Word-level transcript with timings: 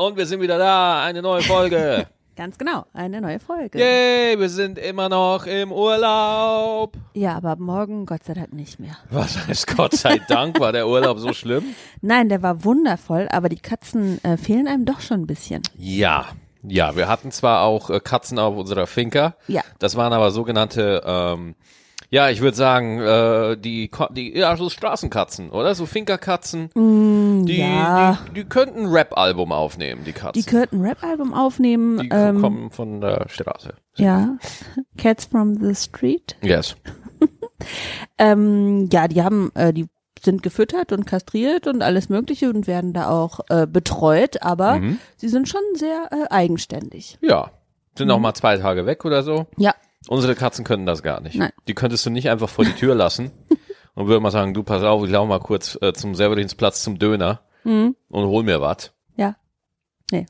Und 0.00 0.16
wir 0.16 0.24
sind 0.24 0.40
wieder 0.40 0.56
da, 0.56 1.04
eine 1.04 1.20
neue 1.20 1.42
Folge. 1.42 2.06
Ganz 2.36 2.56
genau, 2.56 2.86
eine 2.94 3.20
neue 3.20 3.38
Folge. 3.38 3.78
Yay, 3.78 4.40
wir 4.40 4.48
sind 4.48 4.78
immer 4.78 5.10
noch 5.10 5.44
im 5.44 5.72
Urlaub. 5.72 6.96
Ja, 7.12 7.36
aber 7.36 7.56
morgen 7.56 8.06
Gott 8.06 8.24
sei 8.24 8.32
Dank 8.32 8.54
nicht 8.54 8.80
mehr. 8.80 8.96
Was 9.10 9.46
heißt 9.46 9.76
Gott 9.76 9.92
sei 9.92 10.18
Dank, 10.26 10.58
war 10.58 10.72
der 10.72 10.88
Urlaub 10.88 11.18
so 11.18 11.34
schlimm? 11.34 11.74
Nein, 12.00 12.30
der 12.30 12.42
war 12.42 12.64
wundervoll, 12.64 13.28
aber 13.30 13.50
die 13.50 13.58
Katzen 13.58 14.24
äh, 14.24 14.38
fehlen 14.38 14.68
einem 14.68 14.86
doch 14.86 15.02
schon 15.02 15.20
ein 15.20 15.26
bisschen. 15.26 15.62
Ja, 15.76 16.28
ja, 16.62 16.96
wir 16.96 17.06
hatten 17.06 17.30
zwar 17.30 17.64
auch 17.64 17.90
äh, 17.90 18.00
Katzen 18.00 18.38
auf 18.38 18.56
unserer 18.56 18.86
Finca. 18.86 19.34
Ja. 19.48 19.60
Das 19.80 19.96
waren 19.96 20.14
aber 20.14 20.30
sogenannte, 20.30 21.02
ähm, 21.04 21.56
ja, 22.10 22.28
ich 22.28 22.40
würde 22.40 22.56
sagen, 22.56 23.00
äh, 23.00 23.56
die, 23.56 23.90
die, 24.10 24.36
ja, 24.36 24.56
so 24.56 24.68
Straßenkatzen, 24.68 25.50
oder? 25.50 25.74
So 25.74 25.86
Finca-Katzen. 25.86 26.70
die, 26.74 26.80
Mm, 26.80 27.46
ja. 27.46 28.18
die, 28.28 28.34
die 28.42 28.44
könnten 28.48 28.80
ein 28.80 28.86
Rap-Album 28.92 29.52
aufnehmen, 29.52 30.02
die 30.04 30.12
Katzen. 30.12 30.42
Die 30.42 30.48
könnten 30.48 30.80
ein 30.80 30.86
Rap-Album 30.86 31.32
aufnehmen. 31.32 31.98
Die 32.00 32.08
ähm, 32.10 32.40
kommen 32.40 32.70
von 32.70 33.00
der 33.00 33.26
Straße. 33.28 33.74
ja, 33.96 34.36
Cats 34.98 35.24
from 35.26 35.54
the 35.60 35.74
Street. 35.74 36.36
Yes. 36.42 36.76
Ähm, 38.18 38.88
ja, 38.92 39.08
die 39.08 39.22
haben, 39.22 39.50
äh, 39.54 39.72
die 39.72 39.86
sind 40.22 40.42
gefüttert 40.42 40.92
und 40.92 41.06
kastriert 41.06 41.66
und 41.66 41.82
alles 41.82 42.08
Mögliche 42.08 42.48
und 42.50 42.66
werden 42.66 42.92
da 42.92 43.08
auch 43.10 43.40
äh, 43.48 43.66
betreut, 43.66 44.42
aber 44.42 44.76
Mhm. 44.78 44.98
sie 45.16 45.28
sind 45.28 45.48
schon 45.48 45.60
sehr 45.74 46.08
äh, 46.10 46.28
eigenständig. 46.30 47.18
Ja. 47.22 47.50
Sind 47.96 48.10
auch 48.10 48.18
mal 48.18 48.34
zwei 48.34 48.56
Tage 48.56 48.86
weg 48.86 49.04
oder 49.04 49.22
so. 49.22 49.46
Ja, 49.56 49.74
Unsere 50.08 50.34
Katzen 50.34 50.64
können 50.64 50.86
das 50.86 51.02
gar 51.02 51.20
nicht. 51.20 51.36
Nein. 51.36 51.52
Die 51.68 51.74
könntest 51.74 52.06
du 52.06 52.10
nicht 52.10 52.30
einfach 52.30 52.48
vor 52.48 52.64
die 52.64 52.72
Tür 52.72 52.94
lassen 52.94 53.30
und 53.94 54.06
würde 54.08 54.20
mal 54.20 54.30
sagen, 54.30 54.54
du 54.54 54.62
pass 54.62 54.82
auf, 54.82 55.04
ich 55.04 55.10
laufe 55.10 55.28
mal 55.28 55.40
kurz 55.40 55.78
äh, 55.82 55.92
zum 55.92 56.14
Severinsplatz 56.14 56.82
zum 56.82 56.98
Döner 56.98 57.40
Mhm. 57.62 57.94
und 58.10 58.24
hol 58.24 58.42
mir 58.42 58.60
was. 58.62 58.92
ja. 59.16 59.34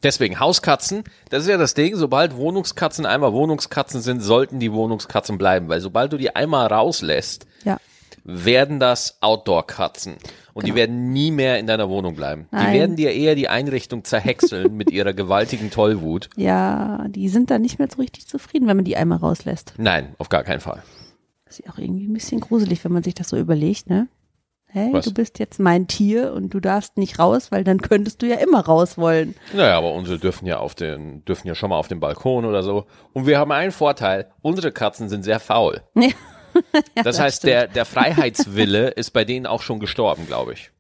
Deswegen 0.02 0.41
Hauskatzen, 0.41 1.05
das 1.30 1.45
ist 1.45 1.48
ja 1.48 1.56
das 1.56 1.73
Ding, 1.74 1.96
sobald 1.96 2.37
Wohnungskatzen 2.37 3.07
einmal 3.07 3.32
Wohnungskatzen 3.32 4.02
sind, 4.02 4.21
sollten 4.21 4.59
die 4.60 4.73
Wohnungskatzen 4.73 5.38
bleiben, 5.38 5.68
weil 5.71 5.80
sobald 5.80 6.13
du 6.13 6.18
die 6.18 6.35
einmal 6.37 6.66
rauslässt, 6.66 7.46
Ja. 7.65 7.79
werden 8.24 8.79
das 8.80 9.16
Outdoor-Katzen. 9.23 10.16
Und 10.61 10.66
die 10.66 10.71
Genau. 10.71 10.77
werden 10.80 11.13
nie 11.13 11.30
mehr 11.30 11.59
in 11.59 11.66
deiner 11.66 11.89
Wohnung 11.89 12.15
bleiben. 12.15 12.47
Die 12.53 12.57
Nein. 12.57 12.75
werden 12.75 12.97
dir 12.97 13.13
eher 13.13 13.35
die 13.35 13.49
Einrichtung 13.49 14.05
zerhäckseln 14.05 14.77
mit 14.77 14.91
ihrer 14.91 15.13
gewaltigen 15.13 15.71
Tollwut. 15.71 16.29
Ja, 16.37 17.07
die 17.09 17.29
sind 17.29 17.51
dann 17.51 17.63
nicht 17.63 17.79
mehr 17.79 17.89
so 17.91 18.01
richtig 18.01 18.27
zufrieden, 18.27 18.66
wenn 18.69 18.77
man 18.77 18.85
die 18.85 18.97
einmal 18.97 19.19
rauslässt. 19.19 19.75
Nein, 19.79 20.15
auf 20.19 20.29
gar 20.29 20.43
keinen 20.45 20.61
Fall. 20.61 20.83
Das 21.45 21.59
ist 21.59 21.66
ja 21.66 21.73
auch 21.73 21.79
irgendwie 21.79 22.07
ein 22.07 22.13
bisschen 22.13 22.41
gruselig, 22.41 22.85
wenn 22.85 22.93
man 22.93 23.03
sich 23.03 23.15
das 23.15 23.29
so 23.29 23.37
überlegt, 23.37 23.91
ne? 23.91 24.09
Hey, 24.73 24.91
Was? 24.93 25.05
du 25.05 25.13
bist 25.13 25.41
jetzt 25.41 25.59
mein 25.59 25.88
Tier 25.88 26.33
und 26.33 26.55
du 26.55 26.61
darfst 26.61 26.97
nicht 26.97 27.19
raus, 27.19 27.51
weil 27.51 27.65
dann 27.65 27.83
könntest 27.83 28.23
du 28.23 28.27
ja 28.27 28.37
immer 28.37 28.61
raus 28.61 28.97
wollen. 28.97 29.35
Naja, 29.53 29.77
aber 29.77 29.93
unsere 29.95 30.21
dürfen 30.21 30.47
ja 30.47 30.59
auf 30.59 30.77
den, 30.77 31.25
dürfen 31.25 31.49
ja 31.49 31.57
schon 31.57 31.71
mal 31.71 31.77
auf 31.77 31.88
den 31.88 31.99
Balkon 31.99 32.45
oder 32.45 32.63
so. 32.63 32.87
Und 33.13 33.27
wir 33.27 33.37
haben 33.38 33.51
einen 33.51 33.73
Vorteil, 33.73 34.31
unsere 34.43 34.71
Katzen 34.71 35.09
sind 35.09 35.25
sehr 35.25 35.41
faul. 35.41 35.83
Ja, 35.97 36.11
Das 36.95 37.18
heißt, 37.18 37.45
der, 37.45 37.68
der 37.68 37.84
Freiheitswille 37.84 38.88
ist 38.90 39.12
bei 39.12 39.24
denen 39.24 39.46
auch 39.46 39.62
schon 39.62 39.80
gestorben, 39.80 40.26
glaube 40.26 40.52
ich. 40.52 40.70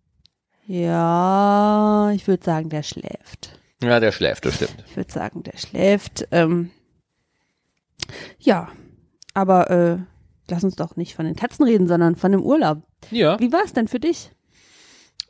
Ja, 0.66 2.12
ich 2.14 2.28
würde 2.28 2.44
sagen, 2.44 2.68
der 2.68 2.82
schläft. 2.82 3.58
Ja, 3.82 3.98
der 3.98 4.12
schläft, 4.12 4.44
das 4.44 4.56
stimmt. 4.56 4.84
Ich 4.86 4.96
würde 4.96 5.10
sagen, 5.10 5.42
der 5.42 5.58
schläft. 5.58 6.28
Ähm, 6.30 6.70
ja, 8.38 8.68
aber 9.34 9.70
äh, 9.70 9.98
lass 10.48 10.62
uns 10.62 10.76
doch 10.76 10.96
nicht 10.96 11.14
von 11.14 11.24
den 11.24 11.36
Katzen 11.36 11.64
reden, 11.64 11.88
sondern 11.88 12.16
von 12.16 12.32
dem 12.32 12.42
Urlaub. 12.42 12.82
Ja. 13.10 13.40
Wie 13.40 13.52
war 13.52 13.64
es 13.64 13.72
denn 13.72 13.88
für 13.88 14.00
dich? 14.00 14.30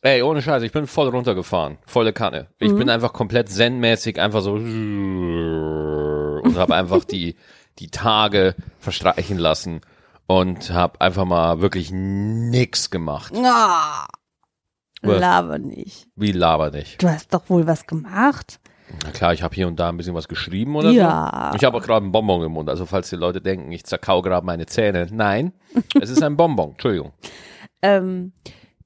Ey, 0.02 0.22
ohne 0.22 0.42
Scheiße, 0.42 0.64
ich 0.64 0.72
bin 0.72 0.86
voll 0.86 1.08
runtergefahren. 1.08 1.78
Volle 1.86 2.12
Kanne. 2.12 2.48
Ich 2.58 2.74
bin 2.74 2.88
einfach 2.88 3.12
komplett 3.12 3.50
zen-mäßig 3.50 4.18
einfach 4.18 4.40
so 4.40 4.54
und 4.54 6.54
habe 6.56 6.74
einfach 6.74 7.04
die, 7.04 7.36
die 7.78 7.88
Tage 7.88 8.54
verstreichen 8.78 9.36
lassen 9.36 9.82
und 10.30 10.70
habe 10.70 11.00
einfach 11.00 11.24
mal 11.24 11.60
wirklich 11.60 11.90
nix 11.90 12.90
gemacht. 12.90 13.32
Ah, 13.36 14.06
laber 15.02 15.58
nicht. 15.58 16.06
Wie 16.14 16.30
laber 16.30 16.70
dich. 16.70 16.98
Du 16.98 17.08
hast 17.08 17.34
doch 17.34 17.50
wohl 17.50 17.66
was 17.66 17.86
gemacht. 17.86 18.60
Na 19.04 19.10
klar, 19.10 19.32
ich 19.32 19.42
habe 19.42 19.54
hier 19.54 19.66
und 19.66 19.80
da 19.80 19.88
ein 19.88 19.96
bisschen 19.96 20.14
was 20.14 20.28
geschrieben 20.28 20.76
oder 20.76 20.90
Ja. 20.90 21.48
so. 21.50 21.56
Ich 21.56 21.64
habe 21.64 21.76
auch 21.76 21.82
gerade 21.82 22.04
einen 22.04 22.12
Bonbon 22.12 22.42
im 22.44 22.52
Mund. 22.52 22.68
Also 22.68 22.86
falls 22.86 23.08
die 23.10 23.16
Leute 23.16 23.40
denken, 23.40 23.72
ich 23.72 23.82
zerkau 23.84 24.22
gerade 24.22 24.46
meine 24.46 24.66
Zähne. 24.66 25.08
Nein, 25.10 25.52
es 26.00 26.10
ist 26.10 26.22
ein 26.22 26.36
Bonbon. 26.36 26.72
Entschuldigung. 26.72 27.12
Ähm, 27.82 28.32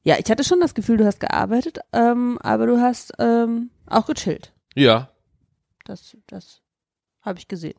ja, 0.02 0.16
ich 0.18 0.30
hatte 0.30 0.44
schon 0.44 0.60
das 0.60 0.74
Gefühl, 0.74 0.96
du 0.96 1.04
hast 1.04 1.20
gearbeitet, 1.20 1.78
ähm, 1.92 2.38
aber 2.42 2.66
du 2.66 2.80
hast 2.80 3.12
ähm, 3.18 3.70
auch 3.86 4.06
gechillt. 4.06 4.52
Ja, 4.74 5.10
Das, 5.84 6.16
das 6.26 6.62
habe 7.20 7.38
ich 7.38 7.48
gesehen. 7.48 7.78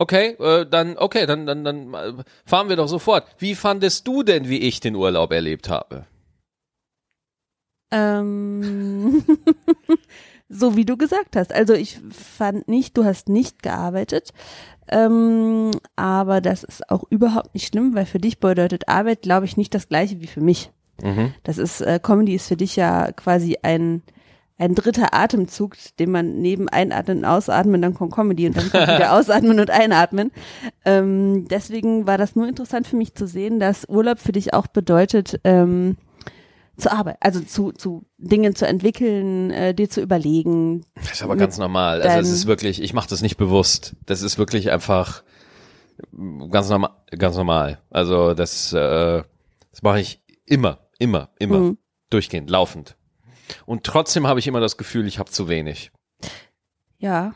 Okay, 0.00 0.36
äh, 0.40 0.66
dann 0.66 0.98
okay, 0.98 1.26
dann 1.26 1.46
dann 1.46 1.62
dann 1.62 1.94
äh, 1.94 2.12
fahren 2.44 2.68
wir 2.68 2.76
doch 2.76 2.88
sofort. 2.88 3.24
Wie 3.38 3.54
fandest 3.54 4.08
du 4.08 4.22
denn, 4.24 4.48
wie 4.48 4.58
ich 4.58 4.80
den 4.80 4.96
Urlaub 4.96 5.30
erlebt 5.30 5.68
habe? 5.68 6.06
Ähm, 7.92 9.24
so 10.48 10.76
wie 10.76 10.84
du 10.84 10.96
gesagt 10.96 11.36
hast. 11.36 11.52
Also 11.52 11.74
ich 11.74 12.00
fand 12.10 12.66
nicht, 12.66 12.96
du 12.96 13.04
hast 13.04 13.28
nicht 13.28 13.62
gearbeitet. 13.62 14.32
Ähm, 14.88 15.70
aber 15.94 16.40
das 16.40 16.64
ist 16.64 16.90
auch 16.90 17.04
überhaupt 17.10 17.54
nicht 17.54 17.68
schlimm, 17.68 17.94
weil 17.94 18.06
für 18.06 18.18
dich 18.18 18.40
bedeutet 18.40 18.88
Arbeit, 18.88 19.22
glaube 19.22 19.46
ich, 19.46 19.56
nicht 19.56 19.72
das 19.74 19.88
gleiche 19.88 20.20
wie 20.20 20.26
für 20.26 20.40
mich. 20.40 20.72
Mhm. 21.00 21.32
Das 21.44 21.58
ist, 21.58 21.80
äh, 21.80 22.00
Comedy 22.02 22.34
ist 22.34 22.48
für 22.48 22.56
dich 22.56 22.74
ja 22.74 23.12
quasi 23.12 23.58
ein, 23.62 24.02
ein 24.60 24.74
dritter 24.74 25.14
Atemzug, 25.14 25.74
den 25.98 26.10
man 26.10 26.40
neben 26.40 26.68
Einatmen 26.68 27.18
und 27.18 27.24
Ausatmen, 27.24 27.80
dann 27.80 27.94
kommt 27.94 28.12
Comedy 28.14 28.46
und 28.46 28.56
dann 28.56 28.70
kommt 28.70 28.82
wieder 28.88 29.12
Ausatmen 29.18 29.58
und 29.58 29.70
Einatmen. 29.70 30.30
Ähm, 30.84 31.46
deswegen 31.48 32.06
war 32.06 32.18
das 32.18 32.36
nur 32.36 32.46
interessant 32.46 32.86
für 32.86 32.96
mich 32.96 33.14
zu 33.14 33.26
sehen, 33.26 33.58
dass 33.58 33.88
Urlaub 33.88 34.18
für 34.18 34.32
dich 34.32 34.52
auch 34.52 34.66
bedeutet, 34.66 35.40
ähm, 35.44 35.96
zu 36.76 36.92
arbeiten, 36.92 37.18
also 37.20 37.40
zu, 37.40 37.72
zu 37.72 38.04
Dingen 38.18 38.54
zu 38.54 38.66
entwickeln, 38.66 39.50
äh, 39.50 39.74
dir 39.74 39.88
zu 39.90 40.00
überlegen. 40.00 40.84
Das 40.94 41.12
ist 41.12 41.22
aber 41.22 41.36
ganz 41.36 41.58
normal. 41.58 42.02
Also 42.02 42.18
es 42.20 42.30
ist 42.30 42.46
wirklich, 42.46 42.82
ich 42.82 42.92
mache 42.94 43.08
das 43.08 43.22
nicht 43.22 43.36
bewusst. 43.36 43.96
Das 44.06 44.22
ist 44.22 44.38
wirklich 44.38 44.70
einfach 44.70 45.22
ganz 46.50 46.68
normal, 46.68 46.90
ganz 47.18 47.36
normal. 47.36 47.80
Also 47.90 48.34
das, 48.34 48.72
äh, 48.72 49.22
das 49.70 49.82
mache 49.82 50.00
ich 50.00 50.22
immer, 50.46 50.78
immer, 50.98 51.30
immer 51.38 51.58
Mhm. 51.60 51.78
durchgehend, 52.10 52.50
laufend. 52.50 52.96
Und 53.66 53.84
trotzdem 53.84 54.26
habe 54.26 54.40
ich 54.40 54.46
immer 54.46 54.60
das 54.60 54.76
Gefühl, 54.76 55.06
ich 55.06 55.18
habe 55.18 55.30
zu 55.30 55.48
wenig. 55.48 55.90
Ja, 56.98 57.34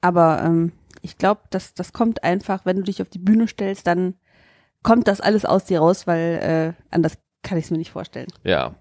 aber 0.00 0.42
ähm, 0.42 0.72
ich 1.02 1.18
glaube, 1.18 1.42
das, 1.50 1.74
das 1.74 1.92
kommt 1.92 2.24
einfach, 2.24 2.64
wenn 2.64 2.76
du 2.76 2.82
dich 2.82 3.02
auf 3.02 3.08
die 3.08 3.18
Bühne 3.18 3.46
stellst, 3.48 3.86
dann 3.86 4.14
kommt 4.82 5.08
das 5.08 5.20
alles 5.20 5.44
aus 5.44 5.64
dir 5.64 5.80
raus, 5.80 6.06
weil 6.06 6.74
äh, 6.78 6.94
anders 6.94 7.18
kann 7.42 7.58
ich 7.58 7.64
es 7.64 7.70
mir 7.70 7.78
nicht 7.78 7.90
vorstellen. 7.90 8.28
Ja. 8.42 8.74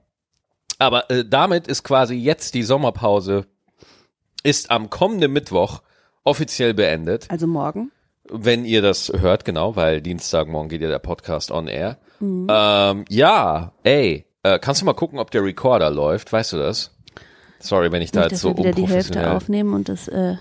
Aber 0.80 1.10
äh, 1.12 1.24
damit 1.28 1.68
ist 1.68 1.84
quasi 1.84 2.16
jetzt 2.16 2.54
die 2.54 2.64
Sommerpause 2.64 3.46
ist 4.44 4.72
am 4.72 4.90
kommenden 4.90 5.32
Mittwoch 5.32 5.82
offiziell 6.24 6.74
beendet. 6.74 7.30
Also 7.30 7.48
morgen. 7.48 7.92
Wenn 8.30 8.66
ihr 8.66 8.82
das 8.82 9.10
hört, 9.10 9.46
genau, 9.46 9.76
weil 9.76 10.02
Dienstagmorgen 10.02 10.70
geht 10.70 10.82
ja 10.82 10.90
der 10.90 11.00
Podcast 11.00 11.52
on 11.52 11.68
air. 11.68 11.98
Ähm, 12.22 13.06
ja, 13.10 13.74
ey, 13.84 14.26
äh, 14.44 14.60
kannst 14.60 14.82
du 14.82 14.86
mal 14.86 14.94
gucken, 14.94 15.20
ob 15.20 15.32
der 15.32 15.44
Recorder 15.44 15.90
läuft? 15.90 16.32
Weißt 16.32 16.54
du 16.54 16.58
das? 16.58 16.92
Sorry, 17.60 17.92
wenn 17.92 18.02
ich 18.02 18.12
da 18.12 18.22
Nicht, 18.22 18.32
jetzt 18.32 18.34
dass 18.34 18.42
so 18.42 18.50
wir 18.50 18.58
wieder 18.58 18.72
die 18.74 18.82
Hälfte 18.88 19.14
unprofessionell. 19.14 19.36
aufnehmen 19.38 19.74
und 19.74 19.90
das 19.90 20.08
äh, 20.10 20.36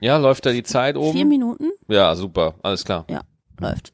Ja, 0.00 0.16
läuft 0.16 0.46
da 0.46 0.50
die 0.52 0.62
Zeit 0.64 0.96
oben? 0.96 1.12
vier 1.12 1.24
Minuten. 1.26 1.70
Ja, 1.88 2.14
super, 2.16 2.54
alles 2.62 2.84
klar. 2.84 3.04
Ja, 3.08 3.20
läuft. 3.60 3.92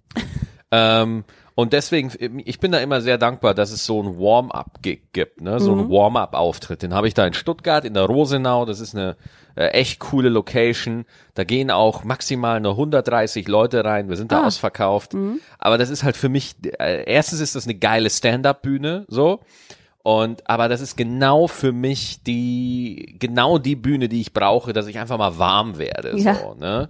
Ähm, 0.70 1.24
und 1.56 1.72
deswegen, 1.72 2.12
ich 2.44 2.60
bin 2.60 2.70
da 2.70 2.78
immer 2.78 3.00
sehr 3.00 3.18
dankbar, 3.18 3.54
dass 3.54 3.72
es 3.72 3.84
so 3.84 4.00
ein 4.00 4.18
Warm-up-Gig 4.20 5.00
gibt, 5.12 5.40
ne? 5.40 5.58
so 5.58 5.72
ein 5.74 5.88
Warm-up-Auftritt. 5.90 6.82
Den 6.82 6.94
habe 6.94 7.08
ich 7.08 7.14
da 7.14 7.26
in 7.26 7.32
Stuttgart, 7.34 7.84
in 7.84 7.94
der 7.94 8.04
Rosenau. 8.04 8.66
Das 8.66 8.78
ist 8.78 8.94
eine 8.94 9.16
äh, 9.56 9.68
echt 9.68 9.98
coole 9.98 10.28
Location. 10.28 11.06
Da 11.34 11.44
gehen 11.44 11.70
auch 11.70 12.04
maximal 12.04 12.60
nur 12.60 12.72
130 12.72 13.48
Leute 13.48 13.84
rein. 13.84 14.08
Wir 14.08 14.16
sind 14.16 14.30
da 14.32 14.42
Ah. 14.42 14.46
ausverkauft. 14.46 15.16
Aber 15.58 15.78
das 15.78 15.88
ist 15.90 16.04
halt 16.04 16.16
für 16.16 16.28
mich, 16.28 16.54
äh, 16.78 17.04
erstens 17.10 17.40
ist 17.40 17.56
das 17.56 17.64
eine 17.64 17.74
geile 17.74 18.10
Stand-up-Bühne, 18.10 19.06
so. 19.08 19.40
Und, 20.06 20.48
aber 20.48 20.68
das 20.68 20.80
ist 20.80 20.96
genau 20.96 21.48
für 21.48 21.72
mich 21.72 22.22
die, 22.22 23.16
genau 23.18 23.58
die 23.58 23.74
Bühne, 23.74 24.08
die 24.08 24.20
ich 24.20 24.32
brauche, 24.32 24.72
dass 24.72 24.86
ich 24.86 25.00
einfach 25.00 25.18
mal 25.18 25.36
warm 25.36 25.78
werde, 25.78 26.16
Ja. 26.16 26.36
so, 26.36 26.54
ne? 26.54 26.86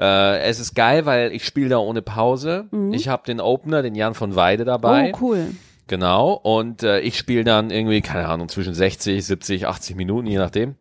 Äh, 0.00 0.40
es 0.40 0.58
ist 0.58 0.74
geil, 0.74 1.06
weil 1.06 1.30
ich 1.30 1.44
spiele 1.46 1.68
da 1.68 1.78
ohne 1.78 2.02
Pause. 2.02 2.64
Ich 2.90 3.06
habe 3.06 3.22
den 3.24 3.40
Opener, 3.40 3.82
den 3.82 3.94
Jan 3.94 4.14
von 4.14 4.34
Weide 4.34 4.64
dabei. 4.64 5.12
Oh, 5.14 5.18
cool. 5.20 5.52
Genau. 5.86 6.32
Und 6.32 6.82
äh, 6.82 6.98
ich 6.98 7.16
spiele 7.16 7.44
dann 7.44 7.70
irgendwie, 7.70 8.00
keine 8.00 8.26
Ahnung, 8.26 8.48
zwischen 8.48 8.74
60, 8.74 9.24
70, 9.24 9.68
80 9.68 9.94
Minuten, 9.94 10.26
je 10.26 10.38
nachdem. 10.38 10.74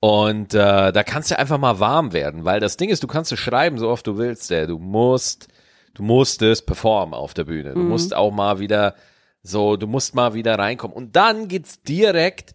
Und 0.00 0.52
äh, 0.54 0.92
da 0.92 1.02
kannst 1.02 1.30
du 1.30 1.38
einfach 1.38 1.56
mal 1.56 1.80
warm 1.80 2.12
werden, 2.12 2.44
weil 2.44 2.60
das 2.60 2.76
Ding 2.76 2.90
ist, 2.90 3.02
du 3.02 3.06
kannst 3.06 3.32
es 3.32 3.38
schreiben, 3.38 3.78
so 3.78 3.88
oft 3.88 4.06
du 4.06 4.18
willst, 4.18 4.50
ey. 4.50 4.66
du 4.66 4.78
musst, 4.78 5.48
du 5.94 6.02
musst 6.02 6.42
es 6.42 6.60
performen 6.60 7.14
auf 7.14 7.32
der 7.32 7.44
Bühne. 7.44 7.72
Du 7.72 7.80
musst 7.80 8.14
auch 8.14 8.30
mal 8.30 8.58
wieder 8.60 8.94
so, 9.42 9.76
du 9.76 9.86
musst 9.86 10.14
mal 10.14 10.34
wieder 10.34 10.58
reinkommen. 10.58 10.96
Und 10.96 11.16
dann 11.16 11.48
geht's 11.48 11.82
direkt 11.82 12.54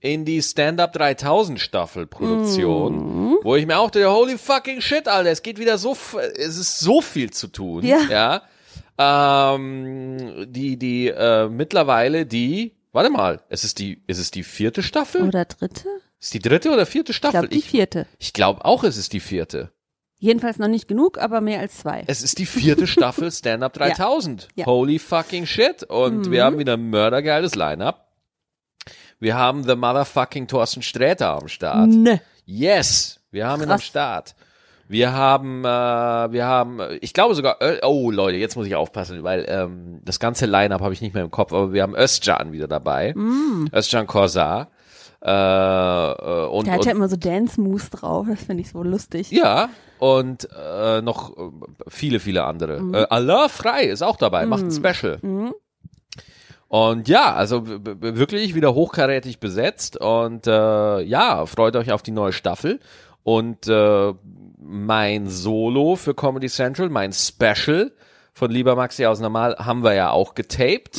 in 0.00 0.24
die 0.24 0.42
Stand-Up 0.42 0.92
3000 0.92 1.58
Staffel 1.58 2.06
Produktion, 2.06 3.38
wo 3.42 3.56
ich 3.56 3.66
mir 3.66 3.78
auch 3.78 3.90
dachte, 3.90 4.10
holy 4.10 4.36
fucking 4.36 4.80
shit, 4.80 5.08
Alter, 5.08 5.30
es 5.30 5.42
geht 5.42 5.58
wieder 5.58 5.78
so, 5.78 5.96
es 6.36 6.58
ist 6.58 6.80
so 6.80 7.00
viel 7.00 7.30
zu 7.30 7.46
tun. 7.48 7.84
Ja. 7.84 8.00
ja? 8.10 8.42
Ähm, 8.98 10.46
die, 10.48 10.78
die, 10.78 11.08
äh, 11.08 11.48
mittlerweile 11.48 12.26
die, 12.26 12.76
warte 12.92 13.10
mal, 13.10 13.40
es 13.48 13.64
ist 13.64 13.78
die, 13.78 14.02
ist 14.06 14.18
es 14.18 14.30
die 14.30 14.44
vierte 14.44 14.82
Staffel? 14.82 15.22
Oder 15.22 15.44
dritte? 15.46 15.88
Ist 16.20 16.34
die 16.34 16.38
dritte 16.38 16.70
oder 16.70 16.86
vierte 16.86 17.12
Ich 17.12 17.16
Staffel? 17.16 17.40
glaube, 17.40 17.54
die 17.54 17.62
vierte. 17.62 18.06
ich 18.18 18.32
glaube 18.32 18.64
auch, 18.64 18.84
es 18.84 18.96
ist 18.96 19.12
die 19.12 19.20
vierte. 19.20 19.72
Jedenfalls 20.24 20.58
noch 20.58 20.68
nicht 20.68 20.88
genug, 20.88 21.18
aber 21.18 21.42
mehr 21.42 21.60
als 21.60 21.76
zwei. 21.76 22.02
Es 22.06 22.22
ist 22.22 22.38
die 22.38 22.46
vierte 22.46 22.86
Staffel 22.86 23.30
Stand-Up 23.30 23.74
3000. 23.74 24.48
Ja. 24.54 24.64
Holy 24.64 24.98
fucking 24.98 25.44
shit. 25.44 25.82
Und 25.82 26.30
wir 26.30 26.44
haben 26.44 26.56
wieder 26.56 26.78
ein 26.78 26.88
mördergeiles 26.88 27.54
Line-Up. 27.54 28.08
Wir 29.20 29.36
haben 29.36 29.64
the 29.64 29.76
motherfucking 29.76 30.48
Thorsten 30.48 30.80
Sträter 30.80 31.34
am 31.34 31.48
Start. 31.48 31.90
Ne. 31.90 32.22
Yes, 32.46 33.20
wir 33.32 33.46
haben 33.46 33.60
ihn 33.60 33.68
am 33.68 33.76
Krass. 33.76 33.84
Start. 33.84 34.34
Wir 34.88 35.12
haben, 35.12 35.62
äh, 35.62 35.68
wir 35.68 36.46
haben, 36.46 36.80
ich 37.02 37.12
glaube 37.12 37.34
sogar, 37.34 37.58
Ö 37.62 37.76
oh 37.82 38.10
Leute, 38.10 38.38
jetzt 38.38 38.56
muss 38.56 38.66
ich 38.66 38.76
aufpassen, 38.76 39.24
weil 39.24 39.44
ähm, 39.46 40.00
das 40.04 40.20
ganze 40.20 40.46
Line-Up 40.46 40.80
habe 40.80 40.94
ich 40.94 41.02
nicht 41.02 41.12
mehr 41.12 41.22
im 41.22 41.30
Kopf, 41.30 41.52
aber 41.52 41.74
wir 41.74 41.82
haben 41.82 41.94
Özcan 41.94 42.50
wieder 42.52 42.66
dabei. 42.66 43.12
Mm. 43.14 43.66
Özcan 43.74 44.06
Korsar. 44.06 44.70
Äh, 45.24 45.30
äh, 45.30 46.46
und, 46.48 46.66
Der 46.66 46.74
hat 46.74 46.80
und 46.80 46.86
ja 46.86 46.92
immer 46.92 47.08
so 47.08 47.16
Dance-Moves 47.16 47.90
drauf. 47.90 48.26
Das 48.28 48.44
finde 48.44 48.62
ich 48.62 48.70
so 48.70 48.82
lustig. 48.82 49.30
ja, 49.30 49.70
und 50.04 50.50
äh, 50.54 51.00
noch 51.00 51.34
äh, 51.34 51.50
viele, 51.88 52.20
viele 52.20 52.44
andere. 52.44 52.78
Mhm. 52.78 52.94
Äh, 52.94 53.06
Allah 53.08 53.48
Frei 53.48 53.84
ist 53.84 54.02
auch 54.02 54.16
dabei, 54.16 54.44
macht 54.44 54.64
ein 54.64 54.70
Special. 54.70 55.18
Und 56.68 57.08
ja, 57.08 57.32
also 57.32 57.62
wirklich 57.66 58.54
wieder 58.54 58.74
hochkarätig 58.74 59.40
besetzt 59.40 59.96
und 59.96 60.46
äh, 60.46 61.00
ja, 61.00 61.46
freut 61.46 61.74
euch 61.76 61.90
auf 61.90 62.02
die 62.02 62.10
neue 62.10 62.34
Staffel. 62.34 62.80
Und 63.22 63.66
äh, 63.66 64.12
mein 64.58 65.28
Solo 65.28 65.96
für 65.96 66.14
Comedy 66.14 66.48
Central, 66.48 66.90
mein 66.90 67.14
Special 67.14 67.90
von 68.34 68.50
Lieber 68.50 68.76
Maxi 68.76 69.06
aus 69.06 69.20
Normal 69.20 69.56
haben 69.58 69.84
wir 69.84 69.94
ja 69.94 70.10
auch 70.10 70.34
getaped. 70.34 70.98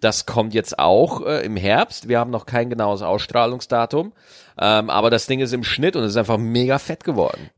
Das 0.00 0.26
kommt 0.26 0.54
jetzt 0.54 0.76
auch 0.76 1.24
äh, 1.24 1.44
im 1.44 1.56
Herbst. 1.56 2.08
Wir 2.08 2.18
haben 2.18 2.32
noch 2.32 2.46
kein 2.46 2.68
genaues 2.68 3.02
Ausstrahlungsdatum. 3.02 4.12
Ähm, 4.58 4.90
aber 4.90 5.10
das 5.10 5.26
Ding 5.26 5.38
ist 5.38 5.52
im 5.52 5.62
Schnitt 5.62 5.94
und 5.94 6.02
es 6.02 6.12
ist 6.12 6.16
einfach 6.16 6.38
mega 6.38 6.80
fett 6.80 7.04
geworden. 7.04 7.50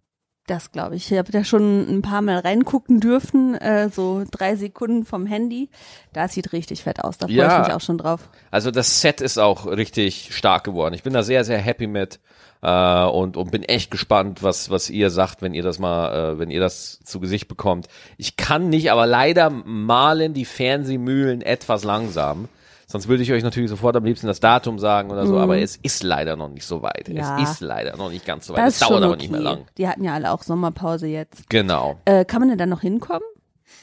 Das 0.49 0.73
glaube 0.73 0.97
ich. 0.97 1.11
Ich 1.13 1.17
habe 1.17 1.31
da 1.31 1.45
schon 1.45 1.89
ein 1.89 2.03
paar 2.03 2.21
Mal 2.21 2.39
reingucken 2.39 2.99
dürfen, 2.99 3.55
äh, 3.55 3.89
so 3.91 4.25
drei 4.29 4.57
Sekunden 4.57 5.05
vom 5.05 5.25
Handy. 5.25 5.71
Das 6.13 6.33
sieht 6.33 6.53
richtig 6.53 6.83
fett 6.83 7.03
aus. 7.05 7.17
Da 7.17 7.27
freue 7.27 7.37
Ja. 7.37 7.61
ich 7.63 7.69
mich 7.69 7.77
auch 7.77 7.81
schon 7.81 7.97
drauf. 7.99 8.29
Also 8.51 8.73
das 8.73 9.01
Set 9.01 9.21
ist 9.21 9.39
auch 9.39 9.67
richtig 9.67 10.35
stark 10.35 10.65
geworden. 10.65 10.95
Ich 10.95 11.05
bin 11.05 11.13
da 11.13 11.23
sehr, 11.23 11.45
sehr 11.45 11.59
happy 11.59 11.87
mit 11.87 12.19
äh, 12.61 13.05
und, 13.05 13.37
und 13.37 13.53
bin 13.53 13.63
echt 13.63 13.93
gespannt, 13.93 14.43
was, 14.43 14.69
was 14.69 14.91
ihr 14.91 15.11
sagt, 15.11 15.43
wenn 15.43 15.55
ihr 15.55 15.63
das 15.63 15.79
mal, 15.79 16.33
äh, 16.33 16.39
wenn 16.41 16.51
ihr 16.51 16.61
das 16.61 16.99
zu 17.05 17.21
Gesicht 17.21 17.47
bekommt. 17.47 17.87
Ich 18.17 18.37
kann 18.37 18.69
nicht, 18.69 18.91
aber 18.91 19.07
leider 19.07 19.49
malen 19.49 20.35
die 20.35 20.45
Fernsehmühlen 20.45 21.43
etwas 21.43 21.85
langsam. 21.85 22.49
Sonst 22.93 23.09
würde 23.09 23.23
ich 23.23 23.33
euch 23.33 23.43
natürlich 23.43 23.71
sofort 23.71 23.97
am 23.97 24.05
liebsten 24.05 24.27
das 24.27 24.39
Datum 24.39 24.79
sagen 24.79 25.11
oder 25.11 25.27
so, 25.27 25.39
aber 25.39 25.59
es 25.59 25.77
ist 25.77 26.03
leider 26.03 26.37
noch 26.37 26.51
nicht 26.51 26.67
so 26.67 26.83
weit. 26.83 27.09
Mhm. 27.09 27.17
Ja. 27.17 27.43
Es 27.43 27.53
ist 27.53 27.61
leider 27.61 27.97
noch 27.97 28.11
nicht 28.11 28.27
ganz 28.27 28.47
so 28.47 28.53
weit. 28.53 28.61
Das 28.67 28.75
Es 28.75 28.81
dauert 28.81 28.93
schon 28.93 29.03
aber 29.03 29.13
okay. 29.15 29.23
nicht 29.23 29.31
mehr 29.33 29.41
lang. 29.41 29.65
Die 29.79 29.89
hatten 29.89 30.05
ja 30.05 30.13
alle 30.13 30.31
auch 30.31 30.43
Sommerpause 30.43 31.07
jetzt. 31.07 31.49
Genau. 31.49 31.99
Äh, 32.05 32.25
kann 32.27 32.41
man 32.41 32.51
denn 32.51 32.59
dann 32.59 32.69
noch 32.69 32.83
hinkommen? 32.83 33.23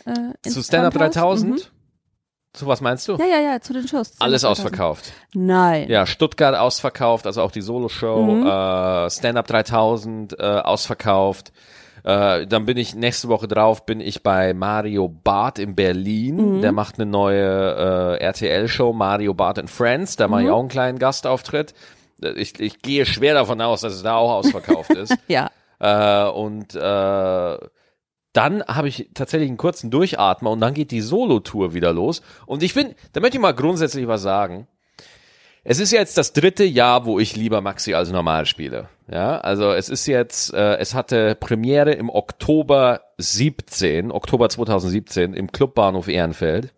Äh, 0.06 0.14
Zu 0.50 0.62
Stand 0.64 0.86
Up 0.86 0.94
Fundhaus? 0.94 1.42
3000? 1.42 1.52
Mhm. 1.52 1.60
Zu 2.54 2.66
was 2.68 2.82
meinst 2.82 3.08
du? 3.08 3.16
Ja, 3.18 3.26
ja, 3.26 3.40
ja, 3.40 3.62
zu 3.62 3.74
den 3.74 3.88
Shows. 3.88 4.08
Stand-Up 4.08 4.24
Alles 4.26 4.42
3000. 4.42 4.66
ausverkauft. 4.68 5.14
Nein. 5.34 5.88
Ja, 5.90 6.06
Stuttgart 6.08 6.56
ausverkauft, 6.56 7.28
also 7.28 7.42
auch 7.44 7.52
die 7.52 7.62
Solo-Show, 7.62 8.24
Mhm. 8.24 8.46
äh, 8.48 9.10
Stand-Up 9.10 9.46
3000 9.48 10.40
äh, 10.40 10.44
ausverkauft. 10.44 11.52
Äh, 12.04 12.48
dann 12.48 12.66
bin 12.66 12.78
ich 12.78 12.96
nächste 12.96 13.28
Woche 13.28 13.48
drauf, 13.48 13.86
bin 13.86 14.00
ich 14.00 14.24
bei 14.24 14.54
Mario 14.54 15.08
Barth 15.08 15.60
in 15.60 15.76
Berlin. 15.76 16.58
Mhm. 16.58 16.62
Der 16.62 16.72
macht 16.72 16.96
eine 17.00 17.10
neue 17.10 18.18
äh, 18.20 18.24
RTL-Show, 18.24 18.94
Mario 18.94 19.34
Barth 19.34 19.60
and 19.60 19.70
Friends. 19.70 20.16
Da 20.16 20.28
Mhm. 20.28 20.32
mache 20.32 20.44
ich 20.44 20.50
auch 20.50 20.60
einen 20.60 20.70
kleinen 20.70 21.00
Gastauftritt. 21.00 21.74
Ich, 22.36 22.60
ich 22.60 22.82
gehe 22.82 23.06
schwer 23.06 23.34
davon 23.34 23.62
aus, 23.62 23.82
dass 23.82 23.94
es 23.94 24.04
da 24.04 24.16
auch 24.16 24.32
ausverkauft 24.32 24.92
ist. 24.92 25.16
Ja. 25.28 25.50
Äh, 25.80 26.30
und 26.30 26.76
äh, 26.76 27.58
dann 28.34 28.64
habe 28.68 28.88
ich 28.88 29.10
tatsächlich 29.14 29.50
einen 29.50 29.58
kurzen 29.58 29.90
Durchatmer 29.90 30.52
und 30.52 30.60
dann 30.62 30.74
geht 30.74 30.92
die 30.92 31.02
Solo-Tour 31.02 31.74
wieder 31.74 31.94
los. 31.94 32.22
Und 32.46 32.62
ich 32.64 32.74
bin, 32.74 32.94
da 33.14 33.22
möchte 33.22 33.38
ich 33.38 33.42
mal 33.42 33.54
grundsätzlich 33.54 34.08
was 34.08 34.22
sagen. 34.22 34.68
Es 35.64 35.80
ist 35.80 35.92
jetzt 35.92 36.18
das 36.18 36.34
dritte 36.34 36.64
Jahr, 36.64 37.06
wo 37.06 37.20
ich 37.20 37.36
lieber 37.36 37.62
Maxi 37.62 37.94
als 37.94 38.12
normal 38.12 38.46
spiele. 38.46 38.88
Ja, 39.12 39.40
also 39.40 39.72
es 39.72 39.90
ist 39.90 40.06
jetzt, 40.08 40.54
äh, 40.54 40.78
es 40.78 40.94
hatte 40.94 41.36
Premiere 41.36 41.92
im 41.92 42.10
Oktober 42.10 43.02
17, 43.18 44.12
Oktober 44.12 44.50
2017 44.50 45.34
im 45.34 45.52
Clubbahnhof 45.52 46.08
Ehrenfeld. 46.08 46.74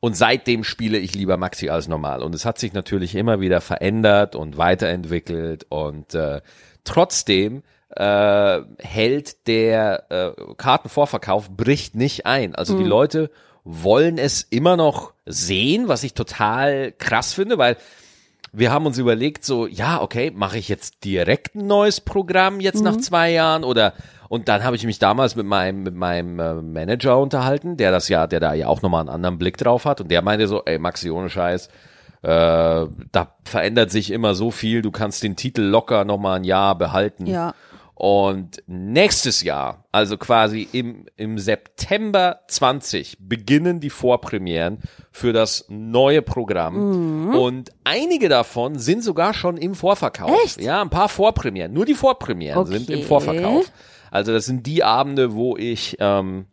Und 0.00 0.16
seitdem 0.16 0.62
spiele 0.62 0.98
ich 0.98 1.14
lieber 1.14 1.36
Maxi 1.36 1.70
als 1.70 1.88
normal. 1.88 2.22
Und 2.22 2.34
es 2.34 2.44
hat 2.44 2.58
sich 2.58 2.72
natürlich 2.72 3.16
immer 3.16 3.40
wieder 3.40 3.60
verändert 3.60 4.36
und 4.36 4.56
weiterentwickelt. 4.56 5.66
Und 5.70 6.14
äh, 6.14 6.40
trotzdem 6.84 7.64
äh, 7.96 8.60
hält 8.78 9.48
der 9.48 10.04
äh, 10.10 10.54
Kartenvorverkauf 10.56 11.50
bricht 11.50 11.96
nicht 11.96 12.26
ein. 12.26 12.54
Also 12.54 12.78
die 12.78 12.84
Leute 12.84 13.30
wollen 13.70 14.16
es 14.16 14.42
immer 14.48 14.78
noch 14.78 15.12
sehen, 15.26 15.88
was 15.88 16.02
ich 16.02 16.14
total 16.14 16.92
krass 16.92 17.34
finde, 17.34 17.58
weil 17.58 17.76
wir 18.50 18.72
haben 18.72 18.86
uns 18.86 18.96
überlegt, 18.96 19.44
so, 19.44 19.66
ja, 19.66 20.00
okay, 20.00 20.32
mache 20.34 20.56
ich 20.56 20.70
jetzt 20.70 21.04
direkt 21.04 21.54
ein 21.54 21.66
neues 21.66 22.00
Programm 22.00 22.60
jetzt 22.60 22.82
nach 22.82 22.96
zwei 22.96 23.30
Jahren 23.30 23.64
oder 23.64 23.92
und 24.30 24.48
dann 24.48 24.64
habe 24.64 24.76
ich 24.76 24.84
mich 24.84 24.98
damals 24.98 25.36
mit 25.36 25.44
meinem 25.44 25.82
mit 25.82 25.94
meinem 25.94 26.38
äh, 26.38 26.54
Manager 26.54 27.18
unterhalten, 27.18 27.76
der 27.76 27.90
das 27.90 28.08
ja, 28.08 28.26
der 28.26 28.40
da 28.40 28.54
ja 28.54 28.68
auch 28.68 28.80
nochmal 28.80 29.00
einen 29.00 29.10
anderen 29.10 29.38
Blick 29.38 29.58
drauf 29.58 29.84
hat 29.84 30.00
und 30.00 30.10
der 30.10 30.22
meinte 30.22 30.48
so, 30.48 30.62
ey 30.64 30.78
Maxi, 30.78 31.10
ohne 31.10 31.28
Scheiß, 31.28 31.68
äh, 32.22 32.86
da 33.12 33.34
verändert 33.44 33.90
sich 33.90 34.10
immer 34.10 34.34
so 34.34 34.50
viel, 34.50 34.80
du 34.80 34.90
kannst 34.90 35.22
den 35.22 35.36
Titel 35.36 35.62
locker 35.62 36.06
nochmal 36.06 36.38
ein 36.38 36.44
Jahr 36.44 36.76
behalten. 36.76 37.26
Ja. 37.26 37.54
Und 38.00 38.62
nächstes 38.68 39.42
Jahr, 39.42 39.84
also 39.90 40.18
quasi 40.18 40.68
im, 40.70 41.06
im 41.16 41.36
September 41.36 42.42
20, 42.46 43.16
beginnen 43.18 43.80
die 43.80 43.90
Vorpremieren 43.90 44.78
für 45.10 45.32
das 45.32 45.64
neue 45.68 46.22
Programm. 46.22 47.34
Und 47.34 47.72
einige 47.82 48.28
davon 48.28 48.78
sind 48.78 49.02
sogar 49.02 49.34
schon 49.34 49.56
im 49.56 49.74
Vorverkauf. 49.74 50.30
Echt? 50.44 50.60
Ja, 50.60 50.80
ein 50.80 50.90
paar 50.90 51.08
Vorpremieren. 51.08 51.72
Nur 51.72 51.86
die 51.86 51.94
Vorpremieren 51.94 52.58
Okay. 52.58 52.78
sind 52.78 52.88
im 52.90 53.02
Vorverkauf. 53.02 53.72
Also 54.12 54.32
das 54.32 54.46
sind 54.46 54.64
die 54.68 54.84
Abende, 54.84 55.34
wo 55.34 55.56
ich, 55.56 55.96
ähm, 55.98 56.46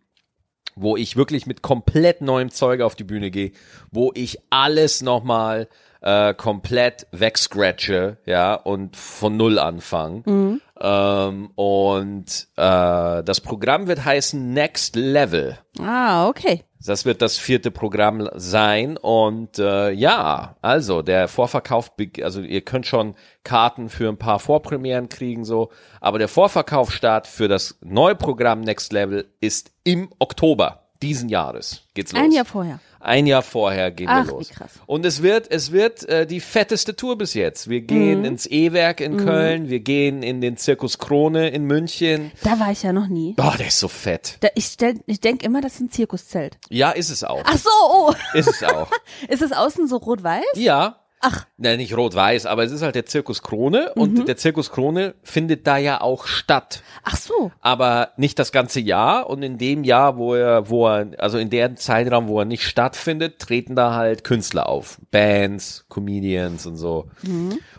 wo 0.76 0.98
ich 0.98 1.16
wirklich 1.16 1.46
mit 1.46 1.62
komplett 1.62 2.22
neuem 2.22 2.50
Zeug 2.50 2.82
auf 2.82 2.96
die 2.96 3.04
Bühne 3.04 3.30
gehe, 3.30 3.52
wo 3.92 4.12
ich 4.16 4.40
alles 4.50 5.04
nochmal 5.04 5.68
äh, 6.06 6.36
komplett 6.36 7.08
wegscratche, 7.12 8.18
ja, 8.26 8.54
und 8.54 8.96
von 8.96 9.36
null 9.36 9.58
anfange. 9.58 10.62
Ähm, 10.80 11.50
und 11.56 12.48
äh, 12.56 13.24
das 13.24 13.42
Programm 13.42 13.88
wird 13.88 14.06
heißen 14.06 14.54
Next 14.54 14.96
Level. 14.96 15.58
Ah, 15.80 16.28
okay. 16.30 16.64
Das 16.86 17.06
wird 17.06 17.24
das 17.24 17.38
vierte 17.38 17.72
Programm 17.72 18.30
sein 18.36 18.98
und 18.98 19.58
äh, 19.58 19.90
ja, 19.90 20.56
also 20.62 21.02
der 21.02 21.28
Vorverkauf, 21.28 21.92
also 22.22 22.42
ihr 22.42 22.62
könnt 22.62 22.86
schon 22.86 23.16
Karten 23.44 23.90
für 23.90 24.08
ein 24.08 24.18
paar 24.18 24.40
Vorpremieren 24.40 25.10
kriegen 25.10 25.46
so, 25.46 25.72
aber 26.00 26.20
der 26.20 26.28
Vorverkaufsstart 26.28 27.26
für 27.26 27.48
das 27.48 27.80
neue 27.82 28.14
Programm 28.14 28.62
Next 28.62 28.94
Level 28.94 29.26
ist 29.42 29.72
im 29.84 30.10
Oktober 30.20 30.82
diesen 31.02 31.30
Jahres. 31.30 31.82
Geht's 31.96 32.14
los. 32.14 32.22
Ein 32.22 32.32
Jahr 32.32 32.46
vorher. 32.46 32.80
Ein 33.06 33.28
Jahr 33.28 33.42
vorher 33.44 33.92
gehen 33.92 34.08
Ach, 34.10 34.26
wir 34.26 34.32
wie 34.34 34.38
los. 34.38 34.50
krass. 34.50 34.72
Und 34.88 35.06
es 35.06 35.22
wird, 35.22 35.52
es 35.52 35.72
wird 35.72 36.08
äh, 36.10 36.26
die 36.26 36.40
fetteste 36.40 36.96
Tour 36.96 37.18
bis 37.18 37.34
jetzt. 37.36 37.70
Wir 37.70 37.82
gehen 37.82 38.20
Mhm. 38.20 38.26
ins 38.26 38.46
E-Werk 38.48 39.00
in 39.00 39.18
Köln, 39.18 39.70
wir 39.70 39.80
gehen 39.80 40.24
in 40.24 40.42
den 40.42 40.58
Zirkus 40.58 40.98
Krone 40.98 41.50
in 41.50 41.66
München. 41.66 42.32
Da 42.44 42.60
war 42.60 42.72
ich 42.72 42.84
ja 42.84 42.92
noch 42.94 43.08
nie. 43.08 43.34
Boah, 43.38 43.56
der 43.58 43.68
ist 43.68 43.80
so 43.80 43.88
fett. 43.88 44.38
Da, 44.40 44.48
ich 44.56 44.66
stell, 44.66 45.00
ich 45.06 45.22
denke 45.22 45.46
immer, 45.46 45.62
das 45.62 45.76
ist 45.76 45.82
ein 45.82 45.92
Zirkuszelt. 45.92 46.58
Ja, 46.70 46.92
ist 46.92 47.10
es 47.10 47.24
auch. 47.24 47.44
Ach 47.46 47.58
so, 47.58 47.70
oh. 47.92 48.14
Ist 48.34 48.50
es 48.50 48.64
auch. 48.64 48.90
Ist 49.30 49.42
es 49.42 49.52
außen 49.52 49.88
so 49.88 49.98
rot-weiß? 49.98 50.44
Ja. 50.56 51.05
Ach. 51.22 51.46
Nein, 51.58 51.78
nicht 51.78 51.96
rot-weiß, 51.98 52.46
aber 52.46 52.64
es 52.64 52.72
ist 52.72 52.84
halt 52.84 52.94
der 52.94 53.06
Zirkus 53.08 53.42
Krone 53.42 53.94
und 53.96 54.14
Mhm. 54.20 54.26
der 54.26 54.38
Zirkus 54.38 54.72
Krone 54.72 55.16
findet 55.24 55.66
da 55.66 55.78
ja 55.78 56.02
auch 56.02 56.28
statt. 56.28 56.84
Ach 57.04 57.16
so. 57.18 57.52
Aber 57.62 58.10
nicht 58.18 58.38
das 58.38 58.52
ganze 58.52 58.80
Jahr 58.80 59.28
und 59.30 59.42
in 59.42 59.58
dem 59.58 59.84
Jahr, 59.84 60.18
wo 60.18 60.36
er, 60.36 60.70
wo 60.70 60.88
er, 60.88 61.08
also 61.18 61.38
in 61.40 61.50
dem 61.50 61.78
Zeitraum, 61.78 62.28
wo 62.28 62.40
er 62.40 62.46
nicht 62.46 62.64
stattfindet, 62.64 63.40
treten 63.40 63.76
da 63.76 63.96
halt 63.96 64.24
Künstler 64.24 64.70
auf. 64.70 65.00
Bands, 65.10 65.86
Comedians 65.90 66.68
und 66.68 66.76
so. 66.76 67.08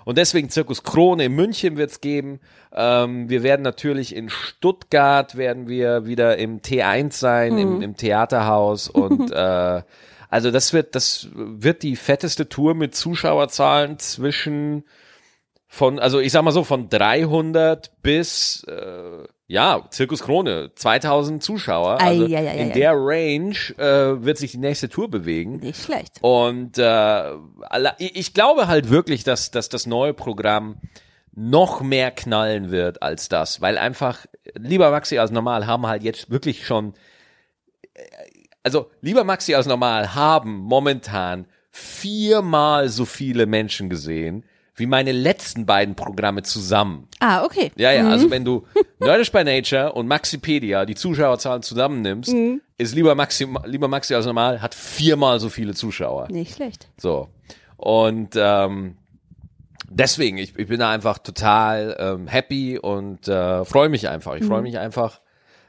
Und 0.05 0.19
deswegen 0.19 0.49
Zirkus 0.51 0.83
Krone 0.83 1.27
in 1.27 1.33
München 1.35 1.77
wird's 1.77 2.01
geben. 2.01 2.41
Ähm, 2.75 3.29
wir 3.29 3.43
werden 3.45 3.63
natürlich 3.63 4.15
in 4.17 4.29
Stuttgart 4.29 5.37
werden 5.37 5.69
wir 5.69 6.07
wieder 6.07 6.37
im 6.37 6.61
T1 6.63 7.13
sein, 7.13 7.57
im, 7.59 7.81
im 7.83 7.97
Theaterhaus 7.97 8.89
und 8.89 9.31
äh, 9.33 9.83
Also 10.37 10.51
das 10.51 10.75
wird, 10.75 10.95
das 10.95 11.29
wird 11.33 11.83
die 11.83 11.97
fetteste 11.97 12.47
Tour 12.47 12.75
mit 12.75 12.95
Zuschauerzahlen 12.95 13.99
zwischen 13.99 14.85
von, 15.67 15.99
also 15.99 16.21
ich 16.21 16.31
sag 16.31 16.43
mal 16.43 16.51
so, 16.51 16.63
von 16.63 16.91
300 16.91 18.03
bis, 18.03 18.63
äh, 18.69 19.25
ja, 19.47 19.87
Zirkus 19.89 20.23
Krone, 20.23 20.73
2000 20.75 21.43
Zuschauer. 21.43 22.03
Also 22.03 22.27
ei, 22.27 22.37
ei, 22.37 22.59
in 22.59 22.69
ei. 22.69 22.75
der 22.75 22.93
Range 22.93 23.57
äh, 23.79 24.23
wird 24.23 24.37
sich 24.37 24.51
die 24.51 24.59
nächste 24.59 24.91
Tour 24.91 25.09
bewegen. 25.09 25.57
Nicht 25.57 25.83
schlecht. 25.83 26.19
Und 26.21 26.77
äh, 26.77 27.33
ich 27.97 28.35
glaube 28.35 28.69
halt 28.69 28.91
wirklich, 28.91 29.25
dass, 29.25 29.51
dass 29.51 29.71
das 29.71 29.87
neue 29.87 30.13
Programm 30.13 30.83
noch 31.35 31.81
mehr 31.81 32.11
knallen 32.11 32.71
wird 32.71 33.03
als 33.03 33.31
das, 33.31 33.63
weil 33.63 33.79
einfach 33.79 34.27
lieber 34.55 34.91
Maxi 34.91 35.17
als 35.17 35.31
normal 35.31 35.67
haben 35.67 35.87
halt 35.87 36.03
jetzt 36.03 36.29
wirklich 36.29 36.67
schon, 36.67 36.93
also 38.67 38.91
lieber 39.01 39.23
Maxi 39.23 39.55
als 39.55 39.67
normal 39.67 40.17
haben 40.17 40.57
momentan 40.57 41.47
viermal 41.71 42.89
so 42.89 43.05
viele 43.05 43.47
Menschen 43.47 43.89
gesehen 43.89 44.45
wie 44.75 44.87
meine 44.87 45.13
letzten 45.13 45.67
beiden 45.67 45.95
Programme 45.95 46.43
zusammen. 46.43 47.07
Ah, 47.21 47.45
okay. 47.45 47.71
Ja, 47.77 47.93
ja, 47.93 48.09
also 48.09 48.29
wenn 48.29 48.45
du 48.45 48.67
Nerdish 48.99 49.31
by 49.31 49.45
Nature 49.45 49.93
und 49.93 50.09
Maxipedia 50.09 50.85
die 50.85 50.97
Zuschauerzahlen 50.97 51.63
zusammennimmst, 51.63 52.35
ist 52.77 52.95
lieber 52.95 53.15
Maxi, 53.15 53.47
lieber 53.67 53.87
Maxi 53.87 54.17
als 54.17 54.27
normal, 54.27 54.61
hat 54.61 54.75
viermal 54.75 55.39
so 55.39 55.49
viele 55.49 55.73
Zuschauer. 55.73 56.27
Nicht 56.29 56.57
schlecht. 56.57 56.89
So. 56.99 57.29
Und 57.77 58.35
ähm, 58.35 58.97
deswegen, 59.89 60.39
ich, 60.39 60.59
ich 60.59 60.67
bin 60.67 60.81
da 60.81 60.91
einfach 60.91 61.19
total 61.19 61.97
ähm, 62.01 62.27
happy 62.27 62.79
und 62.79 63.29
äh, 63.29 63.65
freue 63.65 63.89
mich 63.89 64.09
einfach. 64.09 64.35
Ich 64.35 64.45
freue 64.45 64.63
mich 64.63 64.77
einfach, 64.79 65.21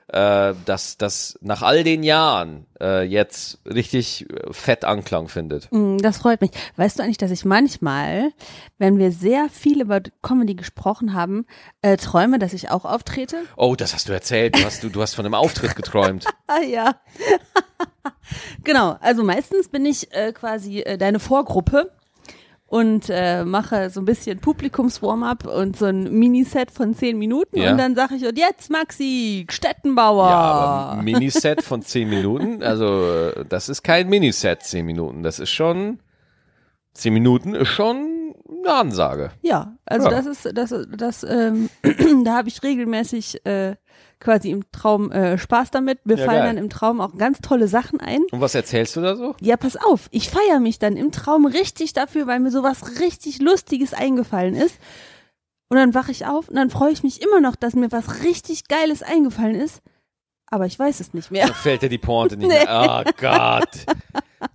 äh, 0.10 0.54
dass 0.66 0.98
das 0.98 1.38
nach 1.42 1.62
all 1.62 1.84
den 1.84 2.02
Jahren 2.04 2.66
äh, 2.80 3.04
jetzt 3.04 3.60
richtig 3.66 4.30
äh, 4.30 4.54
fett 4.54 4.86
Anklang 4.86 5.28
findet. 5.28 5.68
Mm, 5.72 5.98
Das 5.98 6.20
freut 6.20 6.42
mich. 6.42 6.52
Weißt 6.78 6.98
du 6.98 7.04
eigentlich, 7.04 7.18
dass 7.18 7.32
ich 7.32 7.44
manchmal, 7.44 8.32
wenn 8.78 8.98
wir 8.98 9.12
sehr 9.12 9.50
viel 9.50 9.82
über 9.82 10.00
Comedy 10.22 10.56
gesprochen 10.56 11.14
haben, 11.14 11.46
äh, 11.82 11.98
träume, 11.98 12.40
dass 12.40 12.54
ich 12.54 12.70
auch 12.72 12.86
auftrete? 12.86 13.38
Oh, 13.58 13.76
das 13.76 13.94
hast 13.94 14.08
du 14.08 14.14
erzählt. 14.14 14.56
Du 14.58 14.64
hast, 14.64 14.84
du, 14.84 14.90
du 14.90 15.02
hast 15.02 15.14
von 15.16 15.26
einem 15.26 15.34
Auftritt 15.34 15.76
geträumt. 15.76 16.26
Ah 16.50 16.62
ja. 16.62 16.96
genau, 18.64 18.96
also 19.02 19.22
meistens 19.24 19.68
bin 19.68 19.86
ich 19.86 20.14
äh, 20.14 20.32
quasi 20.32 20.80
äh, 20.80 20.98
deine 20.98 21.20
Vorgruppe 21.20 21.92
und 22.68 23.06
äh, 23.10 23.46
mache 23.46 23.90
so 23.90 24.02
ein 24.02 24.06
bisschen 24.06 24.40
Publikums-Warm-up 24.40 25.48
und 25.48 25.78
so 25.78 25.86
ein 25.86 26.12
Miniset 26.20 26.70
von 26.70 26.94
zehn 26.94 27.18
Minuten 27.18 27.58
Ja. 27.58 27.72
und 27.72 27.78
dann 27.78 27.96
sage 27.96 28.16
ich, 28.16 28.26
und 28.26 28.38
jetzt 28.38 28.70
Maxi, 28.70 29.48
Stettenbauer. 29.50 30.30
Ja, 30.30 30.36
aber 30.38 31.02
Miniset 31.02 31.64
von 31.64 31.82
zehn 31.82 32.10
Minuten, 32.10 32.62
also 32.64 33.10
äh, 33.10 33.46
das 33.48 33.70
ist 33.70 33.84
kein 33.84 34.10
Miniset 34.10 34.64
zehn 34.64 34.86
Minuten. 34.86 35.24
Das 35.24 35.40
ist 35.40 35.50
schon 35.52 36.00
zehn 36.94 37.14
Minuten 37.14 37.54
ist 37.56 37.70
schon 37.70 38.34
eine 38.64 38.74
Ansage. 38.74 39.32
Ja, 39.42 39.74
also 39.86 40.10
Ja. 40.10 40.22
das 40.22 40.26
ist, 40.26 40.50
das, 40.58 40.74
das, 40.98 41.24
ähm, 41.24 41.70
da 42.26 42.36
habe 42.38 42.50
ich 42.50 42.64
regelmäßig 42.64 43.46
äh, 43.46 43.76
quasi 44.20 44.50
im 44.52 44.70
Traum 44.72 45.12
äh, 45.12 45.38
Spaß 45.38 45.72
damit. 45.72 46.06
Mir 46.06 46.18
Ja, 46.18 46.26
fallen 46.26 46.40
geil. 46.40 46.48
dann 46.48 46.58
im 46.58 46.70
Traum 46.70 47.02
auch 47.02 47.16
ganz 47.18 47.40
tolle 47.40 47.68
Sachen 47.68 48.00
ein. 48.00 48.22
Und 48.32 48.42
was 48.42 48.56
erzählst 48.56 48.96
du 48.96 49.02
da 49.02 49.16
so? 49.16 49.36
Ja, 49.42 49.58
pass 49.58 49.76
auf, 49.78 50.08
ich 50.12 50.30
feiere 50.30 50.60
mich 50.60 50.80
dann 50.80 50.98
im 50.98 51.12
Traum 51.12 51.46
richtig 51.46 51.94
dafür, 51.94 52.28
weil 52.28 52.40
mir 52.40 52.52
sowas 52.52 53.00
richtig 53.00 53.40
Lustiges 53.40 53.94
eingefallen 53.94 54.56
ist. 54.56 54.80
Und 55.70 55.78
dann 55.78 55.94
wache 55.94 56.12
ich 56.12 56.26
auf 56.26 56.48
und 56.48 56.56
dann 56.56 56.70
freue 56.70 56.92
ich 56.92 57.04
mich 57.04 57.22
immer 57.22 57.42
noch, 57.42 57.56
dass 57.56 57.76
mir 57.76 57.92
was 57.92 58.24
richtig 58.24 58.68
Geiles 58.70 59.04
eingefallen 59.04 59.56
ist. 59.56 59.82
Aber 60.50 60.66
ich 60.66 60.80
weiß 60.80 61.00
es 61.02 61.14
nicht 61.14 61.30
mehr. 61.30 61.48
Da 61.48 61.54
fällt 61.54 61.82
dir 61.82 61.90
die 61.90 61.98
Pointe 61.98 62.38
nicht 62.38 62.48
mehr. 62.48 63.04
Oh 63.06 63.12
Gott. 63.20 63.68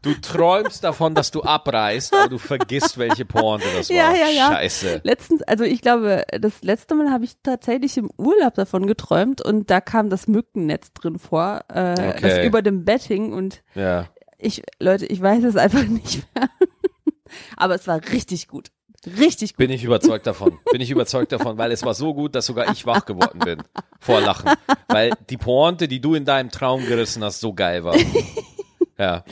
Du 0.00 0.14
träumst 0.14 0.84
davon, 0.84 1.14
dass 1.14 1.30
du 1.32 1.42
abreißt, 1.42 2.14
aber 2.14 2.28
du 2.28 2.38
vergisst, 2.38 2.96
welche 2.98 3.24
Pointe 3.24 3.66
das 3.76 3.90
war. 3.90 3.96
Ja, 3.96 4.12
ja, 4.14 4.28
ja. 4.28 4.52
Scheiße. 4.52 5.00
Letztens, 5.04 5.42
also 5.42 5.64
ich 5.64 5.82
glaube, 5.82 6.24
das 6.40 6.62
letzte 6.62 6.94
Mal 6.94 7.10
habe 7.10 7.24
ich 7.24 7.32
tatsächlich 7.42 7.96
im 7.98 8.10
Urlaub 8.16 8.54
davon 8.54 8.86
geträumt 8.86 9.42
und 9.42 9.70
da 9.70 9.80
kam 9.80 10.08
das 10.08 10.28
Mückennetz 10.28 10.92
drin 10.94 11.18
vor, 11.18 11.60
äh, 11.68 11.92
Okay. 11.92 12.18
das 12.20 12.46
über 12.46 12.62
dem 12.62 12.84
Bett 12.84 13.02
hing 13.02 13.32
und 13.32 13.62
Ja. 13.74 14.06
ich, 14.38 14.62
Leute, 14.80 15.04
ich 15.06 15.20
weiß 15.20 15.44
es 15.44 15.56
einfach 15.56 15.82
nicht 15.84 16.24
mehr. 16.34 16.48
Aber 17.56 17.74
es 17.74 17.86
war 17.86 18.00
richtig 18.12 18.48
gut. 18.48 18.68
Richtig 19.18 19.52
gut. 19.52 19.58
Bin 19.58 19.70
ich 19.70 19.84
überzeugt 19.84 20.26
davon. 20.26 20.58
Bin 20.70 20.80
ich 20.80 20.90
überzeugt 20.90 21.32
davon, 21.32 21.58
weil 21.58 21.72
es 21.72 21.84
war 21.84 21.94
so 21.94 22.14
gut, 22.14 22.34
dass 22.34 22.46
sogar 22.46 22.70
ich 22.70 22.86
wach 22.86 23.04
geworden 23.04 23.40
bin. 23.40 23.62
Vor 24.00 24.20
Lachen. 24.20 24.50
Weil 24.88 25.12
die 25.30 25.36
Pointe, 25.36 25.88
die 25.88 26.00
du 26.00 26.14
in 26.14 26.24
deinem 26.24 26.50
Traum 26.50 26.84
gerissen 26.86 27.22
hast, 27.24 27.40
so 27.40 27.52
geil 27.52 27.84
war. 27.84 27.96
Ja. 28.98 29.24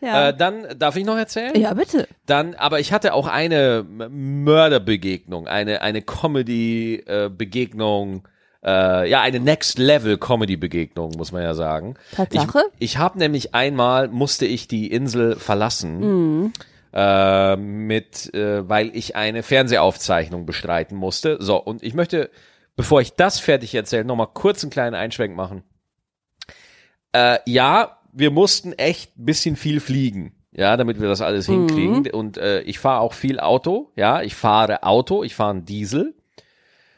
Ja, 0.00 0.28
Äh, 0.30 0.36
dann 0.36 0.66
darf 0.78 0.96
ich 0.96 1.04
noch 1.04 1.16
erzählen? 1.16 1.54
ja 1.54 1.72
bitte. 1.74 2.08
Dann, 2.26 2.54
aber 2.56 2.80
ich 2.80 2.92
hatte 2.92 3.14
auch 3.14 3.28
eine 3.28 3.84
Mörderbegegnung, 3.88 5.46
eine, 5.46 5.80
eine 5.82 6.02
Comedy-Begegnung, 6.02 8.26
äh, 8.64 9.08
ja, 9.08 9.20
eine 9.20 9.38
Next-Level-Comedy-Begegnung, 9.40 11.12
muss 11.16 11.30
man 11.32 11.42
ja 11.42 11.54
sagen. 11.54 11.94
Tatsache? 12.16 12.64
Ich, 12.78 12.92
ich 12.92 12.98
habe 12.98 13.18
nämlich 13.18 13.54
einmal, 13.54 14.08
musste 14.08 14.46
ich 14.46 14.66
die 14.68 14.90
Insel 14.90 15.36
verlassen, 15.36 16.52
äh, 16.92 17.56
mit, 17.56 18.32
äh, 18.34 18.68
weil 18.68 18.94
ich 18.94 19.16
eine 19.16 19.42
Fernsehaufzeichnung 19.42 20.46
bestreiten 20.46 20.96
musste. 20.96 21.38
So, 21.40 21.56
und 21.56 21.82
ich 21.82 21.94
möchte, 21.94 22.30
bevor 22.76 23.00
ich 23.00 23.14
das 23.14 23.40
fertig 23.40 23.74
erzähle, 23.74 24.04
nochmal 24.04 24.28
kurz 24.32 24.62
einen 24.62 24.70
kleinen 24.70 24.94
Einschwenk 24.94 25.34
machen. 25.34 25.62
Äh, 27.12 27.38
ja, 27.46 27.98
wir 28.12 28.30
mussten 28.30 28.72
echt 28.74 29.18
ein 29.18 29.24
bisschen 29.24 29.56
viel 29.56 29.80
fliegen, 29.80 30.34
ja, 30.52 30.76
damit 30.76 31.00
wir 31.00 31.08
das 31.08 31.20
alles 31.20 31.46
hinkriegen. 31.46 32.10
Und 32.10 32.36
äh, 32.36 32.60
ich 32.62 32.78
fahre 32.78 33.00
auch 33.00 33.14
viel 33.14 33.40
Auto, 33.40 33.90
ja, 33.96 34.22
ich 34.22 34.34
fahre 34.34 34.82
Auto, 34.82 35.22
ich 35.24 35.34
fahre 35.34 35.50
einen 35.50 35.64
Diesel. 35.64 36.14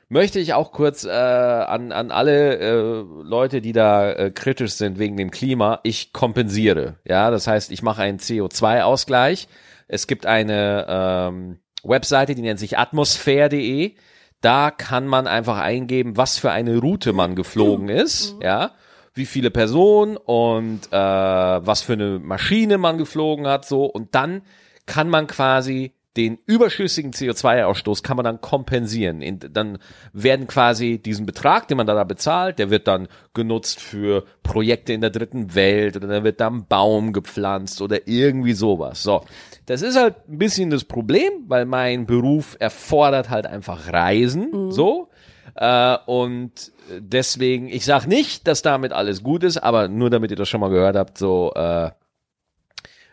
Möchte 0.08 0.38
ich 0.38 0.54
auch 0.54 0.70
kurz 0.70 1.04
äh, 1.04 1.10
an, 1.10 1.90
an 1.90 2.10
alle 2.10 2.58
äh, 2.58 3.04
Leute, 3.22 3.60
die 3.60 3.72
da 3.72 4.12
äh, 4.12 4.30
kritisch 4.30 4.72
sind 4.72 4.98
wegen 4.98 5.16
dem 5.16 5.30
Klima, 5.30 5.80
ich 5.82 6.12
kompensiere. 6.12 6.96
Ja, 7.04 7.30
das 7.30 7.46
heißt, 7.46 7.72
ich 7.72 7.82
mache 7.82 8.02
einen 8.02 8.18
CO2-Ausgleich. 8.18 9.48
Es 9.88 10.06
gibt 10.06 10.26
eine 10.26 10.86
ähm, 10.88 11.58
Webseite, 11.82 12.34
die 12.34 12.42
nennt 12.42 12.58
sich 12.58 12.78
atmosphäre.de. 12.78 13.94
Da 14.40 14.70
kann 14.70 15.06
man 15.06 15.26
einfach 15.26 15.58
eingeben, 15.58 16.16
was 16.16 16.38
für 16.38 16.50
eine 16.50 16.78
Route 16.78 17.12
man 17.12 17.34
geflogen 17.34 17.88
ist, 17.88 18.36
ja, 18.42 18.72
wie 19.14 19.24
viele 19.24 19.50
Personen 19.50 20.16
und 20.18 20.88
äh, 20.90 20.96
was 20.96 21.82
für 21.82 21.94
eine 21.94 22.18
Maschine 22.18 22.76
man 22.76 22.98
geflogen 22.98 23.46
hat, 23.46 23.64
so 23.64 23.84
und 23.86 24.14
dann 24.14 24.42
kann 24.86 25.08
man 25.08 25.26
quasi 25.26 25.94
den 26.16 26.38
überschüssigen 26.46 27.12
CO2-Ausstoß 27.12 28.02
kann 28.02 28.16
man 28.16 28.24
dann 28.24 28.40
kompensieren. 28.40 29.20
In, 29.20 29.40
dann 29.40 29.78
werden 30.12 30.46
quasi 30.46 30.98
diesen 30.98 31.26
Betrag, 31.26 31.66
den 31.66 31.76
man 31.76 31.86
da 31.86 32.04
bezahlt, 32.04 32.58
der 32.58 32.70
wird 32.70 32.86
dann 32.86 33.08
genutzt 33.32 33.80
für 33.80 34.24
Projekte 34.42 34.92
in 34.92 35.00
der 35.00 35.10
dritten 35.10 35.54
Welt 35.54 35.96
oder 35.96 36.06
dann 36.06 36.24
wird 36.24 36.40
da 36.40 36.48
ein 36.48 36.66
Baum 36.66 37.12
gepflanzt 37.12 37.82
oder 37.82 38.06
irgendwie 38.06 38.52
sowas. 38.52 39.02
So, 39.02 39.24
das 39.66 39.82
ist 39.82 39.96
halt 39.96 40.28
ein 40.28 40.38
bisschen 40.38 40.70
das 40.70 40.84
Problem, 40.84 41.32
weil 41.48 41.64
mein 41.64 42.06
Beruf 42.06 42.56
erfordert 42.58 43.30
halt 43.30 43.46
einfach 43.46 43.92
Reisen, 43.92 44.70
so. 44.70 45.08
Äh, 45.54 45.96
und 46.06 46.72
deswegen, 46.98 47.68
ich 47.68 47.84
sag 47.84 48.06
nicht, 48.06 48.46
dass 48.46 48.62
damit 48.62 48.92
alles 48.92 49.22
gut 49.22 49.44
ist, 49.44 49.58
aber 49.58 49.88
nur 49.88 50.10
damit 50.10 50.30
ihr 50.30 50.36
das 50.36 50.48
schon 50.48 50.60
mal 50.60 50.70
gehört 50.70 50.96
habt, 50.96 51.16
so 51.16 51.52
äh, 51.54 51.90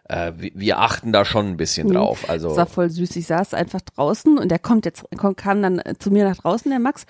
äh, 0.05 0.33
wir, 0.35 0.51
wir 0.53 0.79
achten 0.79 1.13
da 1.13 1.23
schon 1.23 1.47
ein 1.47 1.57
bisschen 1.57 1.87
drauf. 1.93 2.29
Also 2.29 2.49
Das 2.49 2.57
war 2.57 2.65
voll 2.65 2.89
süß. 2.89 3.15
Ich 3.15 3.27
saß 3.27 3.53
einfach 3.53 3.81
draußen 3.81 4.37
und 4.37 4.49
der 4.49 4.59
kommt 4.59 4.85
jetzt, 4.85 5.05
kam 5.37 5.61
dann 5.61 5.81
zu 5.99 6.11
mir 6.11 6.25
nach 6.25 6.37
draußen, 6.37 6.69
der 6.69 6.79
Max, 6.79 7.05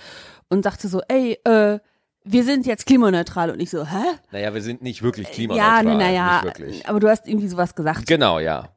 und 0.50 0.64
sagte 0.64 0.88
so, 0.88 1.02
ey, 1.08 1.40
äh, 1.46 1.80
wir 2.24 2.44
sind 2.44 2.66
jetzt 2.68 2.86
klimaneutral. 2.86 3.50
Und 3.50 3.60
ich 3.60 3.70
so, 3.72 3.86
hä? 3.86 4.04
naja, 4.32 4.54
wir 4.54 4.62
sind 4.62 4.82
nicht 4.84 5.02
wirklich 5.02 5.28
Ja, 5.28 5.34
klimaneutral. 5.34 5.84
nee, 5.84 5.96
naja, 5.96 6.36
Nicht 6.36 6.44
wirklich. 6.60 6.88
aber 6.88 7.00
du 7.00 7.10
hast 7.10 7.28
irgendwie 7.28 7.48
sowas 7.48 7.74
gesagt. 7.76 8.06
Genau, 8.08 8.40
ja. 8.40 8.70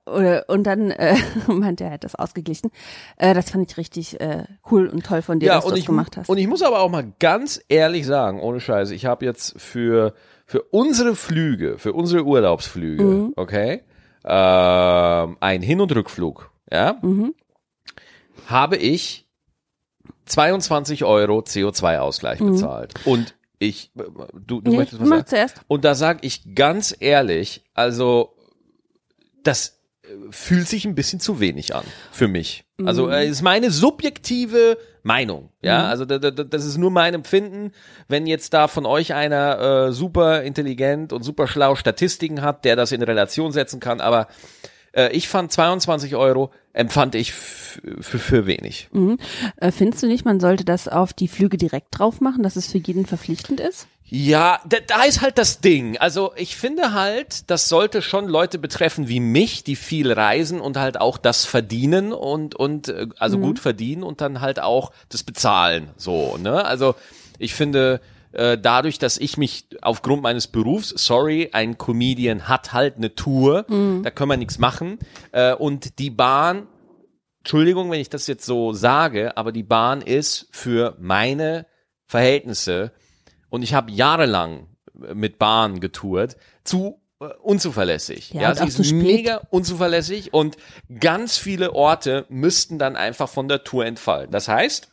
Und 0.48 0.64
dann 0.64 0.90
äh, 0.90 1.16
meinte 1.46 1.84
er, 1.84 1.90
er 1.90 1.94
hat 1.94 2.04
das 2.04 2.14
ausgeglichen. 2.14 2.70
Äh, 3.16 3.34
das 3.34 3.50
fand 3.50 3.70
ich 3.70 3.76
richtig 3.76 4.20
äh, 4.20 4.44
cool 4.70 4.86
und 4.88 5.04
toll 5.04 5.20
von 5.22 5.40
dir, 5.40 5.46
ja, 5.46 5.54
dass 5.56 5.64
du 5.64 5.70
das 5.70 5.78
ich, 5.80 5.86
gemacht 5.86 6.16
hast. 6.16 6.28
und 6.28 6.38
ich 6.38 6.46
muss 6.48 6.62
aber 6.62 6.80
auch 6.80 6.90
mal 6.90 7.12
ganz 7.18 7.60
ehrlich 7.68 8.06
sagen, 8.06 8.40
ohne 8.40 8.60
Scheiße, 8.60 8.94
ich 8.94 9.04
habe 9.06 9.24
jetzt 9.26 9.60
für, 9.60 10.14
für 10.46 10.62
unsere 10.62 11.14
Flüge, 11.14 11.76
für 11.78 11.92
unsere 11.92 12.24
Urlaubsflüge, 12.24 13.02
Mhm. 13.04 13.32
okay, 13.36 13.82
ähm, 14.24 15.36
ein 15.40 15.60
Hin- 15.62 15.80
und 15.80 15.94
Rückflug, 15.94 16.50
ja, 16.72 16.96
Mhm. 17.02 17.34
habe 18.46 18.76
ich 18.76 19.23
22 20.26 21.04
Euro 21.04 21.38
CO2-Ausgleich 21.40 22.38
bezahlt. 22.40 22.94
Und 23.04 23.34
ich, 23.58 23.90
du, 23.94 24.02
du 24.34 24.54
Mhm. 24.56 24.62
nee, 24.64 24.76
möchtest 24.78 25.00
was 25.02 25.08
sagen? 25.08 25.26
zuerst. 25.26 25.60
Und 25.68 25.84
da 25.84 25.94
sag 25.94 26.24
ich 26.24 26.54
ganz 26.54 26.94
ehrlich, 26.98 27.64
also 27.74 28.34
das 29.42 29.80
fühlt 30.30 30.68
sich 30.68 30.84
ein 30.84 30.94
bisschen 30.94 31.18
zu 31.20 31.40
wenig 31.40 31.74
an 31.74 31.84
für 32.12 32.28
mich. 32.28 32.64
Also 32.84 33.08
äh, 33.08 33.26
ist 33.26 33.40
meine 33.42 33.70
subjektive 33.70 34.76
Meinung. 35.02 35.48
Ja, 35.62 35.86
also 35.88 36.04
da, 36.04 36.18
da, 36.18 36.30
das 36.30 36.64
ist 36.64 36.76
nur 36.76 36.90
mein 36.90 37.14
Empfinden. 37.14 37.72
Wenn 38.08 38.26
jetzt 38.26 38.52
da 38.52 38.68
von 38.68 38.84
euch 38.84 39.14
einer 39.14 39.86
äh, 39.88 39.92
super 39.92 40.42
intelligent 40.42 41.12
und 41.12 41.22
super 41.22 41.46
schlau 41.46 41.74
Statistiken 41.74 42.42
hat, 42.42 42.64
der 42.64 42.76
das 42.76 42.92
in 42.92 43.02
Relation 43.02 43.52
setzen 43.52 43.80
kann, 43.80 44.00
aber 44.00 44.28
äh, 44.94 45.10
ich 45.12 45.28
fand 45.28 45.52
22 45.52 46.16
Euro 46.16 46.50
empfand 46.72 47.14
ich 47.14 47.32
für, 47.32 48.46
wenig. 48.46 48.88
Äh, 49.56 49.70
findest 49.70 50.02
du 50.02 50.06
nicht, 50.06 50.24
man 50.24 50.40
sollte 50.40 50.64
das 50.64 50.88
auf 50.88 51.12
die 51.12 51.28
Flüge 51.28 51.56
direkt 51.56 51.98
drauf 51.98 52.20
machen, 52.20 52.42
dass 52.42 52.56
es 52.56 52.66
für 52.70 52.78
jeden 52.78 53.06
verpflichtend 53.06 53.60
ist? 53.60 53.86
Ja, 54.06 54.60
da, 54.68 54.78
da 54.86 55.04
ist 55.04 55.22
halt 55.22 55.38
das 55.38 55.60
Ding. 55.60 55.96
Also 55.96 56.32
ich 56.36 56.56
finde 56.56 56.92
halt, 56.92 57.50
das 57.50 57.68
sollte 57.68 58.02
schon 58.02 58.28
Leute 58.28 58.58
betreffen 58.58 59.08
wie 59.08 59.20
mich, 59.20 59.64
die 59.64 59.76
viel 59.76 60.12
reisen 60.12 60.60
und 60.60 60.76
halt 60.76 61.00
auch 61.00 61.16
das 61.16 61.44
verdienen 61.44 62.12
und 62.12 62.54
und 62.54 62.88
äh, 62.88 63.06
also 63.18 63.38
gut 63.38 63.58
verdienen 63.58 64.02
und 64.02 64.20
dann 64.20 64.40
halt 64.40 64.60
auch 64.60 64.92
das 65.08 65.22
bezahlen. 65.22 65.90
So, 65.96 66.36
ne? 66.36 66.64
Also 66.64 66.94
ich 67.38 67.54
finde 67.54 68.00
äh, 68.34 68.58
dadurch, 68.58 68.98
dass 68.98 69.18
ich 69.18 69.36
mich 69.36 69.66
aufgrund 69.82 70.22
meines 70.22 70.46
Berufs, 70.48 70.90
sorry, 70.96 71.50
ein 71.52 71.78
Comedian 71.78 72.48
hat 72.48 72.72
halt 72.72 72.96
eine 72.96 73.14
Tour, 73.14 73.64
da 74.02 74.10
können 74.10 74.30
wir 74.30 74.36
nichts 74.36 74.58
machen 74.58 74.98
äh, 75.32 75.54
und 75.54 75.98
die 75.98 76.10
Bahn 76.10 76.66
Entschuldigung, 77.44 77.90
wenn 77.90 78.00
ich 78.00 78.08
das 78.08 78.26
jetzt 78.26 78.46
so 78.46 78.72
sage, 78.72 79.36
aber 79.36 79.52
die 79.52 79.62
Bahn 79.62 80.00
ist 80.00 80.48
für 80.50 80.96
meine 80.98 81.66
Verhältnisse 82.06 82.92
und 83.50 83.62
ich 83.62 83.74
habe 83.74 83.92
jahrelang 83.92 84.66
mit 84.94 85.38
Bahn 85.38 85.80
getourt, 85.80 86.36
zu 86.64 87.02
äh, 87.20 87.26
unzuverlässig. 87.42 88.32
Ja, 88.32 88.40
Ja, 88.40 88.54
sie 88.54 88.66
ist 88.82 88.92
mega 88.92 89.42
unzuverlässig 89.50 90.32
und 90.32 90.56
ganz 91.00 91.36
viele 91.36 91.74
Orte 91.74 92.24
müssten 92.30 92.78
dann 92.78 92.96
einfach 92.96 93.28
von 93.28 93.46
der 93.46 93.62
Tour 93.62 93.84
entfallen. 93.84 94.30
Das 94.30 94.48
heißt, 94.48 94.88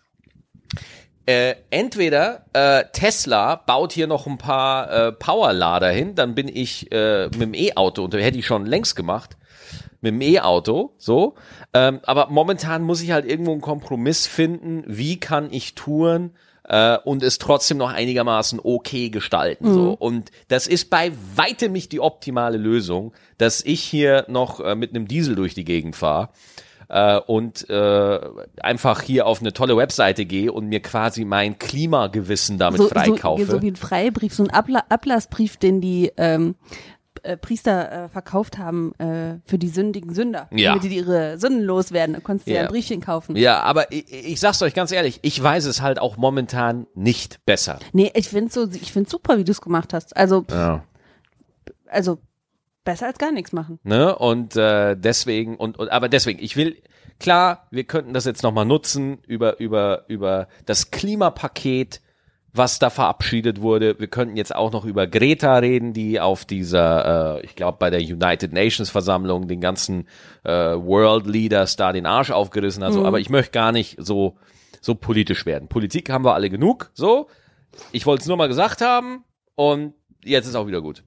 äh, 1.25 1.55
entweder 1.69 2.45
äh, 2.53 2.85
Tesla 2.91 3.55
baut 3.55 3.91
hier 3.91 4.07
noch 4.07 4.27
ein 4.27 4.37
paar 4.37 4.91
äh, 4.91 5.11
Powerlader 5.11 5.89
hin, 5.89 6.15
dann 6.15 6.35
bin 6.35 6.47
ich 6.47 6.91
äh, 6.91 7.25
mit 7.25 7.41
dem 7.41 7.53
E-Auto 7.53 8.03
und 8.03 8.13
hätte 8.13 8.37
ich 8.37 8.45
schon 8.45 8.65
längst 8.65 8.95
gemacht 8.95 9.37
mit 10.01 10.13
dem 10.13 10.21
E-Auto, 10.21 10.93
so. 10.97 11.35
Ähm, 11.73 11.99
aber 12.03 12.27
momentan 12.29 12.81
muss 12.81 13.01
ich 13.01 13.11
halt 13.11 13.25
irgendwo 13.25 13.51
einen 13.51 13.61
Kompromiss 13.61 14.27
finden, 14.27 14.83
wie 14.87 15.19
kann 15.19 15.49
ich 15.51 15.75
touren 15.75 16.31
äh, 16.67 16.97
und 16.97 17.21
es 17.21 17.37
trotzdem 17.37 17.77
noch 17.77 17.91
einigermaßen 17.91 18.59
okay 18.61 19.09
gestalten. 19.09 19.71
So. 19.73 19.91
Und 19.91 20.31
das 20.47 20.67
ist 20.67 20.89
bei 20.89 21.11
weitem 21.35 21.71
nicht 21.71 21.91
die 21.91 21.99
optimale 21.99 22.57
Lösung, 22.57 23.13
dass 23.37 23.63
ich 23.63 23.81
hier 23.81 24.25
noch 24.27 24.59
äh, 24.59 24.75
mit 24.75 24.89
einem 24.89 25.07
Diesel 25.07 25.35
durch 25.35 25.53
die 25.53 25.65
Gegend 25.65 25.95
fahre 25.95 26.29
äh, 26.91 27.19
und 27.19 27.69
äh, 27.69 28.19
einfach 28.61 29.01
hier 29.01 29.25
auf 29.25 29.39
eine 29.39 29.53
tolle 29.53 29.77
Webseite 29.77 30.25
gehe 30.25 30.51
und 30.51 30.67
mir 30.67 30.81
quasi 30.81 31.23
mein 31.25 31.57
Klimagewissen 31.57 32.57
damit 32.57 32.81
so, 32.81 32.89
freikaufe. 32.89 33.45
so, 33.45 33.51
so 33.53 33.61
wie 33.61 33.71
ein 33.71 33.75
Freibrief, 33.77 34.33
so 34.33 34.43
ein 34.43 34.49
Abla 34.49 34.83
Ablassbrief, 34.89 35.55
den 35.57 35.79
die 35.79 36.11
ähm, 36.17 36.55
äh, 37.23 37.37
Priester 37.37 38.05
äh, 38.05 38.09
verkauft 38.09 38.57
haben 38.57 38.93
äh, 38.99 39.39
für 39.45 39.57
die 39.57 39.67
sündigen 39.69 40.13
Sünder, 40.13 40.49
Ja. 40.51 40.69
damit 40.73 40.83
die 40.91 40.95
ihre 40.97 41.37
Sünden 41.37 41.61
loswerden. 41.61 42.15
Da 42.15 42.19
konntest 42.19 42.47
du 42.47 42.51
ja 42.51 42.57
Ja. 42.57 42.63
ein 42.63 42.67
Briefchen 42.71 42.99
kaufen. 42.99 43.35
ja, 43.37 43.61
aber 43.61 43.91
ich, 43.91 44.11
ich 44.11 44.39
sag's 44.39 44.61
euch 44.61 44.73
ganz 44.73 44.91
ehrlich, 44.91 45.19
ich 45.21 45.41
weiß 45.41 45.65
es 45.65 45.81
halt 45.81 45.99
auch 45.99 46.17
momentan 46.17 46.87
nicht 46.95 47.45
besser. 47.45 47.79
Nee, 47.93 48.11
ich 48.15 48.27
find's 48.27 48.53
so, 48.55 48.67
ich 48.69 48.91
find's 48.91 49.11
super, 49.11 49.37
wie 49.37 49.43
du 49.43 49.51
es 49.51 49.61
gemacht 49.61 49.93
hast. 49.93 50.17
Also, 50.17 50.45
Ja. 50.51 50.83
also 51.87 52.17
besser 52.83 53.07
als 53.07 53.17
gar 53.17 53.31
nichts 53.31 53.53
machen. 53.53 53.79
Ne? 53.83 54.15
Und 54.15 54.55
äh, 54.55 54.95
deswegen, 54.95 55.55
und, 55.57 55.77
und 55.77 55.89
aber 55.89 56.09
deswegen, 56.09 56.39
ich 56.41 56.55
will, 56.55 56.77
klar, 57.19 57.67
wir 57.71 57.83
könnten 57.83 58.13
das 58.13 58.25
jetzt 58.25 58.43
nochmal 58.43 58.65
nutzen 58.65 59.19
über, 59.27 59.59
über, 59.59 60.05
über 60.07 60.47
das 60.65 60.91
Klimapaket, 60.91 62.01
was 62.53 62.79
da 62.79 62.89
verabschiedet 62.89 63.61
wurde. 63.61 63.97
Wir 63.99 64.07
könnten 64.07 64.35
jetzt 64.35 64.53
auch 64.53 64.71
noch 64.71 64.83
über 64.83 65.07
Greta 65.07 65.57
reden, 65.57 65.93
die 65.93 66.19
auf 66.19 66.43
dieser, 66.43 67.37
äh, 67.37 67.45
ich 67.45 67.55
glaube, 67.55 67.77
bei 67.79 67.89
der 67.89 68.01
United 68.01 68.51
Nations 68.51 68.89
Versammlung 68.89 69.47
den 69.47 69.61
ganzen 69.61 70.07
äh, 70.43 70.51
World 70.51 71.27
Leaders 71.27 71.77
da 71.77 71.93
den 71.93 72.05
Arsch 72.05 72.31
aufgerissen 72.31 72.83
hat. 72.83 72.93
So. 72.93 73.05
Aber 73.05 73.19
ich 73.19 73.29
möchte 73.29 73.51
gar 73.51 73.71
nicht 73.71 73.95
so, 73.99 74.37
so 74.81 74.95
politisch 74.95 75.45
werden. 75.45 75.69
Politik 75.69 76.09
haben 76.09 76.25
wir 76.25 76.33
alle 76.33 76.49
genug, 76.49 76.91
so. 76.93 77.27
Ich 77.93 78.05
wollte 78.05 78.23
es 78.23 78.27
nur 78.27 78.35
mal 78.35 78.49
gesagt 78.49 78.81
haben 78.81 79.23
und 79.55 79.93
jetzt 80.25 80.45
ist 80.45 80.55
auch 80.55 80.67
wieder 80.67 80.81
gut. 80.81 81.03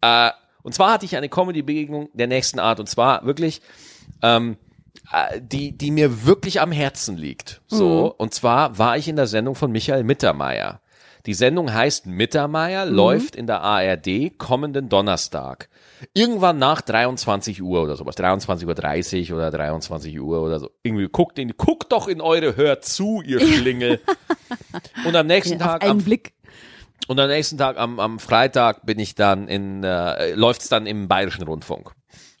Äh, 0.00 0.30
und 0.62 0.74
zwar 0.74 0.92
hatte 0.92 1.04
ich 1.04 1.16
eine 1.16 1.28
Comedy-Begegnung 1.28 2.08
der 2.12 2.26
nächsten 2.26 2.58
Art 2.58 2.80
und 2.80 2.88
zwar 2.88 3.24
wirklich, 3.24 3.60
ähm, 4.22 4.56
äh, 5.12 5.40
die, 5.40 5.72
die 5.76 5.90
mir 5.90 6.24
wirklich 6.26 6.60
am 6.60 6.72
Herzen 6.72 7.16
liegt. 7.16 7.60
So, 7.66 8.14
und 8.16 8.34
zwar 8.34 8.78
war 8.78 8.96
ich 8.96 9.08
in 9.08 9.16
der 9.16 9.26
Sendung 9.26 9.54
von 9.54 9.72
Michael 9.72 10.04
Mittermeier. 10.04 10.80
Die 11.26 11.34
Sendung 11.34 11.72
heißt 11.72 12.06
Mittermeier, 12.06 12.86
läuft 12.86 13.36
in 13.36 13.46
der 13.46 13.60
ARD 13.60 14.38
kommenden 14.38 14.88
Donnerstag. 14.88 15.68
Irgendwann 16.14 16.58
nach 16.58 16.80
23 16.80 17.60
Uhr 17.62 17.82
oder 17.82 17.96
sowas, 17.96 18.16
23.30 18.16 19.30
Uhr 19.30 19.36
oder 19.36 19.50
23 19.50 20.18
Uhr 20.18 20.40
oder 20.40 20.58
so. 20.58 20.70
Irgendwie 20.82 21.08
guckt 21.08 21.38
in, 21.38 21.54
guckt 21.58 21.92
doch 21.92 22.08
in 22.08 22.22
eure 22.22 22.56
Hört 22.56 22.86
zu, 22.86 23.20
ihr 23.20 23.38
Schlingel. 23.46 24.00
und 25.04 25.14
am 25.14 25.26
nächsten 25.26 25.58
Ja, 25.58 25.66
Tag, 25.66 25.82
einen 25.82 25.90
am 25.90 25.98
Blick. 25.98 26.32
Und 27.08 27.18
am 27.20 27.28
nächsten 27.28 27.58
Tag, 27.58 27.76
am, 27.78 27.98
am 28.00 28.18
Freitag, 28.18 28.86
bin 28.86 28.98
ich 28.98 29.14
dann 29.14 29.48
in, 29.48 29.82
äh, 29.84 30.32
läuft's 30.34 30.68
dann 30.68 30.86
im 30.86 31.08
Bayerischen 31.08 31.44
Rundfunk. 31.44 31.92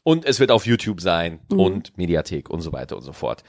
Und 0.02 0.24
es 0.24 0.40
wird 0.40 0.50
auf 0.50 0.66
YouTube 0.66 1.00
sein 1.00 1.40
und 1.50 1.96
Mediathek 1.98 2.48
und 2.48 2.62
so 2.62 2.72
weiter 2.72 2.96
und 2.96 3.02
so 3.02 3.12
fort. 3.12 3.44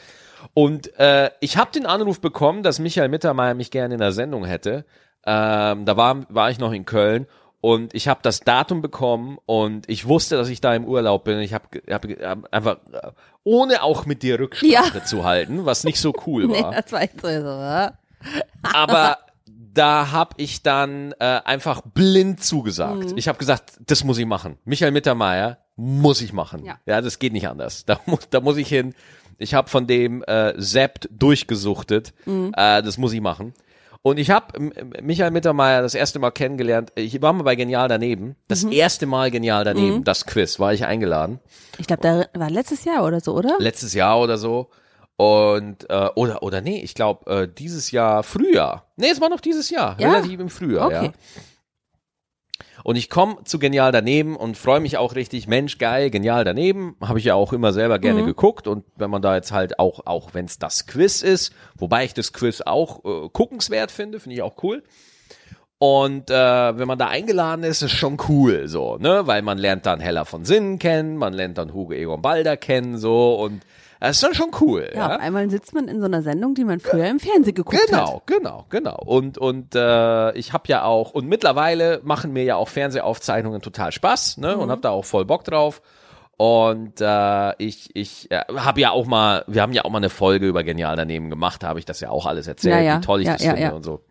Und 0.53 0.97
äh, 0.99 1.31
ich 1.39 1.55
habe 1.57 1.71
den 1.71 1.85
Anruf 1.85 2.19
bekommen, 2.19 2.61
dass 2.63 2.79
Michael 2.79 3.07
Mittermeier 3.09 3.53
mich 3.53 3.71
gerne 3.71 3.93
in 3.93 3.99
der 3.99 4.11
Sendung 4.11 4.43
hätte. 4.43 4.85
Ähm, 5.25 5.85
da 5.85 5.95
war, 5.97 6.25
war 6.29 6.49
ich 6.51 6.59
noch 6.59 6.73
in 6.73 6.83
Köln 6.85 7.27
und 7.61 7.93
ich 7.93 8.07
habe 8.07 8.19
das 8.23 8.39
Datum 8.41 8.81
bekommen 8.81 9.37
und 9.45 9.87
ich 9.87 10.07
wusste, 10.07 10.35
dass 10.35 10.49
ich 10.49 10.59
da 10.61 10.73
im 10.75 10.83
Urlaub 10.85 11.23
bin. 11.23 11.39
Ich 11.39 11.53
habe 11.53 11.65
hab, 11.89 12.05
hab 12.05 12.53
einfach, 12.53 12.77
äh, 12.91 13.11
ohne 13.43 13.83
auch 13.83 14.05
mit 14.05 14.23
dir 14.23 14.39
Rücksprache 14.39 14.97
Ja. 14.97 15.03
zu 15.05 15.23
halten, 15.23 15.65
was 15.65 15.83
nicht 15.83 15.99
so 16.01 16.11
cool 16.25 16.47
Nee, 16.47 16.63
war 16.63 16.71
das 16.73 16.91
war 16.91 17.01
echt 17.01 17.21
so. 17.21 17.27
ja. 17.29 17.93
aber 18.73 19.19
da 19.73 20.11
habe 20.11 20.35
ich 20.37 20.63
dann 20.63 21.13
äh, 21.19 21.39
einfach 21.45 21.81
blind 21.81 22.43
zugesagt. 22.43 23.13
Ich 23.15 23.27
habe 23.27 23.37
gesagt, 23.37 23.79
das 23.85 24.03
muss 24.03 24.17
ich 24.17 24.25
machen. 24.25 24.57
Michael 24.65 24.91
Mittermeier 24.91 25.59
muss 25.75 26.21
ich 26.21 26.33
machen. 26.33 26.65
Ja. 26.65 27.01
das 27.01 27.19
geht 27.19 27.33
nicht 27.33 27.47
anders. 27.47 27.85
Da, 27.85 27.99
muss 28.05 28.29
da 28.29 28.41
muss 28.41 28.57
ich 28.57 28.67
hin. 28.67 28.93
Ich 29.37 29.53
habe 29.53 29.69
von 29.69 29.87
dem 29.87 30.23
äh, 30.23 30.53
Sept 30.61 31.09
durchgesuchtet. 31.11 32.13
Äh, 32.25 32.83
das 32.83 32.97
muss 32.97 33.13
ich 33.13 33.21
machen. 33.21 33.53
Und 34.03 34.17
ich 34.17 34.31
habe 34.31 34.71
Michael 35.01 35.29
Mittermeier 35.29 35.83
das 35.83 35.93
erste 35.93 36.17
Mal 36.17 36.31
kennengelernt. 36.31 36.91
Ich 36.95 37.21
war 37.21 37.33
mal 37.33 37.43
bei 37.43 37.55
Genial 37.55 37.87
daneben. 37.87 38.35
Das 38.47 38.63
erste 38.63 39.05
Mal 39.05 39.29
Genial 39.29 39.63
daneben, 39.63 40.03
das 40.03 40.25
Quiz, 40.25 40.59
war 40.59 40.73
ich 40.73 40.85
eingeladen. 40.85 41.39
Ich 41.77 41.85
glaube, 41.85 42.01
da 42.01 42.39
war 42.39 42.49
letztes 42.49 42.83
Jahr 42.83 43.05
oder 43.05 43.19
so, 43.19 43.35
oder? 43.35 43.57
Letztes 43.59 43.93
Jahr 43.93 44.19
oder 44.19 44.39
so. 44.39 44.69
Und 45.21 45.87
äh, 45.87 46.09
oder 46.15 46.41
oder 46.41 46.61
nee, 46.61 46.79
ich 46.79 46.95
glaube 46.95 47.29
äh, 47.29 47.47
dieses 47.47 47.91
Jahr 47.91 48.23
Frühjahr. 48.23 48.87
Nee, 48.95 49.09
es 49.11 49.21
war 49.21 49.29
noch 49.29 49.39
dieses 49.39 49.69
Jahr, 49.69 49.95
Ja? 49.99 50.13
relativ 50.13 50.39
im 50.39 50.49
Frühjahr, 50.49 50.91
ja. 50.91 51.01
Okay. 51.03 51.11
Und 52.83 52.95
ich 52.95 53.07
komme 53.11 53.43
zu 53.43 53.59
Genial 53.59 53.91
daneben 53.91 54.35
und 54.35 54.57
freue 54.57 54.79
mich 54.79 54.97
auch 54.97 55.13
richtig, 55.13 55.45
Mensch, 55.45 55.77
geil, 55.77 56.09
Genial 56.09 56.43
daneben, 56.43 56.95
habe 57.01 57.19
ich 57.19 57.25
ja 57.25 57.35
auch 57.35 57.53
immer 57.53 57.71
selber 57.71 57.99
gerne 57.99 58.25
geguckt 58.25 58.67
und 58.67 58.83
wenn 58.95 59.11
man 59.11 59.21
da 59.21 59.35
jetzt 59.35 59.51
halt 59.51 59.77
auch 59.77 60.07
auch 60.07 60.33
wenn 60.33 60.45
es 60.45 60.57
das 60.57 60.87
Quiz 60.87 61.21
ist, 61.21 61.53
wobei 61.75 62.03
ich 62.03 62.15
das 62.15 62.33
Quiz 62.33 62.61
auch 62.61 63.05
äh, 63.05 63.29
guckenswert 63.31 63.91
finde, 63.91 64.19
finde 64.19 64.37
ich 64.37 64.41
auch 64.41 64.55
cool. 64.63 64.81
Und 65.77 66.31
äh, 66.31 66.33
wenn 66.33 66.87
man 66.87 66.97
da 66.97 67.09
eingeladen 67.09 67.63
ist, 67.63 67.83
ist 67.83 67.91
schon 67.91 68.17
cool, 68.27 68.67
so, 68.67 68.97
ne? 68.97 69.27
Weil 69.27 69.43
man 69.43 69.59
lernt 69.59 69.85
dann 69.85 69.99
Hella 69.99 70.25
von 70.25 70.45
Sinnen 70.45 70.79
kennen, 70.79 71.15
man 71.17 71.33
lernt 71.33 71.59
dann 71.59 71.75
Hugo 71.75 71.93
Egon 71.93 72.23
Balder 72.23 72.57
kennen, 72.57 72.97
so 72.97 73.35
und 73.35 73.61
das 74.01 74.17
ist 74.17 74.23
dann 74.23 74.33
schon 74.33 74.51
cool. 74.59 74.89
Ja, 74.93 74.99
Ja, 75.09 75.15
auf 75.15 75.21
einmal 75.21 75.49
sitzt 75.49 75.73
man 75.73 75.87
in 75.87 75.99
so 75.99 76.05
einer 76.05 76.21
Sendung, 76.21 76.53
die 76.55 76.65
man 76.65 76.79
früher 76.79 77.07
im 77.07 77.19
Fernsehen 77.19 77.55
geguckt 77.55 77.77
hat. 77.81 77.87
Genau, 77.87 78.21
genau, 78.25 78.65
genau. 78.69 79.01
Und 79.05 79.37
und 79.37 79.75
äh, 79.75 80.31
ich 80.33 80.51
habe 80.53 80.63
ja 80.67 80.83
auch 80.83 81.11
und 81.11 81.27
mittlerweile 81.27 82.01
machen 82.03 82.33
mir 82.33 82.43
ja 82.43 82.55
auch 82.57 82.67
Fernsehaufzeichnungen 82.67 83.61
total 83.61 83.91
Spaß, 83.91 84.37
ne? 84.37 84.57
Und 84.57 84.69
habe 84.71 84.81
da 84.81 84.89
auch 84.89 85.05
voll 85.05 85.23
Bock 85.25 85.43
drauf. 85.43 85.81
Und 86.37 86.99
äh, 86.99 87.55
ich 87.63 87.91
ich 87.95 88.31
äh, 88.31 88.41
habe 88.55 88.81
ja 88.81 88.89
auch 88.91 89.05
mal, 89.05 89.43
wir 89.47 89.61
haben 89.61 89.73
ja 89.73 89.85
auch 89.85 89.91
mal 89.91 89.97
eine 89.99 90.09
Folge 90.09 90.47
über 90.47 90.63
Genial 90.63 90.95
daneben 90.95 91.29
gemacht, 91.29 91.61
da 91.61 91.67
habe 91.67 91.77
ich 91.79 91.85
das 91.85 91.99
ja 91.99 92.09
auch 92.09 92.25
alles 92.25 92.47
erzählt, 92.47 92.73
Ja, 92.75 92.81
ja. 92.81 92.97
wie 92.97 93.01
toll 93.01 93.21
ich 93.21 93.27
das 93.27 93.43
ja, 93.43 93.53
finde 93.55 93.75
und 93.75 93.83
so. 93.83 94.01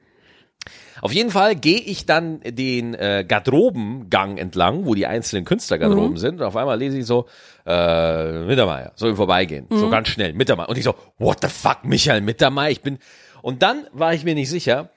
Auf 1.03 1.13
jeden 1.13 1.31
Fall 1.31 1.55
gehe 1.57 1.79
ich 1.81 2.07
dann 2.07 2.41
den 2.41 2.95
äh, 2.95 3.25
Garderobengang 3.27 4.37
entlang, 4.39 4.85
wo 4.87 4.95
die 4.95 5.07
einzelnen 5.07 5.45
Künstlergarderoben 5.45 6.13
Mhm. 6.13 6.17
sind. 6.19 6.41
Und 6.41 6.47
auf 6.47 6.57
einmal 6.57 6.79
lese 6.79 6.99
ich 6.99 7.07
so, 7.07 7.27
äh, 7.67 8.45
Mittermeier, 8.45 8.93
so 8.97 9.09
im 9.09 9.17
Vorbeigehen. 9.17 9.67
So 9.71 9.87
Mhm. 9.87 9.91
ganz 9.91 10.09
schnell, 10.09 10.33
Mittermeier. 10.35 10.69
Und 10.69 10.77
ich 10.79 10.85
so, 10.85 10.95
what 11.19 11.39
the 11.43 11.49
fuck, 11.49 11.85
Michael 11.85 12.21
Mittermeier? 12.21 12.71
Ich 12.71 12.83
bin. 12.83 12.99
Und 13.43 13.63
dann 13.63 13.87
war 13.93 14.13
ich 14.15 14.25
mir 14.25 14.35
nicht 14.35 14.51
sicher, 14.51 14.91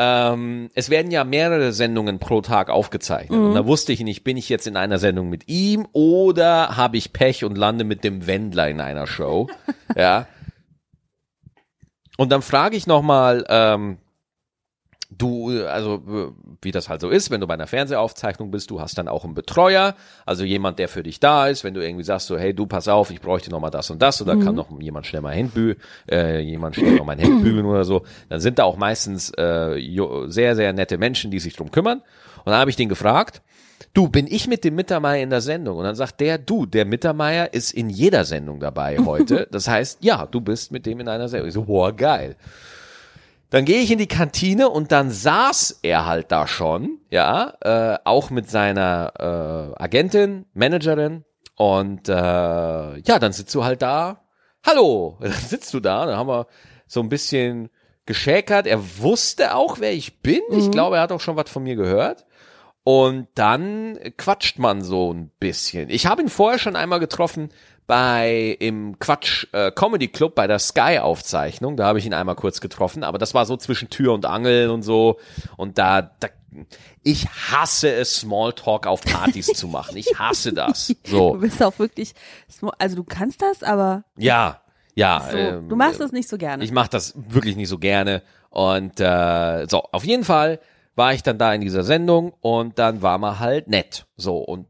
ähm, 0.00 0.68
es 0.74 0.90
werden 0.90 1.10
ja 1.10 1.24
mehrere 1.24 1.72
Sendungen 1.72 2.20
pro 2.20 2.40
Tag 2.40 2.70
aufgezeichnet. 2.70 3.36
Und 3.40 3.54
da 3.54 3.66
wusste 3.66 3.92
ich 3.92 3.98
nicht, 4.04 4.22
bin 4.22 4.36
ich 4.36 4.48
jetzt 4.48 4.68
in 4.68 4.76
einer 4.76 4.98
Sendung 5.00 5.28
mit 5.28 5.48
ihm 5.48 5.88
oder 5.92 6.76
habe 6.76 6.96
ich 6.96 7.12
Pech 7.12 7.42
und 7.44 7.58
lande 7.58 7.82
mit 7.82 8.04
dem 8.04 8.28
Wendler 8.28 8.68
in 8.68 8.80
einer 8.80 9.08
Show. 9.08 9.48
ja. 9.96 10.28
Und 12.16 12.30
dann 12.30 12.42
frage 12.42 12.76
ich 12.76 12.86
nochmal, 12.86 13.44
ähm, 13.48 13.98
du, 15.10 15.64
also 15.66 15.94
äh, 15.94 16.32
wie 16.62 16.70
das 16.70 16.88
halt 16.88 17.00
so 17.00 17.08
ist, 17.08 17.30
wenn 17.30 17.40
du 17.40 17.46
bei 17.46 17.54
einer 17.54 17.66
Fernsehaufzeichnung 17.66 18.50
bist, 18.50 18.70
du 18.70 18.80
hast 18.80 18.98
dann 18.98 19.08
auch 19.08 19.24
einen 19.24 19.34
Betreuer, 19.34 19.94
also 20.26 20.44
jemand, 20.44 20.78
der 20.78 20.88
für 20.88 21.02
dich 21.02 21.18
da 21.18 21.48
ist, 21.48 21.64
wenn 21.64 21.74
du 21.74 21.84
irgendwie 21.84 22.04
sagst 22.04 22.26
so, 22.26 22.36
hey, 22.36 22.52
du 22.52 22.66
pass 22.66 22.88
auf, 22.88 23.10
ich 23.10 23.20
bräuchte 23.20 23.50
noch 23.50 23.60
mal 23.60 23.70
das 23.70 23.90
und 23.90 24.02
das 24.02 24.20
oder 24.20 24.36
kann 24.36 24.54
noch 24.54 24.68
jemand 24.80 25.06
schnell 25.06 25.22
mal 25.22 25.34
Hemd 25.34 25.52
äh, 26.10 26.40
jemand 26.40 26.76
schnell 26.76 26.96
noch 26.96 27.06
mein 27.06 27.18
Hemd 27.18 27.42
bügeln 27.42 27.64
oder 27.64 27.84
so, 27.84 28.02
dann 28.28 28.40
sind 28.40 28.58
da 28.58 28.64
auch 28.64 28.76
meistens 28.76 29.32
äh, 29.36 29.80
sehr, 30.26 30.56
sehr 30.56 30.72
nette 30.72 30.98
Menschen, 30.98 31.30
die 31.30 31.38
sich 31.38 31.56
drum 31.56 31.70
kümmern. 31.70 32.02
Und 32.38 32.52
dann 32.52 32.56
habe 32.56 32.70
ich 32.70 32.76
den 32.76 32.88
gefragt, 32.88 33.42
du, 33.94 34.08
bin 34.08 34.26
ich 34.26 34.46
mit 34.46 34.64
dem 34.64 34.74
Mittermeier 34.74 35.22
in 35.22 35.30
der 35.30 35.40
Sendung? 35.40 35.78
Und 35.78 35.84
dann 35.84 35.96
sagt 35.96 36.20
der, 36.20 36.38
du, 36.38 36.66
der 36.66 36.84
Mittermeier 36.84 37.52
ist 37.52 37.72
in 37.72 37.90
jeder 37.90 38.24
Sendung 38.24 38.60
dabei 38.60 38.98
heute. 38.98 39.48
Das 39.50 39.68
heißt, 39.68 40.04
ja, 40.04 40.26
du 40.26 40.40
bist 40.40 40.72
mit 40.72 40.84
dem 40.86 41.00
in 41.00 41.08
einer 41.08 41.28
Sendung. 41.28 41.48
Ich 41.48 41.54
so, 41.54 41.64
boah, 41.64 41.94
geil. 41.94 42.36
Dann 43.50 43.64
gehe 43.64 43.80
ich 43.80 43.90
in 43.90 43.98
die 43.98 44.06
Kantine 44.06 44.68
und 44.68 44.92
dann 44.92 45.10
saß 45.10 45.80
er 45.82 46.04
halt 46.04 46.30
da 46.30 46.46
schon, 46.46 47.00
ja, 47.10 47.54
äh, 47.60 47.98
auch 48.04 48.28
mit 48.28 48.50
seiner 48.50 49.12
äh, 49.76 49.82
Agentin, 49.82 50.44
Managerin 50.52 51.24
und 51.56 52.08
äh, 52.08 52.12
ja, 52.12 53.18
dann 53.18 53.32
sitzt 53.32 53.54
du 53.54 53.64
halt 53.64 53.80
da. 53.80 54.22
Hallo, 54.66 55.16
dann 55.20 55.32
sitzt 55.32 55.72
du 55.72 55.80
da, 55.80 56.04
dann 56.04 56.16
haben 56.16 56.28
wir 56.28 56.46
so 56.86 57.00
ein 57.00 57.08
bisschen 57.08 57.70
geschäkert. 58.04 58.66
Er 58.66 58.80
wusste 58.98 59.54
auch, 59.54 59.80
wer 59.80 59.92
ich 59.92 60.20
bin. 60.20 60.40
Ich 60.50 60.70
glaube, 60.70 60.96
er 60.96 61.02
hat 61.02 61.12
auch 61.12 61.20
schon 61.20 61.36
was 61.36 61.50
von 61.50 61.62
mir 61.62 61.76
gehört. 61.76 62.26
Und 62.84 63.28
dann 63.34 63.98
quatscht 64.16 64.58
man 64.58 64.82
so 64.82 65.12
ein 65.12 65.30
bisschen. 65.38 65.90
Ich 65.90 66.06
habe 66.06 66.22
ihn 66.22 66.30
vorher 66.30 66.58
schon 66.58 66.74
einmal 66.74 67.00
getroffen 67.00 67.50
bei 67.88 68.54
im 68.60 68.98
Quatsch 68.98 69.46
äh, 69.52 69.72
Comedy 69.72 70.08
Club 70.08 70.34
bei 70.34 70.46
der 70.46 70.58
Sky 70.58 70.98
Aufzeichnung. 71.00 71.76
Da 71.76 71.86
habe 71.86 71.98
ich 71.98 72.04
ihn 72.06 72.12
einmal 72.12 72.36
kurz 72.36 72.60
getroffen, 72.60 73.02
aber 73.02 73.16
das 73.16 73.32
war 73.32 73.46
so 73.46 73.56
zwischen 73.56 73.88
Tür 73.88 74.12
und 74.12 74.26
Angel 74.26 74.68
und 74.68 74.82
so. 74.82 75.18
Und 75.56 75.78
da, 75.78 76.02
da 76.02 76.28
ich 77.02 77.26
hasse 77.26 77.90
es, 77.90 78.16
Smalltalk 78.20 78.86
auf 78.86 79.00
Partys 79.00 79.46
zu 79.46 79.68
machen. 79.68 79.96
Ich 79.96 80.18
hasse 80.18 80.52
das. 80.52 80.94
Du 81.04 81.10
So, 81.10 81.32
bist 81.32 81.62
auch 81.62 81.78
wirklich, 81.78 82.12
also 82.78 82.94
du 82.94 83.04
kannst 83.04 83.40
das, 83.40 83.62
aber 83.62 84.04
ja, 84.18 84.60
ja. 84.94 85.26
so, 85.30 85.36
ähm, 85.38 85.68
du 85.70 85.74
machst 85.76 85.98
das 85.98 86.12
nicht 86.12 86.28
so 86.28 86.36
gerne. 86.36 86.62
Ich 86.62 86.72
mache 86.72 86.90
das 86.90 87.14
wirklich 87.16 87.56
nicht 87.56 87.68
so 87.68 87.78
gerne. 87.78 88.22
Und 88.50 89.00
äh, 89.00 89.66
so, 89.66 89.82
auf 89.92 90.04
jeden 90.04 90.24
Fall 90.24 90.60
war 90.94 91.14
ich 91.14 91.22
dann 91.22 91.38
da 91.38 91.54
in 91.54 91.62
dieser 91.62 91.84
Sendung 91.84 92.34
und 92.42 92.78
dann 92.78 93.00
war 93.00 93.16
man 93.16 93.38
halt 93.38 93.68
nett. 93.68 94.04
So, 94.16 94.38
und 94.38 94.66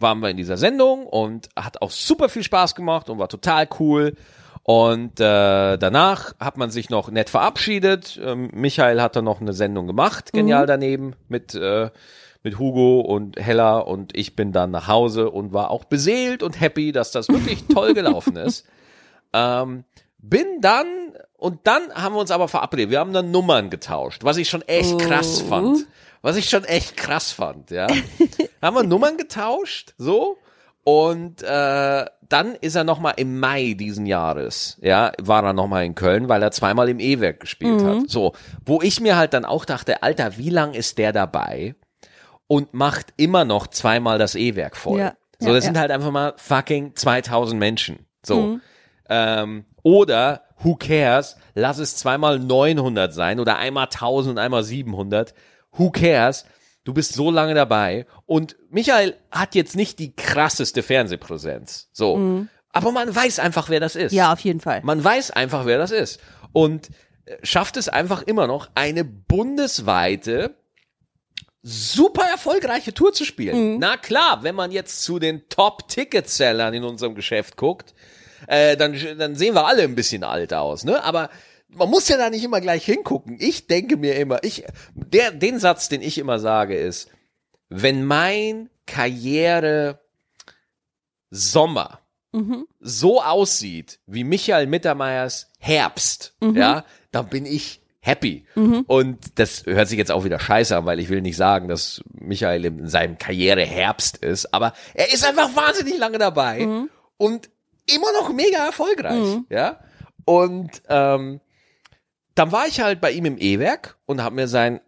waren 0.00 0.20
wir 0.20 0.30
in 0.30 0.36
dieser 0.36 0.56
Sendung 0.56 1.06
und 1.06 1.48
hat 1.56 1.82
auch 1.82 1.90
super 1.90 2.28
viel 2.28 2.42
Spaß 2.42 2.74
gemacht 2.74 3.08
und 3.10 3.18
war 3.18 3.28
total 3.28 3.68
cool. 3.78 4.14
Und 4.62 5.18
äh, 5.20 5.78
danach 5.78 6.34
hat 6.38 6.56
man 6.56 6.70
sich 6.70 6.90
noch 6.90 7.10
nett 7.10 7.30
verabschiedet. 7.30 8.20
Ähm, 8.22 8.50
Michael 8.52 9.00
hat 9.00 9.16
dann 9.16 9.24
noch 9.24 9.40
eine 9.40 9.52
Sendung 9.52 9.86
gemacht, 9.86 10.32
genial 10.32 10.66
daneben, 10.66 11.14
mit, 11.28 11.54
äh, 11.54 11.90
mit 12.42 12.58
Hugo 12.58 13.00
und 13.00 13.38
Hella. 13.38 13.78
Und 13.78 14.16
ich 14.16 14.36
bin 14.36 14.52
dann 14.52 14.70
nach 14.70 14.86
Hause 14.86 15.30
und 15.30 15.52
war 15.52 15.70
auch 15.70 15.84
beseelt 15.84 16.42
und 16.42 16.60
happy, 16.60 16.92
dass 16.92 17.10
das 17.10 17.28
wirklich 17.28 17.64
toll 17.68 17.94
gelaufen 17.94 18.36
ist. 18.36 18.66
Ähm, 19.32 19.84
bin 20.18 20.44
dann, 20.60 20.86
und 21.36 21.60
dann 21.62 21.82
haben 21.94 22.16
wir 22.16 22.20
uns 22.20 22.32
aber 22.32 22.48
verabredet. 22.48 22.90
Wir 22.90 22.98
haben 22.98 23.12
dann 23.12 23.30
Nummern 23.30 23.70
getauscht, 23.70 24.24
was 24.24 24.38
ich 24.38 24.48
schon 24.48 24.62
echt 24.62 24.98
krass 24.98 25.44
Oh. 25.44 25.48
fand. 25.48 25.86
Was 26.22 26.36
ich 26.36 26.48
schon 26.48 26.64
echt 26.64 26.96
krass 26.96 27.32
fand, 27.32 27.70
ja. 27.70 27.86
haben 28.62 28.76
wir 28.76 28.82
Nummern 28.82 29.16
getauscht, 29.16 29.94
so. 29.96 30.36
Und 30.84 31.42
äh, 31.42 32.04
dann 32.28 32.54
ist 32.60 32.74
er 32.74 32.84
nochmal 32.84 33.14
im 33.16 33.38
Mai 33.38 33.74
diesen 33.78 34.06
Jahres, 34.06 34.78
ja, 34.80 35.12
war 35.20 35.44
er 35.44 35.52
nochmal 35.52 35.84
in 35.84 35.94
Köln, 35.94 36.28
weil 36.28 36.42
er 36.42 36.52
zweimal 36.52 36.88
im 36.88 37.00
E-Werk 37.00 37.40
gespielt 37.40 37.82
hat. 37.84 38.08
So, 38.08 38.32
wo 38.64 38.80
ich 38.80 39.00
mir 39.00 39.16
halt 39.16 39.34
dann 39.34 39.44
auch 39.44 39.64
dachte, 39.64 40.02
Alter, 40.02 40.38
wie 40.38 40.50
lang 40.50 40.74
ist 40.74 40.98
der 40.98 41.12
dabei? 41.12 41.74
Und 42.46 42.74
macht 42.74 43.08
immer 43.16 43.44
noch 43.44 43.66
zweimal 43.68 44.18
das 44.18 44.34
E-Werk 44.34 44.76
voll. 44.76 44.98
Ja, 44.98 45.14
so, 45.38 45.48
ja, 45.48 45.54
das 45.54 45.64
ja. 45.64 45.68
sind 45.68 45.78
halt 45.78 45.90
einfach 45.90 46.10
mal 46.10 46.34
fucking 46.36 46.96
2000 46.96 47.58
Menschen. 47.58 48.06
So. 48.24 48.58
Ähm, 49.08 49.64
oder, 49.82 50.42
who 50.62 50.76
cares, 50.76 51.36
lass 51.54 51.78
es 51.78 51.96
zweimal 51.96 52.38
900 52.38 53.12
sein 53.12 53.40
oder 53.40 53.58
einmal 53.58 53.84
1000 53.84 54.32
und 54.32 54.38
einmal 54.38 54.62
700. 54.62 55.34
Who 55.72 55.90
cares? 55.90 56.44
Du 56.84 56.94
bist 56.94 57.12
so 57.12 57.30
lange 57.30 57.54
dabei 57.54 58.06
und 58.26 58.56
Michael 58.70 59.14
hat 59.30 59.54
jetzt 59.54 59.76
nicht 59.76 59.98
die 59.98 60.16
krasseste 60.16 60.82
Fernsehpräsenz. 60.82 61.88
So. 61.92 62.46
Aber 62.72 62.92
man 62.92 63.14
weiß 63.14 63.38
einfach, 63.38 63.68
wer 63.68 63.80
das 63.80 63.96
ist. 63.96 64.12
ja, 64.12 64.32
auf 64.32 64.40
jeden 64.40 64.60
Fall. 64.60 64.80
Man 64.82 65.02
weiß 65.02 65.32
einfach, 65.32 65.66
wer 65.66 65.78
das 65.78 65.90
ist. 65.90 66.20
Und 66.52 66.88
äh, 67.26 67.36
schafft 67.42 67.76
es 67.76 67.88
einfach 67.88 68.22
immer 68.22 68.46
noch, 68.46 68.70
eine 68.74 69.04
bundesweite, 69.04 70.56
super 71.62 72.24
erfolgreiche 72.30 72.94
Tour 72.94 73.12
zu 73.12 73.24
spielen. 73.24 73.78
Na 73.78 73.96
klar, 73.96 74.42
wenn 74.42 74.54
man 74.54 74.72
jetzt 74.72 75.02
zu 75.02 75.18
den 75.18 75.48
Top-Ticket-Sellern 75.48 76.72
in 76.72 76.84
unserem 76.84 77.14
Geschäft 77.14 77.56
guckt, 77.56 77.94
äh, 78.46 78.76
dann, 78.76 78.96
dann 79.18 79.34
sehen 79.36 79.54
wir 79.54 79.66
alle 79.66 79.82
ein 79.82 79.94
bisschen 79.94 80.24
alt 80.24 80.54
aus, 80.54 80.84
ne? 80.84 81.04
Aber 81.04 81.28
man 81.74 81.88
muss 81.90 82.08
ja 82.08 82.16
da 82.16 82.30
nicht 82.30 82.44
immer 82.44 82.60
gleich 82.60 82.84
hingucken. 82.84 83.36
Ich 83.38 83.66
denke 83.66 83.96
mir 83.96 84.16
immer, 84.16 84.42
ich, 84.42 84.64
der, 84.94 85.30
den 85.30 85.58
Satz, 85.58 85.88
den 85.88 86.02
ich 86.02 86.18
immer 86.18 86.38
sage, 86.38 86.76
ist, 86.76 87.08
wenn 87.68 88.04
mein 88.04 88.70
Karriere 88.86 90.00
Sommer 91.30 92.00
so 92.80 93.22
aussieht 93.22 93.98
wie 94.06 94.24
Michael 94.24 94.66
Mittermeiers 94.66 95.50
Herbst, 95.58 96.34
ja, 96.54 96.84
dann 97.12 97.28
bin 97.28 97.44
ich 97.46 97.80
happy. 98.00 98.46
Und 98.86 99.38
das 99.38 99.66
hört 99.66 99.88
sich 99.88 99.98
jetzt 99.98 100.10
auch 100.10 100.24
wieder 100.24 100.40
scheiße 100.40 100.76
an, 100.76 100.86
weil 100.86 101.00
ich 101.00 101.08
will 101.08 101.20
nicht 101.22 101.36
sagen, 101.36 101.68
dass 101.68 102.02
Michael 102.12 102.64
in 102.64 102.88
seinem 102.88 103.18
Karriere 103.18 103.62
Herbst 103.62 104.16
ist, 104.18 104.52
aber 104.54 104.72
er 104.94 105.12
ist 105.12 105.24
einfach 105.24 105.54
wahnsinnig 105.54 105.98
lange 105.98 106.18
dabei 106.18 106.62
und 107.16 107.50
immer 107.86 108.12
noch 108.12 108.32
mega 108.32 108.66
erfolgreich, 108.66 109.38
ja. 109.50 109.80
Und 110.24 110.82
ähm, 110.88 111.40
dann 112.40 112.52
war 112.52 112.66
ich 112.66 112.80
halt 112.80 113.02
bei 113.02 113.10
ihm 113.10 113.26
im 113.26 113.36
E-Werk 113.36 113.98
und 114.06 114.22
habe 114.22 114.34
mir 114.34 114.48
sein 114.48 114.80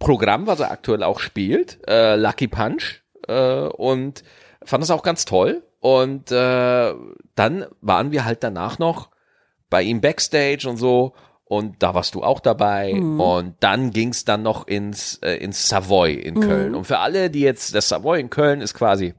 Programm, 0.00 0.48
was 0.48 0.58
er 0.58 0.72
aktuell 0.72 1.04
auch 1.04 1.20
spielt, 1.20 1.78
äh, 1.86 2.16
Lucky 2.16 2.48
Punch, 2.48 3.04
äh, 3.28 3.68
und 3.68 4.24
fand 4.64 4.82
das 4.82 4.90
auch 4.90 5.04
ganz 5.04 5.24
toll. 5.24 5.62
Und 5.78 6.32
äh, 6.32 6.94
dann 7.36 7.66
waren 7.80 8.10
wir 8.10 8.24
halt 8.24 8.42
danach 8.42 8.80
noch 8.80 9.10
bei 9.70 9.84
ihm 9.84 10.00
backstage 10.00 10.68
und 10.68 10.76
so. 10.76 11.14
Und 11.44 11.84
da 11.84 11.94
warst 11.94 12.16
du 12.16 12.24
auch 12.24 12.40
dabei. 12.40 12.94
Und 12.94 13.54
dann 13.60 13.92
ging's 13.92 14.24
dann 14.24 14.42
noch 14.42 14.66
ins, 14.66 15.18
äh, 15.22 15.34
ins 15.34 15.68
Savoy 15.68 16.14
in 16.14 16.40
Köln. 16.40 16.74
Und 16.74 16.84
für 16.84 16.98
alle, 16.98 17.30
die 17.30 17.42
jetzt, 17.42 17.76
das 17.76 17.88
Savoy 17.88 18.18
in 18.18 18.28
Köln 18.28 18.60
ist 18.60 18.74
quasi 18.74 19.14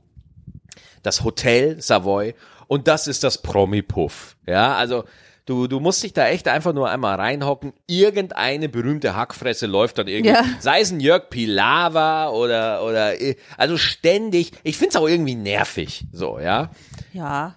das 1.01 1.23
Hotel 1.23 1.81
Savoy. 1.81 2.35
Und 2.67 2.89
das 2.89 3.07
ist 3.07 3.23
das 3.23 3.41
Promi-Puff. 3.41 4.35
Ja, 4.45 4.75
also 4.75 5.05
du, 5.49 5.67
du 5.67 5.79
musst 5.79 6.03
dich 6.03 6.13
da 6.13 6.27
echt 6.27 6.47
einfach 6.47 6.73
nur 6.73 6.89
einmal 6.89 7.15
reinhocken. 7.15 7.73
Irgendeine 7.87 8.69
berühmte 8.69 9.15
Hackfresse 9.15 9.65
läuft 9.65 9.97
dann 9.97 10.07
irgendwie. 10.07 10.33
Ja. 10.33 10.43
Sei 10.59 10.81
es 10.81 10.91
ein 10.91 10.99
Jörg 10.99 11.29
Pilawa 11.29 12.29
oder, 12.29 12.83
oder, 12.83 13.13
also 13.57 13.77
ständig. 13.77 14.51
Ich 14.63 14.77
find's 14.77 14.95
auch 14.95 15.07
irgendwie 15.07 15.35
nervig. 15.35 16.05
So, 16.11 16.39
ja. 16.39 16.69
Ja. 17.13 17.55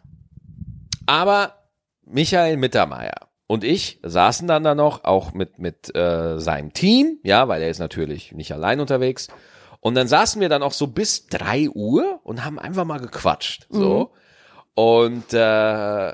Aber 1.05 1.55
Michael 2.05 2.57
Mittermeier 2.57 3.29
und 3.47 3.65
ich 3.65 4.01
saßen 4.03 4.49
dann 4.49 4.65
da 4.65 4.75
noch, 4.75 5.05
auch 5.05 5.35
mit, 5.35 5.59
mit 5.59 5.95
äh, 5.95 6.39
seinem 6.39 6.73
Team, 6.73 7.19
ja, 7.23 7.49
weil 7.49 7.61
er 7.61 7.69
ist 7.69 7.81
natürlich 7.81 8.33
nicht 8.33 8.53
allein 8.53 8.81
unterwegs. 8.81 9.29
Und 9.81 9.95
dann 9.95 10.09
saßen 10.09 10.41
wir 10.41 10.49
dann 10.49 10.63
auch 10.63 10.73
so 10.73 10.87
bis 10.87 11.27
drei 11.27 11.69
Uhr 11.69 12.21
und 12.23 12.45
haben 12.45 12.59
einfach 12.59 12.85
mal 12.85 13.01
gequatscht. 13.01 13.67
So. 13.69 14.13
Und 14.75 15.35
äh, 15.35 16.13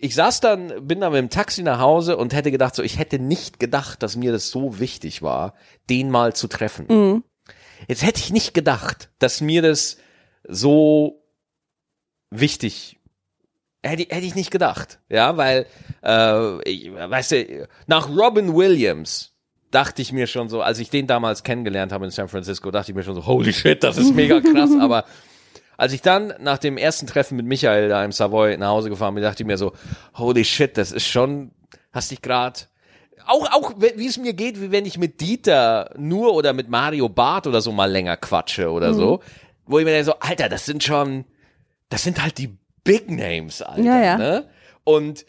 ich 0.00 0.14
saß 0.14 0.40
dann, 0.40 0.86
bin 0.86 1.00
dann 1.00 1.12
mit 1.12 1.18
dem 1.18 1.30
Taxi 1.30 1.62
nach 1.62 1.80
Hause 1.80 2.16
und 2.16 2.34
hätte 2.34 2.50
gedacht, 2.50 2.74
so, 2.74 2.82
ich 2.82 2.98
hätte 2.98 3.18
nicht 3.18 3.58
gedacht, 3.58 4.02
dass 4.02 4.16
mir 4.16 4.32
das 4.32 4.50
so 4.50 4.78
wichtig 4.78 5.22
war, 5.22 5.54
den 5.90 6.10
mal 6.10 6.34
zu 6.34 6.48
treffen. 6.48 7.22
Jetzt 7.86 8.04
hätte 8.04 8.20
ich 8.20 8.32
nicht 8.32 8.54
gedacht, 8.54 9.10
dass 9.18 9.40
mir 9.40 9.62
das 9.62 9.98
so 10.46 11.22
wichtig 12.30 12.98
hätte, 13.82 14.14
hätte 14.14 14.26
ich 14.26 14.34
nicht 14.34 14.50
gedacht, 14.50 15.00
ja, 15.08 15.36
weil, 15.36 15.66
äh, 16.02 16.62
ich, 16.68 16.92
weißt 16.92 17.32
du, 17.32 17.68
nach 17.86 18.08
Robin 18.08 18.54
Williams 18.54 19.34
dachte 19.70 20.02
ich 20.02 20.12
mir 20.12 20.26
schon 20.26 20.48
so, 20.48 20.62
als 20.62 20.78
ich 20.78 20.90
den 20.90 21.06
damals 21.06 21.42
kennengelernt 21.42 21.92
habe 21.92 22.06
in 22.06 22.10
San 22.10 22.28
Francisco, 22.28 22.70
dachte 22.70 22.92
ich 22.92 22.96
mir 22.96 23.02
schon 23.02 23.14
so, 23.14 23.26
holy 23.26 23.52
shit, 23.52 23.82
das 23.82 23.98
ist 23.98 24.14
mega 24.14 24.40
krass, 24.40 24.70
aber 24.80 25.04
als 25.78 25.94
ich 25.94 26.02
dann 26.02 26.34
nach 26.40 26.58
dem 26.58 26.76
ersten 26.76 27.06
Treffen 27.06 27.36
mit 27.36 27.46
Michael 27.46 27.88
da 27.88 28.04
im 28.04 28.12
Savoy 28.12 28.58
nach 28.58 28.68
Hause 28.68 28.90
gefahren 28.90 29.14
bin, 29.14 29.22
dachte 29.22 29.42
ich 29.42 29.46
mir 29.46 29.56
so, 29.56 29.72
holy 30.14 30.44
shit, 30.44 30.76
das 30.76 30.92
ist 30.92 31.06
schon, 31.06 31.52
hast 31.92 32.10
dich 32.10 32.20
grad 32.20 32.68
auch, 33.28 33.52
auch 33.52 33.74
wie 33.78 34.06
es 34.06 34.16
mir 34.16 34.32
geht, 34.32 34.60
wie 34.60 34.70
wenn 34.70 34.86
ich 34.86 34.98
mit 34.98 35.20
Dieter 35.20 35.90
nur 35.98 36.34
oder 36.34 36.52
mit 36.52 36.68
Mario 36.68 37.08
Barth 37.08 37.46
oder 37.46 37.60
so 37.60 37.72
mal 37.72 37.90
länger 37.90 38.16
quatsche 38.16 38.70
oder 38.70 38.94
so, 38.94 39.20
wo 39.66 39.78
ich 39.78 39.84
mir 39.84 39.90
denke 39.90 40.06
so, 40.06 40.18
Alter, 40.18 40.48
das 40.48 40.64
sind 40.64 40.82
schon, 40.82 41.24
das 41.90 42.02
sind 42.02 42.22
halt 42.22 42.38
die 42.38 42.56
Big 42.84 43.10
Names, 43.10 43.60
Alter. 43.60 43.82
Ja, 43.82 44.02
ja. 44.02 44.18
Ne? 44.18 44.48
Und 44.84 45.26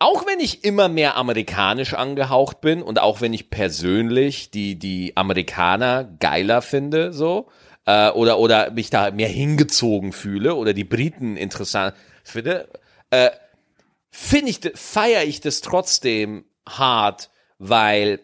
auch 0.00 0.26
wenn 0.26 0.40
ich 0.40 0.64
immer 0.64 0.88
mehr 0.88 1.16
amerikanisch 1.16 1.94
angehaucht 1.94 2.60
bin 2.60 2.82
und 2.82 3.00
auch 3.00 3.20
wenn 3.20 3.32
ich 3.32 3.50
persönlich 3.50 4.50
die, 4.50 4.76
die 4.76 5.16
Amerikaner 5.16 6.04
geiler 6.18 6.60
finde, 6.60 7.12
so, 7.12 7.48
äh, 7.86 8.10
oder, 8.10 8.38
oder 8.38 8.70
mich 8.70 8.90
da 8.90 9.10
mehr 9.10 9.28
hingezogen 9.28 10.12
fühle 10.12 10.54
oder 10.54 10.72
die 10.72 10.84
Briten 10.84 11.36
interessant 11.36 11.94
finde, 12.24 12.68
äh, 13.10 13.30
finde 14.10 14.50
ich, 14.50 14.60
feiere 14.74 15.24
ich 15.24 15.40
das 15.40 15.60
trotzdem 15.60 16.44
hart, 16.68 17.30
weil 17.58 18.20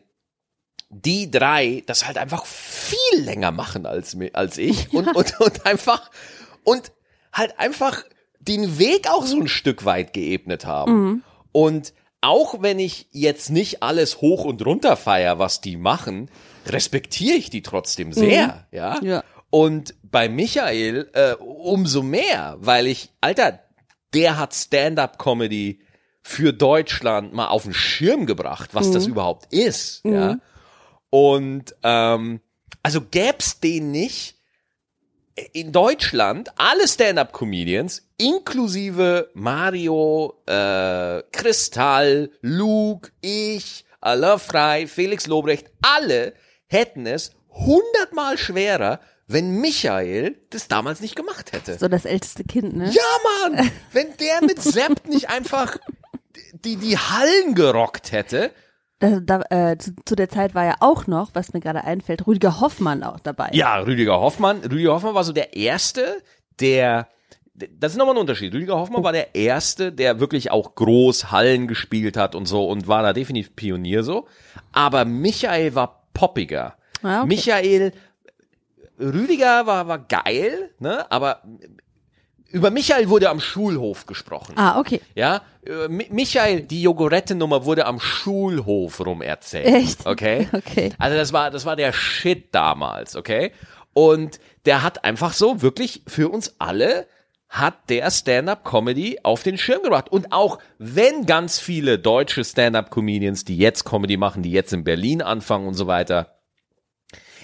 die 0.91 1.31
drei 1.31 1.83
das 1.87 2.07
halt 2.07 2.19
einfach 2.19 2.47
viel 2.47 2.99
länger 3.21 3.51
machen 3.51 3.85
als, 3.87 4.17
als 4.33 4.59
ich 4.59 4.93
und, 4.93 5.15
und, 5.15 5.41
und 5.41 5.67
einfach, 5.67 6.11
und 6.65 6.93
halt 7.33 7.59
einfach 7.59 8.05
den 8.41 8.79
Weg 8.79 9.11
auch 9.11 9.27
so 9.27 9.41
ein 9.41 9.49
Stück 9.49 9.85
weit 9.85 10.13
geebnet 10.13 10.65
haben. 10.65 11.25
Und 11.53 11.93
auch 12.21 12.63
wenn 12.63 12.79
ich 12.79 13.07
jetzt 13.13 13.51
nicht 13.51 13.83
alles 13.83 14.21
hoch 14.21 14.45
und 14.45 14.65
runter 14.65 14.97
feier, 14.97 15.39
was 15.39 15.61
die 15.61 15.77
machen, 15.77 16.31
respektiere 16.67 17.37
ich 17.37 17.51
die 17.51 17.63
trotzdem 17.63 18.13
sehr, 18.13 18.67
ja. 18.73 18.99
Ja. 19.03 19.25
Und 19.51 19.95
bei 20.03 20.29
Michael 20.29 21.11
äh, 21.15 21.35
umso 21.35 22.03
mehr, 22.03 22.57
weil 22.59 22.87
ich, 22.87 23.11
Alter, 23.21 23.61
der 24.15 24.39
hat 24.39 24.55
Stand-up-Comedy 24.55 25.81
für 26.23 26.53
Deutschland 26.53 27.33
mal 27.33 27.49
auf 27.49 27.63
den 27.63 27.73
Schirm 27.73 28.27
gebracht, 28.27 28.71
was 28.75 28.91
das 28.91 29.07
überhaupt 29.07 29.53
ist, 29.53 30.05
ja. 30.05 30.39
Und 31.11 31.75
ähm, 31.83 32.41
also 32.83 33.01
gäb's 33.01 33.61
den 33.61 33.91
nicht 33.91 34.37
in 35.53 35.73
Deutschland 35.73 36.51
alle 36.57 36.87
Stand-up-Comedians 36.87 38.09
inklusive 38.19 39.31
Mario, 39.35 40.43
äh, 40.47 41.23
Kristall, 41.33 42.31
Luke, 42.41 43.11
ich, 43.21 43.85
Alain 44.01 44.39
Frey, 44.39 44.87
Felix 44.87 45.27
Lobrecht, 45.27 45.71
alle 45.81 46.35
hätten 46.67 47.07
es 47.07 47.33
hundertmal 47.51 48.37
schwerer, 48.37 49.01
wenn 49.29 49.61
Michael 49.61 50.37
das 50.51 50.69
damals 50.69 51.01
nicht 51.01 51.15
gemacht 51.15 51.53
hätte. 51.53 51.79
So 51.79 51.87
das 51.87 52.07
älteste 52.07 52.45
Kind, 52.45 52.75
ne? 52.75 52.91
Ja, 52.91 53.51
Mann! 53.51 53.71
Wenn 53.93 54.07
der 54.19 54.43
mit 54.43 54.61
Sepp 54.61 55.07
nicht 55.07 55.29
einfach 55.29 55.77
die, 56.53 56.77
die 56.77 56.97
Hallen 56.97 57.55
gerockt 57.55 58.13
hätte. 58.13 58.51
Da, 59.01 59.21
da, 59.21 59.43
äh, 59.51 59.79
zu, 59.79 59.95
zu 60.05 60.17
der 60.17 60.29
Zeit 60.29 60.55
war 60.55 60.65
ja 60.65 60.77
auch 60.81 61.07
noch, 61.07 61.31
was 61.35 61.53
mir 61.53 61.61
gerade 61.61 61.85
einfällt, 61.85 62.27
Rüdiger 62.27 62.61
Hoffmann 62.61 63.05
auch 63.05 63.21
dabei. 63.21 63.51
Ja, 63.53 63.77
Rüdiger 63.77 64.19
Hoffmann. 64.19 64.59
Rüdiger 64.59 64.95
Hoffmann 64.95 65.15
war 65.15 65.25
so 65.25 65.33
der 65.33 65.55
Erste, 65.55 66.23
der, 66.59 67.07
das 67.55 67.93
ist 67.93 67.99
nochmal 67.99 68.17
ein 68.17 68.21
Unterschied. 68.21 68.53
Rüdiger 68.55 68.77
Hoffmann 68.77 69.05
war 69.05 69.13
der 69.13 69.35
Erste, 69.37 69.93
der 69.93 70.21
wirklich 70.21 70.51
auch 70.51 70.75
groß 70.75 71.31
Hallen 71.31 71.69
gespielt 71.69 72.17
hat 72.17 72.35
und 72.35 72.47
so 72.47 72.67
und 72.67 72.89
war 72.89 73.03
da 73.03 73.13
definitiv 73.13 73.55
Pionier 73.55 74.03
so. 74.03 74.27
Aber 74.73 75.05
Michael 75.05 75.75
war 75.75 76.07
poppiger. 76.15 76.77
Ah, 77.03 77.21
okay. 77.21 77.29
Michael, 77.29 77.93
Rüdiger 78.99 79.67
war, 79.67 79.87
war 79.89 79.99
geil, 79.99 80.71
ne, 80.79 81.11
aber 81.11 81.43
über 82.51 82.71
Michael 82.71 83.09
wurde 83.11 83.29
am 83.29 83.41
Schulhof 83.41 84.07
gesprochen. 84.07 84.55
Ah, 84.57 84.81
okay. 84.81 85.01
Ja, 85.15 85.43
äh, 85.67 85.87
Mi- 85.89 86.09
Michael, 86.11 86.63
die 86.63 86.83
Jogurette-Nummer 86.83 87.65
wurde 87.67 87.85
am 87.85 88.01
Schulhof 88.01 89.05
rum 89.05 89.21
erzählt. 89.21 89.67
Echt? 89.67 90.07
Okay. 90.07 90.49
Okay. 90.53 90.91
Also 90.99 91.17
das 91.17 91.33
war, 91.33 91.51
das 91.51 91.67
war 91.67 91.77
der 91.77 91.93
Shit 91.93 92.55
damals, 92.55 93.17
okay? 93.17 93.53
Und 93.93 94.41
der 94.65 94.83
hat 94.83 95.05
einfach 95.05 95.33
so 95.35 95.61
wirklich 95.61 96.03
für 96.07 96.29
uns 96.31 96.55
alle 96.59 97.07
hat 97.51 97.89
der 97.91 98.11
Stand-up-Comedy 98.11 99.21
auf 99.23 99.43
den 99.43 99.57
Schirm 99.59 99.83
gebracht. 99.83 100.11
Und 100.11 100.33
auch 100.33 100.59
wenn 100.79 101.25
ganz 101.27 101.59
viele 101.59 101.99
deutsche 101.99 102.45
Stand-up-Comedians, 102.45 103.45
die 103.45 103.57
jetzt 103.57 103.85
Comedy 103.85 104.17
machen, 104.19 104.43
die 104.43 104.53
jetzt 104.53 104.73
in 104.73 104.85
Berlin 104.85 105.21
anfangen 105.23 105.67
und 105.67 105.75
so 105.75 105.87
weiter, 105.87 106.39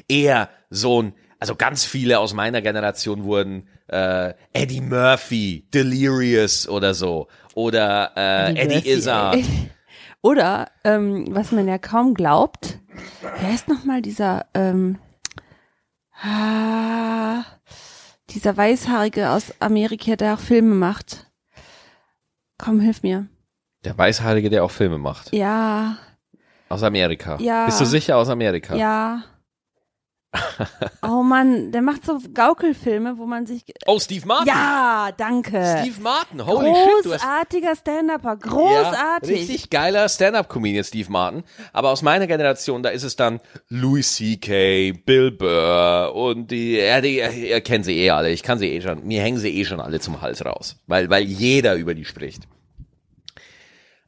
eher 0.08 0.50
so 0.70 1.02
ein, 1.02 1.14
also 1.44 1.56
ganz 1.56 1.84
viele 1.84 2.20
aus 2.20 2.32
meiner 2.32 2.62
Generation 2.62 3.24
wurden 3.24 3.68
äh, 3.88 4.32
Eddie 4.54 4.80
Murphy, 4.80 5.68
Delirious 5.74 6.66
oder 6.66 6.94
so. 6.94 7.28
Oder 7.52 8.12
äh, 8.16 8.52
Eddie, 8.52 8.76
Murphy, 8.76 8.90
Izzard. 8.90 9.36
Oder, 10.22 10.70
ähm, 10.84 11.26
was 11.28 11.52
man 11.52 11.68
ja 11.68 11.76
kaum 11.76 12.14
glaubt, 12.14 12.78
wer 13.40 13.54
ist 13.54 13.68
nochmal 13.68 14.00
dieser, 14.00 14.46
ähm, 14.54 14.98
ah, 16.22 17.44
dieser 18.30 18.56
Weißhaarige 18.56 19.28
aus 19.28 19.52
Amerika, 19.60 20.16
der 20.16 20.32
auch 20.32 20.40
Filme 20.40 20.74
macht. 20.74 21.30
Komm, 22.56 22.80
hilf 22.80 23.02
mir. 23.02 23.26
Der 23.84 23.98
Weißhaarige, 23.98 24.48
der 24.48 24.64
auch 24.64 24.70
Filme 24.70 24.96
macht. 24.96 25.30
Ja, 25.34 25.98
Aus 26.70 26.82
Amerika. 26.82 27.36
Ja. 27.38 27.66
Bist 27.66 27.82
du 27.82 27.84
sicher 27.84 28.16
aus 28.16 28.30
Amerika? 28.30 28.76
ja. 28.76 29.24
Oh 31.02 31.22
Mann, 31.22 31.70
der 31.70 31.82
macht 31.82 32.06
so 32.06 32.18
Gaukelfilme, 32.32 33.18
wo 33.18 33.26
man 33.26 33.46
sich. 33.46 33.62
Oh, 33.86 33.98
Steve 33.98 34.26
Martin. 34.26 34.48
Ja, 34.48 35.10
danke. 35.16 35.78
Steve 35.80 36.00
Martin. 36.00 36.44
Holy 36.46 36.74
shit, 36.74 37.04
du 37.04 37.12
hast 37.12 37.22
Großartiger 37.22 37.76
Stand-Upper, 37.76 38.36
großartig. 38.36 39.30
Ja, 39.30 39.36
richtig 39.36 39.70
geiler 39.70 40.08
Stand-up-Comedian 40.08 40.84
Steve 40.84 41.10
Martin. 41.10 41.44
Aber 41.72 41.90
aus 41.90 42.02
meiner 42.02 42.26
Generation, 42.26 42.82
da 42.82 42.88
ist 42.88 43.02
es 43.02 43.16
dann 43.16 43.40
Louis 43.68 44.14
C.K., 44.16 44.92
Bill 45.04 45.30
Burr 45.30 46.14
und 46.14 46.50
die, 46.50 46.76
ja, 46.76 47.00
die, 47.00 47.16
ihr 47.16 47.60
kennt 47.60 47.84
sie 47.84 47.98
eh 47.98 48.10
alle. 48.10 48.30
Ich 48.30 48.42
kann 48.42 48.58
sie 48.58 48.68
eh 48.68 48.80
schon, 48.80 49.04
mir 49.04 49.20
hängen 49.20 49.38
sie 49.38 49.54
eh 49.54 49.64
schon 49.64 49.80
alle 49.80 50.00
zum 50.00 50.22
Hals 50.22 50.44
raus. 50.44 50.76
Weil, 50.86 51.10
weil 51.10 51.24
jeder 51.24 51.74
über 51.74 51.94
die 51.94 52.04
spricht. 52.04 52.48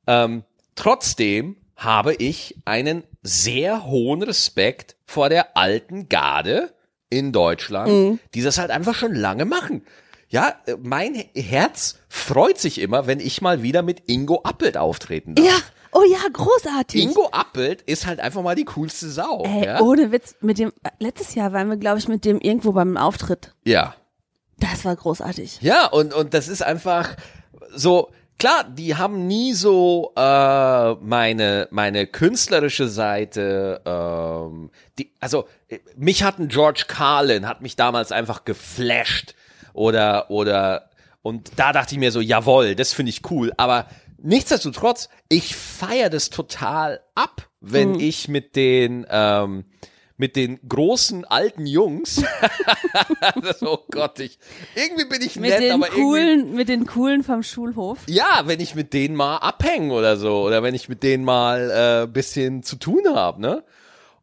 Ähm, 0.07 0.45
trotzdem 0.75 1.57
habe 1.77 2.15
ich 2.15 2.57
einen 2.65 3.05
sehr 3.23 3.85
hohen 3.87 4.23
Respekt 4.23 4.97
vor 5.05 5.29
der 5.29 5.57
alten 5.57 6.09
Garde 6.09 6.75
in 7.11 7.33
Deutschland, 7.33 8.21
die 8.35 8.43
das 8.43 8.59
halt 8.59 8.71
einfach 8.71 8.95
schon 8.95 9.15
lange 9.15 9.45
machen. 9.45 9.83
Ja, 10.29 10.55
mein 10.83 11.15
Herz 11.35 11.99
freut 12.09 12.59
sich 12.59 12.81
immer, 12.81 13.07
wenn 13.07 13.21
ich 13.21 13.43
mal 13.43 13.63
wieder 13.63 13.83
mit 13.83 14.09
Ingo 14.09 14.41
Appelt 14.43 14.77
auftreten 14.77 15.37
darf. 15.37 15.47
Ja, 15.47 15.55
oh 15.93 16.03
ja, 16.11 16.19
großartig. 16.33 17.01
Ingo 17.01 17.29
Appelt 17.31 17.83
ist 17.83 18.07
halt 18.07 18.19
einfach 18.19 18.43
mal 18.43 18.57
die 18.57 18.65
coolste 18.65 19.09
Sau. 19.09 19.45
Ey, 19.45 19.67
ja? 19.67 19.81
ohne 19.81 20.11
Witz, 20.11 20.35
mit 20.41 20.59
dem, 20.59 20.73
letztes 20.99 21.37
Jahr 21.37 21.53
waren 21.53 21.69
wir, 21.69 21.77
glaube 21.77 21.99
ich, 21.99 22.09
mit 22.09 22.25
dem 22.25 22.41
irgendwo 22.41 22.73
beim 22.73 22.97
Auftritt. 22.97 23.55
ja. 23.65 23.95
Das 24.59 24.87
war 24.87 24.97
großartig. 24.97 25.59
Ja, 25.61 25.85
und, 25.85 26.15
und 26.15 26.33
das 26.33 26.49
ist 26.49 26.63
einfach 26.63 27.15
so, 27.75 28.11
klar, 28.39 28.65
die 28.65 28.97
haben 28.97 29.27
nie 29.27 29.53
so 29.53 30.13
äh, 30.17 30.95
meine, 30.95 31.69
meine 31.71 32.07
künstlerische 32.07 32.89
Seite, 32.89 33.81
ähm, 33.85 34.71
die, 34.99 35.13
also 35.21 35.49
mich 35.97 36.23
hat 36.23 36.39
ein 36.39 36.49
George 36.49 36.85
Carlin, 36.87 37.49
hat 37.49 37.63
mich 37.63 37.77
damals 37.77 38.13
einfach 38.13 38.45
geflasht 38.45 39.35
oder, 39.73 40.31
oder, 40.31 40.91
und 41.23 41.53
da 41.57 41.73
dachte 41.73 41.95
ich 41.95 41.99
mir 41.99 42.13
so, 42.13 42.21
jawohl, 42.21 42.75
das 42.75 42.93
finde 42.93 43.11
ich 43.11 43.31
cool, 43.31 43.53
aber 43.57 43.87
nichtsdestotrotz, 44.19 45.09
ich 45.29 45.57
feiere 45.57 46.11
das 46.11 46.31
total 46.31 47.01
ab, 47.15 47.49
wenn 47.61 47.99
ich 47.99 48.29
mit 48.29 48.57
den, 48.57 49.07
ähm, 49.11 49.65
mit 50.19 50.37
den 50.37 50.59
großen 50.67 51.25
alten 51.25 51.67
Jungs. 51.67 52.23
das, 53.43 53.63
oh 53.63 53.85
Gott, 53.91 54.19
ich 54.21 54.39
irgendwie 54.75 55.05
bin 55.05 55.23
ich 55.23 55.37
Mit 55.37 55.51
nett, 55.51 55.61
den 55.63 55.73
aber 55.73 55.87
irgendwie. 55.87 56.03
coolen, 56.03 56.55
mit 56.55 56.69
den 56.69 56.87
coolen 56.87 57.23
vom 57.23 57.43
Schulhof. 57.43 57.99
Ja, 58.09 58.43
wenn 58.47 58.61
ich 58.61 58.75
mit 58.75 58.93
denen 58.93 59.15
mal 59.15 59.37
abhängen 59.39 59.91
oder 59.91 60.17
so 60.17 60.43
oder 60.43 60.63
wenn 60.63 60.75
ich 60.75 60.89
mit 60.89 61.03
denen 61.03 61.25
mal 61.25 62.05
äh, 62.05 62.07
bisschen 62.07 62.63
zu 62.63 62.77
tun 62.77 63.03
habe, 63.15 63.41
ne? 63.41 63.65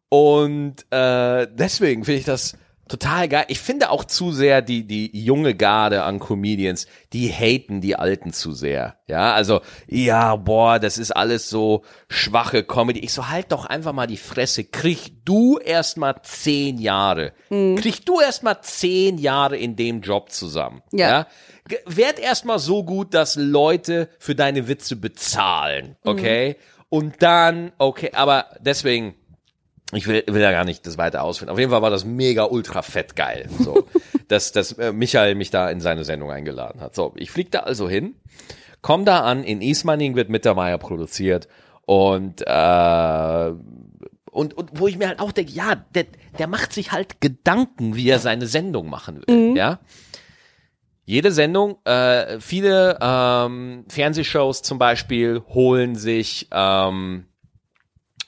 Und 0.08 0.84
äh, 0.90 1.46
deswegen 1.52 2.04
finde 2.04 2.20
ich 2.20 2.24
das 2.24 2.56
total 2.88 3.28
geil. 3.28 3.44
Ich 3.48 3.60
finde 3.60 3.90
auch 3.90 4.04
zu 4.04 4.32
sehr 4.32 4.62
die 4.62 4.86
die 4.86 5.10
junge 5.12 5.54
Garde 5.54 6.02
an 6.02 6.18
Comedians, 6.18 6.86
die 7.12 7.28
haten 7.28 7.80
die 7.80 7.96
Alten 7.96 8.32
zu 8.32 8.52
sehr. 8.52 8.98
Ja, 9.06 9.32
also 9.34 9.60
ja, 9.86 10.36
boah, 10.36 10.78
das 10.78 10.98
ist 10.98 11.10
alles 11.10 11.48
so 11.48 11.84
schwache 12.08 12.64
Comedy. 12.64 13.00
Ich 13.00 13.12
so 13.12 13.28
halt 13.28 13.52
doch 13.52 13.64
einfach 13.66 13.92
mal 13.92 14.06
die 14.06 14.16
Fresse. 14.16 14.64
Krieg 14.64 15.24
du 15.24 15.58
erst 15.58 15.96
mal 15.96 16.16
zehn 16.22 16.78
Jahre. 16.78 17.32
Krieg 17.48 18.06
du 18.06 18.20
erst 18.20 18.42
mal 18.42 18.60
zehn 18.62 19.18
Jahre 19.18 19.56
in 19.56 19.76
dem 19.76 20.00
Job 20.00 20.30
zusammen. 20.30 20.82
Ja. 20.92 21.08
ja? 21.08 21.26
Werd 21.86 22.18
erst 22.18 22.44
mal 22.44 22.58
so 22.58 22.84
gut, 22.84 23.14
dass 23.14 23.36
Leute 23.36 24.08
für 24.18 24.34
deine 24.34 24.68
Witze 24.68 24.96
bezahlen, 24.96 25.96
okay? 26.04 26.56
Und 26.90 27.22
dann, 27.22 27.72
okay, 27.78 28.10
aber 28.12 28.46
deswegen, 28.60 29.14
ich 29.92 30.06
will, 30.06 30.24
will 30.26 30.40
ja 30.40 30.50
gar 30.50 30.64
nicht 30.64 30.86
das 30.86 30.98
weiter 30.98 31.22
ausführen. 31.22 31.50
Auf 31.50 31.58
jeden 31.58 31.70
Fall 31.70 31.82
war 31.82 31.90
das 31.90 32.04
mega 32.04 32.44
ultra 32.44 32.82
fett 32.82 33.16
geil, 33.16 33.48
so, 33.60 33.86
dass, 34.28 34.52
dass 34.52 34.72
äh, 34.72 34.92
Michael 34.92 35.34
mich 35.34 35.50
da 35.50 35.70
in 35.70 35.80
seine 35.80 36.04
Sendung 36.04 36.30
eingeladen 36.30 36.80
hat. 36.80 36.94
So, 36.94 37.12
ich 37.16 37.30
flieg 37.30 37.50
da 37.50 37.60
also 37.60 37.88
hin, 37.88 38.14
komm 38.82 39.04
da 39.04 39.20
an, 39.20 39.44
in 39.44 39.60
Ismaning 39.60 40.16
wird 40.16 40.30
Mittermeier 40.30 40.78
produziert 40.78 41.48
Und, 41.82 42.42
äh, 42.46 43.52
und, 44.30 44.54
und 44.54 44.70
wo 44.74 44.88
ich 44.88 44.98
mir 44.98 45.08
halt 45.08 45.20
auch 45.20 45.32
denke, 45.32 45.52
ja, 45.52 45.76
der, 45.94 46.06
der 46.38 46.48
macht 46.48 46.72
sich 46.72 46.92
halt 46.92 47.20
Gedanken, 47.20 47.94
wie 47.94 48.08
er 48.08 48.18
seine 48.18 48.46
Sendung 48.46 48.88
machen 48.88 49.22
will, 49.26 49.56
ja. 49.56 49.80
Jede 51.06 51.32
Sendung, 51.32 51.76
äh, 51.84 52.40
viele 52.40 52.98
ähm, 52.98 53.84
Fernsehshows 53.88 54.62
zum 54.62 54.78
Beispiel 54.78 55.42
holen 55.50 55.96
sich 55.96 56.48
ähm, 56.50 57.26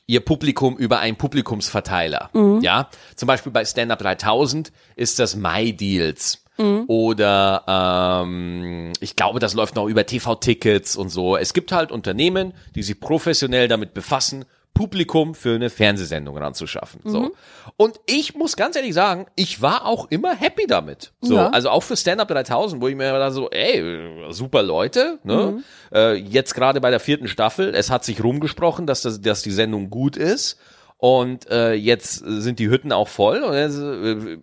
ihr 0.07 0.21
Publikum 0.21 0.77
über 0.77 1.01
einen 1.01 1.16
Publikumsverteiler. 1.16 2.31
Ja, 2.62 2.88
zum 3.16 3.27
Beispiel 3.27 3.53
bei 3.53 3.64
Stand 3.64 3.90
Up 3.90 3.99
3000 3.99 4.73
ist 4.95 5.19
das 5.19 5.37
My 5.37 5.73
Deals. 5.73 6.42
Oder 6.87 8.23
ähm, 8.25 8.92
ich 9.01 9.14
glaube, 9.14 9.40
das 9.40 9.53
läuft 9.53 9.75
noch 9.75 9.87
über 9.87 10.07
TV-Tickets 10.07 10.97
und 10.97 11.11
so. 11.11 11.37
Es 11.37 11.53
gibt 11.53 11.71
halt 11.71 11.92
Unternehmen, 11.92 12.55
die 12.75 12.83
sich 12.83 12.99
professionell 12.99 13.69
damit 13.69 13.92
befassen, 13.92 14.47
Publikum 14.77 15.35
für 15.35 15.55
eine 15.55 15.71
Fernsehsendung 15.71 16.37
ranzuschaffen. 16.37 17.01
So. 17.05 17.33
Und 17.79 17.99
ich 18.07 18.35
muss 18.35 18.57
ganz 18.57 18.77
ehrlich 18.77 18.93
sagen, 18.95 19.27
ich 19.35 19.62
war 19.62 19.87
auch 19.87 20.07
immer 20.11 20.35
happy 20.37 20.67
damit. 20.67 21.12
So, 21.23 21.35
Ja. 21.37 21.49
also 21.49 21.71
auch 21.71 21.83
für 21.83 21.97
Stand 21.97 22.21
Up 22.21 22.29
3000, 22.29 22.81
wo 22.83 22.89
ich 22.89 22.95
mir 22.95 23.11
da 23.19 23.31
so, 23.31 23.49
ey, 23.51 23.83
super 24.31 24.62
Leute, 24.62 25.19
ne? 25.25 25.62
Äh, 25.93 26.15
jetzt 26.17 26.55
gerade 26.55 26.81
bei 26.83 26.91
der 26.91 27.01
vierten 27.01 27.27
Staffel, 27.27 27.75
es 27.75 27.91
hat 27.91 28.05
sich 28.05 28.23
rumgesprochen, 28.23 28.87
dass 28.87 29.01
das, 29.03 29.21
dass 29.23 29.43
die 29.43 29.51
Sendung 29.51 29.89
gut 29.89 30.17
ist. 30.17 30.59
Und 30.98 31.50
äh, 31.50 31.74
jetzt 31.74 32.22
sind 32.24 32.59
die 32.59 32.70
Hütten 32.70 32.90
auch 32.90 33.09
voll. 33.09 33.42
Und 33.42 33.52
das, 33.52 33.76
äh, 33.76 34.38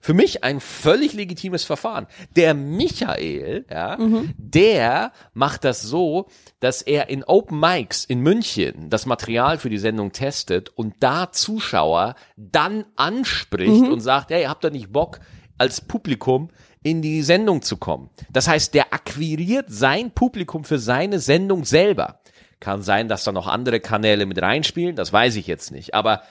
für 0.00 0.14
mich 0.14 0.44
ein 0.44 0.60
völlig 0.60 1.12
legitimes 1.12 1.64
Verfahren. 1.64 2.06
Der 2.36 2.54
Michael, 2.54 3.66
ja, 3.68 3.98
der 4.36 5.12
macht 5.34 5.64
das 5.64 5.82
so, 5.82 6.28
dass 6.60 6.82
er 6.82 7.08
in 7.10 7.24
Open 7.24 7.58
Mics 7.58 8.04
in 8.04 8.20
München 8.20 8.90
das 8.90 9.06
Material 9.06 9.58
für 9.58 9.70
die 9.70 9.78
Sendung 9.78 10.12
testet 10.12 10.70
und 10.70 10.94
da 11.00 11.32
Zuschauer 11.32 12.14
dann 12.36 12.84
anspricht 12.94 13.82
und 13.82 14.00
sagt, 14.00 14.30
hey, 14.30 14.44
habt 14.44 14.64
ihr 14.64 14.70
nicht 14.70 14.92
Bock 14.92 15.18
als 15.58 15.80
Publikum 15.80 16.50
in 16.84 17.02
die 17.02 17.22
Sendung 17.22 17.62
zu 17.62 17.76
kommen? 17.76 18.10
Das 18.30 18.46
heißt, 18.46 18.72
der 18.72 18.94
akquiriert 18.94 19.66
sein 19.68 20.12
Publikum 20.12 20.62
für 20.62 20.78
seine 20.78 21.18
Sendung 21.18 21.64
selber. 21.64 22.20
Kann 22.60 22.82
sein, 22.82 23.08
dass 23.08 23.24
da 23.24 23.32
noch 23.32 23.46
andere 23.46 23.80
Kanäle 23.80 24.26
mit 24.26 24.40
reinspielen, 24.42 24.96
das 24.96 25.12
weiß 25.12 25.36
ich 25.36 25.46
jetzt 25.46 25.70
nicht. 25.70 25.94
Aber 25.94 26.22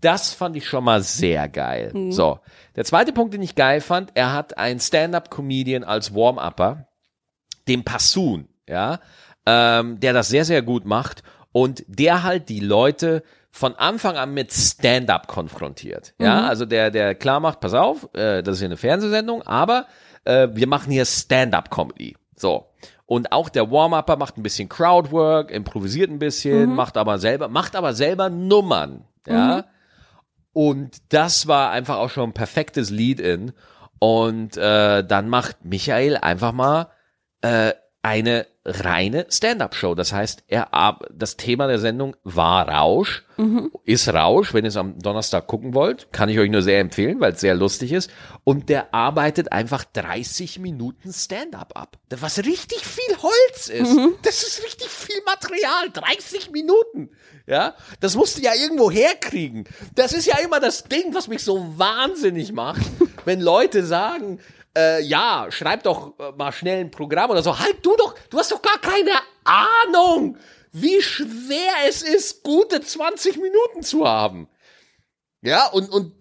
das 0.00 0.32
fand 0.32 0.56
ich 0.56 0.66
schon 0.66 0.84
mal 0.84 1.02
sehr 1.02 1.48
geil. 1.48 1.90
So. 2.12 2.40
Der 2.76 2.84
zweite 2.84 3.12
Punkt, 3.12 3.34
den 3.34 3.42
ich 3.42 3.54
geil 3.54 3.80
fand, 3.80 4.12
er 4.14 4.32
hat 4.32 4.56
einen 4.58 4.80
Stand-Up-Comedian 4.80 5.84
als 5.84 6.14
Warm-Upper, 6.14 6.88
den 7.66 7.84
Passun, 7.84 8.48
ja, 8.68 9.00
ähm, 9.46 9.98
der 10.00 10.12
das 10.12 10.28
sehr, 10.28 10.44
sehr 10.44 10.62
gut 10.62 10.84
macht 10.84 11.22
und 11.52 11.84
der 11.88 12.22
halt 12.22 12.48
die 12.48 12.60
Leute 12.60 13.22
von 13.50 13.74
Anfang 13.74 14.16
an 14.16 14.34
mit 14.34 14.52
Stand-Up 14.52 15.26
konfrontiert. 15.26 16.14
Ja, 16.20 16.46
also 16.46 16.64
der, 16.64 16.90
der 16.90 17.14
klar 17.14 17.40
macht, 17.40 17.60
pass 17.60 17.74
auf, 17.74 18.08
äh, 18.14 18.42
das 18.42 18.54
ist 18.54 18.58
hier 18.60 18.68
eine 18.68 18.76
Fernsehsendung, 18.76 19.42
aber 19.42 19.86
äh, 20.24 20.48
wir 20.52 20.68
machen 20.68 20.92
hier 20.92 21.04
Stand-Up-Comedy. 21.04 22.16
So. 22.36 22.67
Und 23.08 23.32
auch 23.32 23.48
der 23.48 23.70
Warm-Upper 23.70 24.16
macht 24.16 24.36
ein 24.36 24.42
bisschen 24.42 24.68
Crowdwork, 24.68 25.50
improvisiert 25.50 26.10
ein 26.10 26.18
bisschen, 26.18 26.74
macht 26.74 26.98
aber 26.98 27.18
selber, 27.18 27.48
macht 27.48 27.74
aber 27.74 27.94
selber 27.94 28.28
Nummern. 28.28 29.04
Ja. 29.26 29.64
Und 30.52 30.98
das 31.08 31.46
war 31.46 31.70
einfach 31.70 31.96
auch 31.96 32.10
schon 32.10 32.28
ein 32.28 32.34
perfektes 32.34 32.90
Lead-In. 32.90 33.52
Und 33.98 34.58
äh, 34.58 35.02
dann 35.04 35.30
macht 35.30 35.64
Michael 35.64 36.18
einfach 36.18 36.52
mal 36.52 36.88
äh, 37.40 37.72
eine 38.02 38.46
reine 38.68 39.26
Stand-up-Show. 39.30 39.94
Das 39.94 40.12
heißt, 40.12 40.44
er 40.46 40.98
das 41.12 41.36
Thema 41.36 41.66
der 41.66 41.78
Sendung 41.78 42.16
war 42.24 42.68
Rausch, 42.68 43.24
ist 43.84 44.08
Rausch. 44.08 44.52
Wenn 44.52 44.64
ihr 44.64 44.68
es 44.68 44.76
am 44.76 44.98
Donnerstag 44.98 45.46
gucken 45.46 45.74
wollt, 45.74 46.12
kann 46.12 46.28
ich 46.28 46.38
euch 46.38 46.50
nur 46.50 46.62
sehr 46.62 46.80
empfehlen, 46.80 47.20
weil 47.20 47.32
es 47.32 47.40
sehr 47.40 47.54
lustig 47.54 47.92
ist. 47.92 48.10
Und 48.44 48.68
der 48.68 48.92
arbeitet 48.92 49.52
einfach 49.52 49.84
30 49.84 50.58
Minuten 50.58 51.12
Stand-up 51.12 51.76
ab, 51.76 51.98
was 52.10 52.38
richtig 52.38 52.84
viel 52.84 53.16
Holz 53.16 53.68
ist. 53.68 53.96
Das 54.22 54.42
ist 54.42 54.64
richtig 54.64 54.88
viel 54.88 55.20
Material, 55.24 55.90
30 55.92 56.50
Minuten. 56.50 57.10
Ja, 57.46 57.74
das 58.00 58.14
musst 58.14 58.36
du 58.36 58.42
ja 58.42 58.52
irgendwo 58.54 58.90
herkriegen. 58.90 59.64
Das 59.94 60.12
ist 60.12 60.26
ja 60.26 60.38
immer 60.38 60.60
das 60.60 60.84
Ding, 60.84 61.14
was 61.14 61.28
mich 61.28 61.42
so 61.42 61.78
wahnsinnig 61.78 62.52
macht, 62.52 62.82
wenn 63.24 63.40
Leute 63.40 63.86
sagen, 63.86 64.40
äh, 64.78 65.02
ja, 65.02 65.46
schreib 65.50 65.82
doch 65.82 66.18
äh, 66.18 66.32
mal 66.36 66.52
schnell 66.52 66.80
ein 66.80 66.90
Programm 66.90 67.30
oder 67.30 67.42
so. 67.42 67.58
Halt 67.58 67.84
du 67.84 67.96
doch, 67.96 68.14
du 68.30 68.38
hast 68.38 68.52
doch 68.52 68.62
gar 68.62 68.78
keine 68.78 69.12
Ahnung, 69.44 70.36
wie 70.72 71.02
schwer 71.02 71.72
es 71.88 72.02
ist, 72.02 72.42
gute 72.44 72.80
20 72.80 73.36
Minuten 73.36 73.82
zu 73.82 74.06
haben. 74.06 74.48
Ja, 75.40 75.66
und, 75.68 75.90
und 75.90 76.12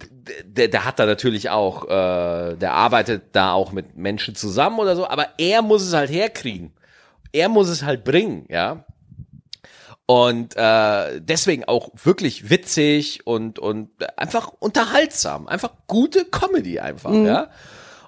der, 0.45 0.67
der 0.67 0.85
hat 0.85 0.99
da 0.99 1.05
natürlich 1.05 1.49
auch, 1.49 1.85
äh, 1.85 2.55
der 2.55 2.73
arbeitet 2.73 3.35
da 3.35 3.53
auch 3.53 3.71
mit 3.71 3.97
Menschen 3.97 4.35
zusammen 4.35 4.79
oder 4.79 4.95
so, 4.95 5.07
aber 5.07 5.29
er 5.37 5.61
muss 5.61 5.83
es 5.83 5.93
halt 5.93 6.11
herkriegen. 6.11 6.73
Er 7.31 7.49
muss 7.49 7.67
es 7.67 7.83
halt 7.83 8.03
bringen, 8.03 8.45
ja. 8.49 8.85
Und 10.05 10.55
äh, 10.55 11.19
deswegen 11.19 11.65
auch 11.65 11.89
wirklich 12.01 12.49
witzig 12.49 13.27
und, 13.27 13.59
und 13.59 13.89
einfach 14.17 14.53
unterhaltsam. 14.59 15.47
Einfach 15.47 15.71
gute 15.87 16.23
Comedy 16.25 16.79
einfach, 16.79 17.11
ja. 17.11 17.49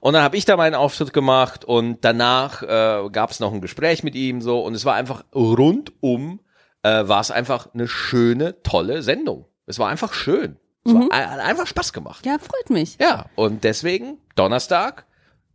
Und 0.02 0.14
dann 0.14 0.24
habe 0.24 0.38
ich 0.38 0.46
da 0.46 0.58
meinen 0.58 0.76
Auftritt 0.76 1.14
gemacht 1.14 1.66
und 1.66 2.00
danach 2.06 2.64
äh, 2.64 3.10
gab 3.12 3.32
es 3.32 3.40
noch 3.40 3.54
ein 3.54 3.62
Gespräch 3.62 4.04
mit 4.04 4.16
ihm 4.16 4.42
so 4.42 4.62
und 4.62 4.74
es 4.74 4.86
war 4.86 4.96
einfach 4.96 5.26
rundum, 5.34 6.40
äh, 6.84 7.08
war 7.08 7.22
es 7.22 7.32
einfach 7.32 7.74
eine 7.74 7.88
schöne, 7.88 8.62
tolle 8.64 9.02
Sendung. 9.02 9.46
Es 9.66 9.80
war 9.80 9.90
einfach 9.90 10.14
schön. 10.14 10.58
Es 10.86 10.94
war, 10.94 11.04
hat 11.12 11.40
einfach 11.40 11.68
Spaß 11.68 11.94
gemacht. 11.94 12.26
Ja, 12.26 12.38
freut 12.40 12.70
mich. 12.70 12.98
Ja, 13.00 13.26
und 13.36 13.64
deswegen 13.64 14.18
Donnerstag 14.36 15.06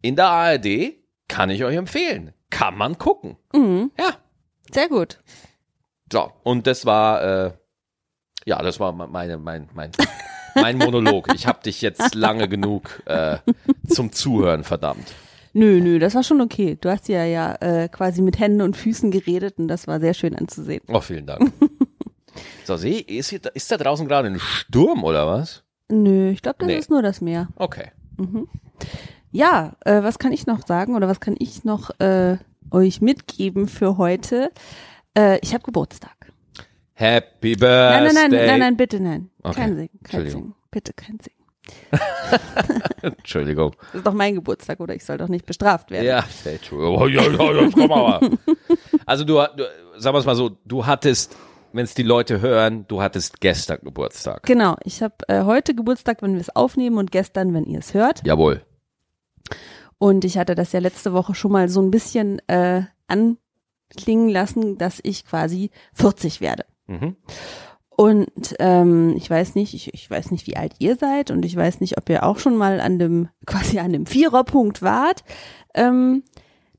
in 0.03 0.17
der 0.17 0.29
ARD 0.29 0.95
kann 1.29 1.51
ich 1.51 1.65
euch 1.65 1.77
empfehlen. 1.77 2.35
Kann 2.51 2.77
man 2.77 2.99
gucken. 2.99 3.37
Ja. 3.99 4.17
Sehr 4.73 4.89
gut. 4.89 5.19
So, 6.13 6.31
und 6.43 6.67
das 6.67 6.87
war, 6.87 7.23
äh, 7.23 7.53
ja, 8.45 8.63
das 8.63 8.79
war 8.79 8.93
meine, 8.93 9.39
mein, 9.39 9.69
mein, 9.73 9.91
mein 10.55 10.79
Monolog. 10.79 11.33
Ich 11.35 11.47
habe 11.47 11.63
dich 11.63 11.81
jetzt 11.83 12.15
lange 12.15 12.49
genug 12.49 13.03
äh, 13.07 13.39
zum 13.89 14.13
Zuhören, 14.13 14.65
verdammt. 14.65 15.13
Nö, 15.53 15.81
nö, 15.81 15.99
das 16.01 16.15
war 16.15 16.25
schon 16.25 16.41
okay. 16.41 16.77
Du 16.81 16.91
hast 16.91 17.09
ja 17.09 17.25
ja 17.25 17.55
äh, 17.61 17.89
quasi 17.89 18.23
mit 18.23 18.39
Händen 18.41 18.61
und 18.63 18.77
Füßen 18.77 19.11
geredet 19.11 19.59
und 19.59 19.69
das 19.69 19.87
war 19.87 20.01
sehr 20.01 20.15
schön 20.15 20.35
anzusehen. 20.37 20.83
Oh, 20.89 21.01
vielen 21.01 21.27
Dank. 21.27 21.53
So, 22.65 22.77
seh, 22.77 22.99
ist, 22.99 23.31
hier, 23.31 23.41
ist 23.55 23.71
da 23.71 23.77
draußen 23.77 24.09
gerade 24.09 24.27
ein 24.29 24.41
Sturm 24.41 25.05
oder 25.05 25.27
was? 25.29 25.63
Nö, 25.89 26.31
ich 26.31 26.43
glaube, 26.43 26.57
das 26.61 26.67
Nee. 26.67 26.77
ist 26.79 26.91
nur 26.91 27.03
das 27.03 27.21
Meer. 27.21 27.49
Okay. 27.57 27.93
Ja, 29.31 29.73
äh, 29.85 30.03
was 30.03 30.19
kann 30.19 30.33
ich 30.33 30.47
noch 30.47 30.67
sagen 30.67 30.97
oder 30.97 31.09
was 31.09 31.21
kann 31.21 31.37
ich 31.39 31.65
noch 31.65 31.91
äh, 32.01 32.39
euch 32.71 33.01
mitgeben 33.01 33.69
für 33.69 33.99
heute? 33.99 34.51
Äh, 35.17 35.39
ich 35.43 35.55
habe 35.55 35.63
Geburtstag. 35.65 36.24
Happy 36.95 37.57
Birthday. 37.57 38.05
Nein, 38.05 38.15
nein, 38.15 38.31
nein, 38.31 38.47
nein, 38.47 38.59
nein, 38.61 38.77
bitte 38.77 39.01
nein. 39.01 39.31
Okay. 39.43 39.55
Kein 39.55 39.77
Singen, 39.77 40.01
kein. 40.05 40.31
Singen. 40.31 40.55
Bitte 40.71 40.93
kein 40.93 41.19
Singen. 41.21 41.45
Entschuldigung. 43.03 43.75
Das 43.87 43.95
ist 43.97 44.07
doch 44.07 44.13
mein 44.13 44.35
Geburtstag 44.35 44.81
oder 44.81 44.95
ich 44.95 45.05
soll 45.05 45.19
doch 45.19 45.29
nicht 45.29 45.47
bestraft 45.47 45.91
werden. 45.91 46.07
Ja, 46.07 46.25
Entschuldigung. 46.45 46.97
Oh, 46.97 47.07
ja, 47.07 47.23
ja, 47.23 47.71
komm 47.73 47.93
aber. 47.93 48.21
Also 49.07 49.25
du, 49.25 49.35
du 49.57 49.65
sagen 49.99 50.15
wir 50.15 50.21
es 50.21 50.25
mal 50.25 50.35
so, 50.37 50.57
du 50.65 50.87
hattest, 50.87 51.37
wenn 51.73 51.85
es 51.85 51.95
die 51.95 52.03
Leute 52.03 52.41
hören, 52.41 52.87
du 52.89 53.03
hattest 53.03 53.41
gestern 53.41 53.79
Geburtstag. 53.83 54.43
Genau, 54.45 54.77
ich 54.83 55.03
habe 55.03 55.15
äh, 55.29 55.43
heute 55.43 55.75
Geburtstag, 55.75 56.23
wenn 56.23 56.35
wir 56.35 56.41
es 56.41 56.55
aufnehmen 56.55 56.97
und 56.97 57.13
gestern, 57.13 57.53
wenn 57.53 57.65
ihr 57.65 57.81
es 57.81 57.93
hört. 57.93 58.27
Jawohl. 58.27 58.63
Und 59.99 60.25
ich 60.25 60.39
hatte 60.39 60.55
das 60.55 60.73
ja 60.73 60.81
letzte 60.81 61.13
Woche 61.13 61.35
schon 61.35 61.53
mal 61.53 61.69
so 61.69 61.83
ein 61.83 61.91
bisschen 61.91 62.41
äh, 62.49 62.83
anklingen 63.09 64.31
lassen, 64.31 64.79
dass 64.79 65.01
ich 65.03 65.27
quasi 65.27 65.71
40 65.93 66.41
werde. 66.41 66.65
Mhm. 66.87 67.17
Und 67.97 68.57
ähm, 68.59 69.15
ich 69.17 69.31
weiß 69.31 69.55
nicht, 69.55 69.73
ich, 69.75 69.95
ich 69.95 70.11
weiß 70.11 70.33
nicht, 70.33 70.47
wie 70.47 70.57
alt 70.57 70.75
ihr 70.79 70.97
seid 70.97 71.31
und 71.31 71.45
ich 71.45 71.55
weiß 71.55 71.81
nicht, 71.81 71.97
ob 71.97 72.09
ihr 72.11 72.25
auch 72.25 72.39
schon 72.39 72.57
mal 72.57 72.81
an 72.81 72.99
dem 72.99 73.29
quasi 73.47 73.79
an 73.79 73.93
dem 73.93 74.07
Viererpunkt 74.07 74.83
wart. 74.83 75.25
Ähm, 75.75 76.25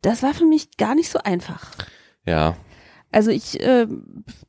das 0.01 0.23
war 0.23 0.33
für 0.33 0.45
mich 0.45 0.77
gar 0.77 0.95
nicht 0.95 1.09
so 1.09 1.19
einfach. 1.19 1.71
Ja. 2.25 2.55
Also 3.15 3.31
ich 3.31 3.61
äh, 3.61 3.87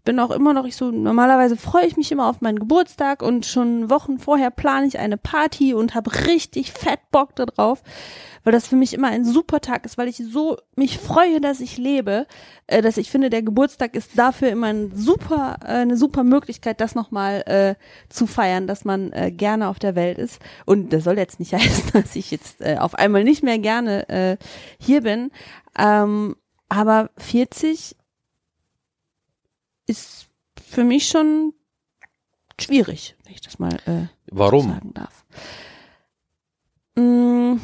bin 0.04 0.18
auch 0.18 0.32
immer 0.32 0.52
noch, 0.52 0.64
ich 0.64 0.74
so, 0.74 0.90
normalerweise 0.90 1.56
freue 1.56 1.86
ich 1.86 1.96
mich 1.96 2.10
immer 2.10 2.28
auf 2.28 2.40
meinen 2.40 2.58
Geburtstag 2.58 3.22
und 3.22 3.46
schon 3.46 3.90
Wochen 3.90 4.18
vorher 4.18 4.50
plane 4.50 4.88
ich 4.88 4.98
eine 4.98 5.16
Party 5.16 5.72
und 5.72 5.94
habe 5.94 6.26
richtig 6.26 6.72
fett 6.72 6.98
Bock 7.12 7.36
darauf, 7.36 7.84
weil 8.42 8.52
das 8.52 8.66
für 8.66 8.74
mich 8.74 8.92
immer 8.92 9.06
ein 9.06 9.24
super 9.24 9.60
Tag 9.60 9.86
ist, 9.86 9.98
weil 9.98 10.08
ich 10.08 10.16
so 10.16 10.56
mich 10.74 10.98
freue, 10.98 11.40
dass 11.40 11.60
ich 11.60 11.78
lebe, 11.78 12.26
äh, 12.66 12.82
dass 12.82 12.96
ich 12.96 13.08
finde, 13.08 13.30
der 13.30 13.44
Geburtstag 13.44 13.94
ist 13.94 14.18
dafür 14.18 14.48
immer 14.48 14.66
ein 14.66 14.90
super, 14.96 15.58
äh, 15.62 15.66
eine 15.66 15.96
super 15.96 16.24
Möglichkeit, 16.24 16.80
das 16.80 16.96
nochmal 16.96 17.42
äh, 17.46 17.76
zu 18.08 18.26
feiern, 18.26 18.66
dass 18.66 18.84
man 18.84 19.12
äh, 19.12 19.30
gerne 19.30 19.68
auf 19.68 19.78
der 19.78 19.94
Welt 19.94 20.18
ist. 20.18 20.42
Und 20.64 20.92
das 20.92 21.04
soll 21.04 21.18
jetzt 21.18 21.38
nicht 21.38 21.52
heißen, 21.54 21.92
dass 21.92 22.16
ich 22.16 22.32
jetzt 22.32 22.60
äh, 22.62 22.78
auf 22.80 22.96
einmal 22.96 23.22
nicht 23.22 23.44
mehr 23.44 23.60
gerne 23.60 24.08
äh, 24.08 24.36
hier 24.80 25.02
bin. 25.02 25.30
Ähm, 25.78 26.34
aber 26.68 27.10
40 27.18 27.94
ist 29.86 30.26
für 30.60 30.84
mich 30.84 31.08
schon 31.08 31.52
schwierig, 32.60 33.16
wenn 33.24 33.32
ich 33.34 33.40
das 33.40 33.58
mal 33.58 33.74
äh, 33.86 34.06
Warum? 34.30 34.70
sagen 34.70 34.94
darf. 34.94 35.24
Mm, 36.96 37.56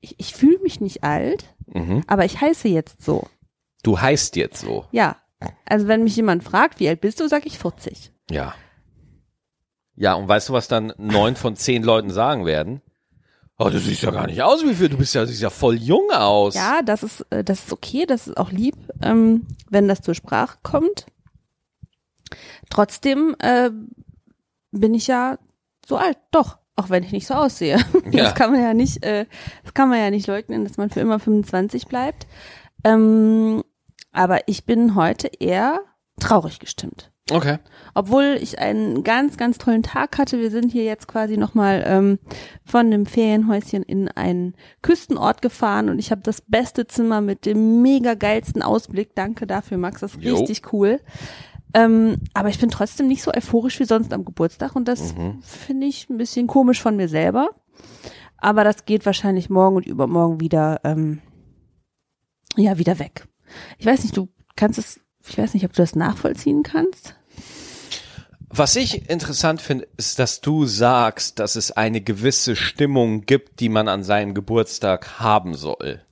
Ich, 0.00 0.14
ich 0.18 0.34
fühle 0.34 0.58
mich 0.60 0.80
nicht 0.80 1.02
alt, 1.04 1.54
Mhm. 1.66 2.02
aber 2.06 2.24
ich 2.24 2.40
heiße 2.40 2.68
jetzt 2.68 3.02
so. 3.02 3.26
Du 3.82 4.00
heißt 4.00 4.36
jetzt 4.36 4.60
so. 4.60 4.86
Ja. 4.90 5.16
Also 5.66 5.86
wenn 5.86 6.02
mich 6.02 6.16
jemand 6.16 6.42
fragt, 6.42 6.80
wie 6.80 6.88
alt 6.88 7.00
bist 7.00 7.20
du, 7.20 7.28
sage 7.28 7.46
ich 7.46 7.58
40. 7.58 8.12
Ja. 8.30 8.54
Ja, 9.94 10.14
und 10.14 10.28
weißt 10.28 10.48
du, 10.48 10.52
was 10.52 10.68
dann 10.68 10.92
neun 10.96 11.36
von 11.36 11.56
zehn 11.56 11.82
Leuten 11.82 12.10
sagen 12.10 12.46
werden? 12.46 12.80
Oh, 13.60 13.70
du 13.70 13.80
siehst 13.80 14.02
ja 14.02 14.12
gar 14.12 14.26
nicht 14.26 14.40
aus 14.40 14.62
wie 14.64 14.74
viel. 14.74 14.88
Du 14.88 14.96
bist 14.96 15.14
ja, 15.14 15.26
siehst 15.26 15.42
ja 15.42 15.50
voll 15.50 15.76
jung 15.76 16.10
aus. 16.12 16.54
Ja, 16.54 16.80
das 16.82 17.02
ist, 17.02 17.26
äh, 17.30 17.42
das 17.42 17.64
ist 17.64 17.72
okay, 17.72 18.06
das 18.06 18.28
ist 18.28 18.36
auch 18.36 18.52
lieb, 18.52 18.76
ähm, 19.02 19.46
wenn 19.68 19.88
das 19.88 20.00
zur 20.00 20.14
Sprache 20.14 20.58
kommt. 20.62 21.06
Trotzdem 22.70 23.34
äh, 23.40 23.70
bin 24.70 24.94
ich 24.94 25.08
ja 25.08 25.38
so 25.86 25.96
alt, 25.96 26.18
doch, 26.30 26.58
auch 26.76 26.88
wenn 26.90 27.02
ich 27.02 27.10
nicht 27.10 27.26
so 27.26 27.34
aussehe. 27.34 27.78
Ja. 28.12 28.24
Das 28.24 28.34
kann 28.34 28.52
man 28.52 28.62
ja 28.62 28.74
nicht, 28.74 29.04
äh, 29.04 29.26
das 29.64 29.74
kann 29.74 29.88
man 29.88 29.98
ja 29.98 30.10
nicht 30.10 30.28
leugnen, 30.28 30.64
dass 30.64 30.76
man 30.76 30.90
für 30.90 31.00
immer 31.00 31.18
25 31.18 31.88
bleibt. 31.88 32.26
Ähm, 32.84 33.64
aber 34.12 34.46
ich 34.46 34.64
bin 34.64 34.94
heute 34.94 35.28
eher 35.40 35.80
traurig 36.20 36.58
gestimmt. 36.58 37.10
Okay. 37.30 37.58
Obwohl 37.94 38.38
ich 38.40 38.58
einen 38.58 39.04
ganz, 39.04 39.36
ganz 39.36 39.58
tollen 39.58 39.82
Tag 39.82 40.16
hatte. 40.18 40.38
Wir 40.38 40.50
sind 40.50 40.70
hier 40.72 40.84
jetzt 40.84 41.08
quasi 41.08 41.36
nochmal 41.36 41.82
ähm, 41.86 42.18
von 42.64 42.86
einem 42.86 43.06
Ferienhäuschen 43.06 43.82
in 43.82 44.08
einen 44.08 44.54
Küstenort 44.82 45.42
gefahren 45.42 45.88
und 45.90 45.98
ich 45.98 46.10
habe 46.10 46.22
das 46.22 46.40
beste 46.40 46.86
Zimmer 46.86 47.20
mit 47.20 47.44
dem 47.44 47.82
mega 47.82 48.14
geilsten 48.14 48.62
Ausblick. 48.62 49.14
Danke 49.14 49.46
dafür, 49.46 49.76
Max. 49.78 50.00
Das 50.00 50.14
ist 50.14 50.22
Jo. 50.22 50.36
richtig 50.38 50.72
cool. 50.72 51.00
Ähm, 51.74 52.16
aber 52.32 52.48
ich 52.48 52.58
bin 52.58 52.70
trotzdem 52.70 53.08
nicht 53.08 53.22
so 53.22 53.30
euphorisch 53.32 53.78
wie 53.78 53.84
sonst 53.84 54.12
am 54.14 54.24
Geburtstag 54.24 54.74
und 54.74 54.88
das 54.88 55.14
Mhm. 55.14 55.42
finde 55.42 55.86
ich 55.86 56.08
ein 56.08 56.16
bisschen 56.16 56.46
komisch 56.46 56.80
von 56.80 56.96
mir 56.96 57.08
selber. 57.08 57.50
Aber 58.38 58.64
das 58.64 58.86
geht 58.86 59.04
wahrscheinlich 59.04 59.50
morgen 59.50 59.76
und 59.76 59.86
übermorgen 59.86 60.40
wieder, 60.40 60.80
ähm, 60.84 61.20
ja, 62.56 62.78
wieder 62.78 62.98
weg. 62.98 63.26
Ich 63.78 63.84
weiß 63.86 64.02
nicht, 64.02 64.16
du 64.16 64.28
kannst 64.56 64.78
es, 64.78 65.00
ich 65.28 65.36
weiß 65.36 65.52
nicht, 65.54 65.64
ob 65.66 65.72
du 65.72 65.82
das 65.82 65.94
nachvollziehen 65.94 66.62
kannst. 66.62 67.16
Was 68.50 68.76
ich 68.76 69.10
interessant 69.10 69.60
finde, 69.60 69.86
ist, 69.96 70.18
dass 70.18 70.40
du 70.40 70.64
sagst, 70.64 71.38
dass 71.38 71.54
es 71.56 71.70
eine 71.72 72.00
gewisse 72.00 72.56
Stimmung 72.56 73.22
gibt, 73.22 73.60
die 73.60 73.68
man 73.68 73.88
an 73.88 74.02
seinem 74.02 74.34
Geburtstag 74.34 75.20
haben 75.20 75.54
soll. 75.54 76.02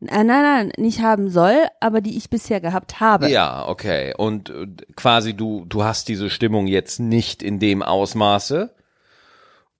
Nein, 0.00 0.26
nein, 0.26 0.42
nein, 0.42 0.72
nicht 0.76 1.00
haben 1.00 1.30
soll, 1.30 1.56
aber 1.80 2.02
die 2.02 2.18
ich 2.18 2.28
bisher 2.28 2.60
gehabt 2.60 3.00
habe. 3.00 3.30
Ja, 3.30 3.66
okay. 3.66 4.12
Und 4.16 4.50
äh, 4.50 4.66
quasi 4.94 5.32
du, 5.32 5.64
du 5.66 5.84
hast 5.84 6.08
diese 6.08 6.28
Stimmung 6.28 6.66
jetzt 6.66 7.00
nicht 7.00 7.42
in 7.42 7.58
dem 7.60 7.82
Ausmaße 7.82 8.74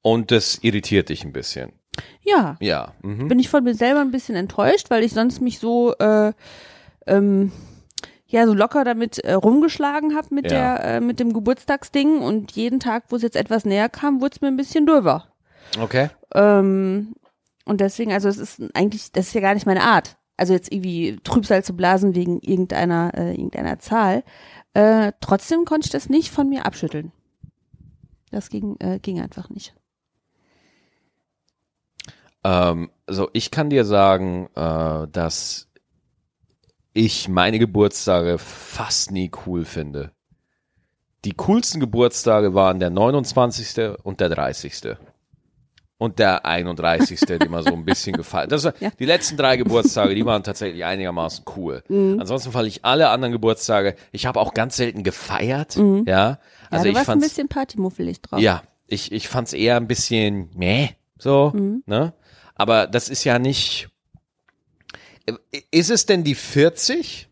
und 0.00 0.30
das 0.30 0.58
irritiert 0.62 1.10
dich 1.10 1.22
ein 1.22 1.32
bisschen. 1.32 1.72
Ja, 2.22 2.56
Ja. 2.60 2.94
Mhm. 3.02 3.28
bin 3.28 3.38
ich 3.38 3.50
von 3.50 3.62
mir 3.62 3.74
selber 3.74 4.00
ein 4.00 4.10
bisschen 4.10 4.36
enttäuscht, 4.36 4.88
weil 4.88 5.04
ich 5.04 5.12
sonst 5.12 5.40
mich 5.42 5.58
so, 5.58 5.94
äh, 5.98 6.32
ähm, 7.06 7.52
ja, 8.28 8.46
so 8.46 8.54
locker 8.54 8.84
damit 8.84 9.18
äh, 9.20 9.34
rumgeschlagen 9.34 10.16
habe 10.16 10.34
mit 10.34 10.50
Ja. 10.50 10.78
der, 10.78 10.96
äh, 10.96 11.00
mit 11.00 11.20
dem 11.20 11.32
Geburtstagsding 11.32 12.18
und 12.18 12.52
jeden 12.52 12.80
Tag, 12.80 13.04
wo 13.08 13.16
es 13.16 13.22
jetzt 13.22 13.36
etwas 13.36 13.64
näher 13.64 13.88
kam, 13.88 14.20
wurde 14.20 14.34
es 14.34 14.40
mir 14.40 14.48
ein 14.48 14.56
bisschen 14.56 14.86
döver. 14.86 15.28
Okay. 15.80 16.10
Ähm, 16.34 17.14
und 17.64 17.80
deswegen, 17.80 18.12
also 18.12 18.28
es 18.28 18.38
ist 18.38 18.62
eigentlich, 18.74 19.12
das 19.12 19.28
ist 19.28 19.34
ja 19.34 19.40
gar 19.40 19.54
nicht 19.54 19.66
meine 19.66 19.82
Art. 19.82 20.16
Also 20.36 20.52
jetzt 20.52 20.72
irgendwie 20.72 21.18
Trübsal 21.24 21.64
zu 21.64 21.74
blasen 21.74 22.14
wegen 22.14 22.40
irgendeiner, 22.40 23.12
äh, 23.14 23.30
irgendeiner 23.32 23.78
Zahl. 23.78 24.22
Äh, 24.74 25.12
trotzdem 25.20 25.64
konnte 25.64 25.86
ich 25.86 25.92
das 25.92 26.08
nicht 26.08 26.30
von 26.30 26.48
mir 26.48 26.66
abschütteln. 26.66 27.12
Das 28.30 28.50
ging, 28.50 28.76
äh, 28.80 28.98
ging 28.98 29.20
einfach 29.20 29.48
nicht. 29.50 29.74
Ähm, 32.44 32.90
also 33.06 33.30
ich 33.32 33.50
kann 33.50 33.70
dir 33.70 33.84
sagen, 33.84 34.48
äh, 34.54 35.06
dass 35.10 35.65
ich 36.96 37.28
meine 37.28 37.58
Geburtstage 37.58 38.38
fast 38.38 39.10
nie 39.10 39.30
cool 39.46 39.64
finde. 39.64 40.12
Die 41.24 41.32
coolsten 41.32 41.78
Geburtstage 41.80 42.54
waren 42.54 42.78
der 42.80 42.90
29. 42.90 43.96
und 44.02 44.20
der 44.20 44.28
30. 44.30 44.96
Und 45.98 46.18
der 46.18 46.44
31. 46.46 47.20
die 47.20 47.48
mir 47.48 47.62
so 47.62 47.72
ein 47.72 47.84
bisschen 47.84 48.12
gefallen. 48.16 48.48
Das, 48.48 48.64
Ja. 48.64 48.90
Die 48.98 49.04
letzten 49.04 49.36
drei 49.36 49.56
Geburtstage, 49.56 50.14
die 50.14 50.24
waren 50.26 50.42
tatsächlich 50.42 50.84
einigermaßen 50.84 51.44
cool. 51.56 51.82
Mhm. 51.88 52.18
Ansonsten 52.20 52.52
fand 52.52 52.68
ich 52.68 52.84
alle 52.84 53.08
anderen 53.08 53.32
Geburtstage, 53.32 53.96
ich 54.12 54.26
habe 54.26 54.40
auch 54.40 54.54
ganz 54.54 54.76
selten 54.76 55.02
gefeiert, 55.02 55.76
ja. 55.76 55.82
Mhm. 55.82 56.04
Ja, 56.06 56.38
Also 56.70 56.84
du 56.84 56.90
ich 56.90 56.96
warst 56.96 57.10
ein 57.10 57.20
bisschen 57.20 57.48
partymuffelig 57.48 58.20
drauf. 58.22 58.40
ja, 58.40 58.62
ich, 58.86 59.10
ich 59.12 59.28
fand's 59.28 59.52
eher 59.52 59.76
ein 59.76 59.86
bisschen 59.86 60.50
meh, 60.54 60.90
so, 61.18 61.52
Mhm. 61.54 61.82
ne? 61.86 62.12
Aber 62.54 62.86
das 62.86 63.08
ist 63.10 63.24
ja 63.24 63.38
nicht. 63.38 63.88
Ist 65.70 65.90
es 65.90 66.06
denn 66.06 66.24
die 66.24 66.34
40? 66.34 67.28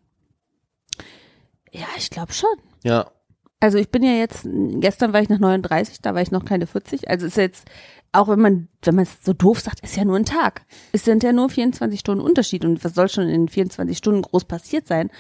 Ja, 1.71 1.87
ich 1.97 2.11
glaube 2.11 2.33
schon. 2.33 2.57
Ja. 2.83 3.11
Also 3.61 3.79
ich 3.79 3.91
bin 3.91 4.03
ja 4.03 4.13
jetzt, 4.13 4.47
gestern 4.75 5.13
war 5.13 5.23
ich 5.23 5.31
nach 5.31 5.39
39, 5.39 6.03
da 6.03 6.15
war 6.15 6.21
ich 6.21 6.31
noch 6.31 6.45
keine 6.45 6.67
40. 6.67 7.09
Also 7.09 7.27
ist 7.27 7.39
jetzt, 7.39 7.67
auch 8.13 8.29
wenn 8.29 8.41
man, 8.41 8.69
wenn 8.83 8.95
man 8.95 9.05
es 9.05 9.25
so 9.25 9.33
doof 9.33 9.61
sagt, 9.61 9.81
ist 9.81 9.97
ja 9.97 10.05
nur 10.05 10.17
ein 10.17 10.27
Tag. 10.27 10.67
Es 10.93 11.05
sind 11.05 11.23
ja 11.23 11.33
nur 11.33 11.49
24 11.49 11.99
Stunden 11.99 12.23
Unterschied 12.23 12.65
und 12.65 12.85
was 12.85 12.95
soll 12.95 13.09
schon 13.09 13.29
in 13.29 13.49
24 13.49 13.97
Stunden 13.97 14.23
groß 14.23 14.45
passiert 14.45 14.87
sein? 14.87 15.11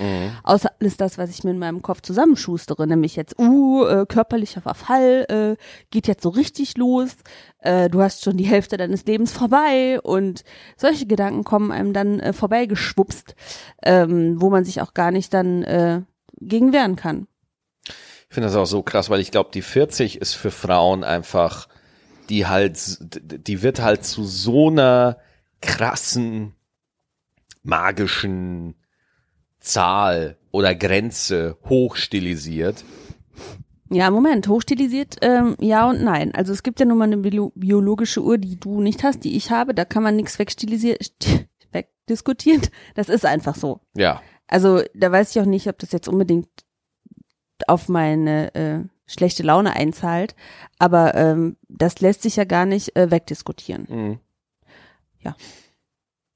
Außer 0.42 0.70
alles 0.78 0.96
das, 0.96 1.16
was 1.16 1.30
ich 1.30 1.42
mir 1.42 1.52
in 1.52 1.58
meinem 1.58 1.80
Kopf 1.80 2.02
zusammenschustere, 2.02 2.86
nämlich 2.86 3.16
jetzt, 3.16 3.38
uh, 3.38 3.84
äh, 3.86 4.06
körperlicher 4.06 4.60
Verfall, 4.60 5.24
äh, 5.28 5.62
geht 5.90 6.06
jetzt 6.06 6.22
so 6.22 6.28
richtig 6.28 6.76
los, 6.76 7.16
äh, 7.60 7.88
du 7.88 8.02
hast 8.02 8.24
schon 8.24 8.36
die 8.36 8.44
Hälfte 8.44 8.76
deines 8.76 9.06
Lebens 9.06 9.32
vorbei 9.32 10.00
und 10.02 10.44
solche 10.76 11.06
Gedanken 11.06 11.44
kommen 11.44 11.72
einem 11.72 11.94
dann 11.94 12.20
äh, 12.20 12.32
vorbeigeschwupst, 12.32 13.34
ähm, 13.82 14.40
wo 14.40 14.50
man 14.50 14.64
sich 14.64 14.82
auch 14.82 14.92
gar 14.92 15.10
nicht 15.10 15.32
dann 15.32 15.62
äh, 15.62 16.02
gegen 16.40 16.72
wehren 16.72 16.96
kann. 16.96 17.26
Ich 18.34 18.36
finde 18.36 18.48
das 18.48 18.56
auch 18.56 18.66
so 18.66 18.82
krass, 18.82 19.10
weil 19.10 19.20
ich 19.20 19.30
glaube, 19.30 19.50
die 19.54 19.62
40 19.62 20.20
ist 20.20 20.34
für 20.34 20.50
Frauen 20.50 21.04
einfach, 21.04 21.68
die 22.28 22.48
halt, 22.48 22.98
die 23.22 23.62
wird 23.62 23.80
halt 23.80 24.04
zu 24.04 24.24
so 24.24 24.70
einer 24.70 25.18
krassen, 25.62 26.56
magischen 27.62 28.74
Zahl 29.60 30.36
oder 30.50 30.74
Grenze 30.74 31.58
hochstilisiert. 31.68 32.84
Ja, 33.88 34.10
Moment, 34.10 34.48
hochstilisiert, 34.48 35.18
ähm, 35.20 35.54
ja 35.60 35.88
und 35.88 36.02
nein. 36.02 36.34
Also 36.34 36.52
es 36.52 36.64
gibt 36.64 36.80
ja 36.80 36.86
nun 36.86 36.98
mal 36.98 37.04
eine 37.04 37.18
bio 37.18 37.52
biologische 37.54 38.20
Uhr, 38.20 38.36
die 38.36 38.58
du 38.58 38.80
nicht 38.80 39.04
hast, 39.04 39.22
die 39.22 39.36
ich 39.36 39.52
habe. 39.52 39.74
Da 39.74 39.84
kann 39.84 40.02
man 40.02 40.16
nichts 40.16 40.40
wegstilisieren, 40.40 40.98
wegdiskutieren. 41.70 42.62
Das 42.96 43.08
ist 43.08 43.26
einfach 43.26 43.54
so. 43.54 43.78
Ja. 43.96 44.20
Also 44.48 44.82
da 44.92 45.12
weiß 45.12 45.30
ich 45.30 45.40
auch 45.40 45.46
nicht, 45.46 45.68
ob 45.68 45.78
das 45.78 45.92
jetzt 45.92 46.08
unbedingt 46.08 46.48
auf 47.68 47.88
meine 47.88 48.54
äh, 48.54 48.80
schlechte 49.06 49.42
Laune 49.42 49.74
einzahlt. 49.74 50.34
Aber 50.78 51.14
ähm, 51.14 51.56
das 51.68 52.00
lässt 52.00 52.22
sich 52.22 52.36
ja 52.36 52.44
gar 52.44 52.66
nicht 52.66 52.96
äh, 52.96 53.10
wegdiskutieren. 53.10 53.86
Mhm. 53.88 54.18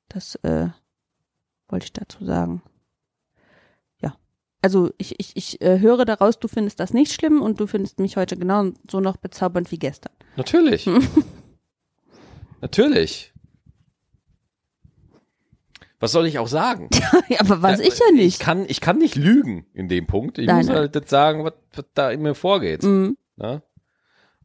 Das 0.08 0.36
äh, 0.36 0.68
wollte 1.68 1.84
ich 1.84 1.92
dazu 1.92 2.24
sagen. 2.24 2.62
Ja. 4.00 4.16
Also 4.62 4.90
ich, 4.96 5.14
ich, 5.18 5.36
ich 5.36 5.60
äh, 5.60 5.80
höre 5.80 6.04
daraus, 6.04 6.38
du 6.38 6.48
findest 6.48 6.80
das 6.80 6.94
nicht 6.94 7.12
schlimm 7.12 7.42
und 7.42 7.60
du 7.60 7.66
findest 7.66 7.98
mich 7.98 8.16
heute 8.16 8.36
genau 8.36 8.70
so 8.90 9.00
noch 9.00 9.16
bezaubernd 9.16 9.70
wie 9.70 9.78
gestern. 9.78 10.12
Natürlich. 10.36 10.88
Natürlich. 12.60 13.32
Was 16.00 16.12
soll 16.12 16.26
ich 16.26 16.38
auch 16.38 16.46
sagen? 16.48 16.88
ja, 17.28 17.40
aber 17.40 17.60
was 17.62 17.80
Ja, 17.80 17.86
ich 17.86 17.98
ja 17.98 18.06
Ich 18.10 18.14
nicht. 18.14 18.40
kann, 18.40 18.64
ich 18.68 18.80
kann 18.80 18.98
nicht 18.98 19.16
lügen 19.16 19.66
in 19.74 19.88
dem 19.88 20.06
Punkt. 20.06 20.38
Ich 20.38 20.46
Nein, 20.46 20.58
muss 20.58 20.66
nein. 20.68 20.76
halt 20.76 20.94
das 20.96 21.10
sagen, 21.10 21.44
was, 21.44 21.54
was 21.74 21.84
da 21.94 22.10
in 22.10 22.22
mir 22.22 22.34
vorgeht. 22.34 22.82
Mhm. 22.84 23.16
Ne? 23.36 23.62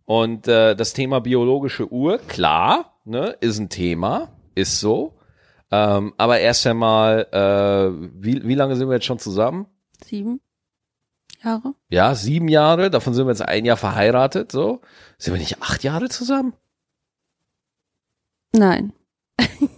Und 0.06 0.48
äh, 0.48 0.76
das 0.76 0.94
Thema 0.94 1.22
biologische 1.22 1.92
Uhr, 1.92 2.18
klar, 2.18 3.00
ne, 3.06 3.38
ist 3.40 3.60
ein 3.60 3.70
Thema, 3.70 4.36
ist 4.56 4.80
so. 4.80 5.18
Ähm, 5.72 6.14
aber 6.18 6.40
erst 6.40 6.66
einmal, 6.68 7.28
äh, 7.32 8.10
wie, 8.22 8.46
wie 8.48 8.56
lange 8.56 8.76
sind 8.76 8.90
wir 8.90 8.96
jetzt 8.96 9.06
schon 9.06 9.20
zusammen? 9.20 9.68
Sieben 10.04 10.42
Jahre? 11.44 11.74
Ja, 11.90 12.16
sieben 12.16 12.48
Jahre, 12.48 12.90
davon 12.90 13.14
sind 13.14 13.26
wir 13.28 13.32
jetzt 13.32 13.48
ein 13.48 13.64
Jahr 13.66 13.78
verheiratet, 13.78 14.52
so. 14.52 14.82
Sind 15.18 15.34
wir 15.36 15.40
nicht 15.40 15.62
acht 15.62 15.84
Jahre 15.84 16.10
zusammen? 16.10 16.54
Nein. 18.54 18.94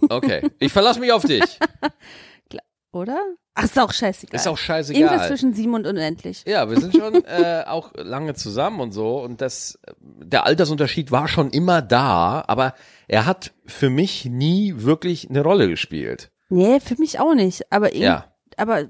Okay, 0.08 0.50
ich 0.58 0.72
verlasse 0.72 1.00
mich 1.00 1.12
auf 1.12 1.24
dich. 1.24 1.42
Oder? 2.92 3.18
Ach, 3.54 3.64
ist 3.64 3.78
auch 3.78 3.92
scheißegal. 3.92 4.36
Ist 4.36 4.46
auch 4.46 4.52
Irgendwas 4.58 4.64
scheißegal. 4.66 5.28
zwischen 5.28 5.52
sieben 5.54 5.74
und 5.74 5.86
unendlich. 5.86 6.44
Ja, 6.46 6.68
wir 6.70 6.78
sind 6.80 6.94
schon 6.96 7.24
äh, 7.24 7.64
auch 7.66 7.92
lange 7.94 8.34
zusammen 8.34 8.80
und 8.80 8.92
so 8.92 9.18
und 9.22 9.40
das 9.40 9.78
der 10.00 10.44
Altersunterschied 10.44 11.10
war 11.10 11.28
schon 11.28 11.50
immer 11.50 11.82
da, 11.82 12.44
aber 12.46 12.74
er 13.08 13.26
hat 13.26 13.52
für 13.66 13.90
mich 13.90 14.24
nie 14.26 14.74
wirklich 14.76 15.28
eine 15.28 15.42
Rolle 15.42 15.68
gespielt. 15.68 16.30
Nee, 16.48 16.80
für 16.80 16.96
mich 16.98 17.18
auch 17.18 17.34
nicht. 17.34 17.70
Aber, 17.72 17.88
irgend, 17.92 18.02
Ja. 18.04 18.34
aber 18.56 18.84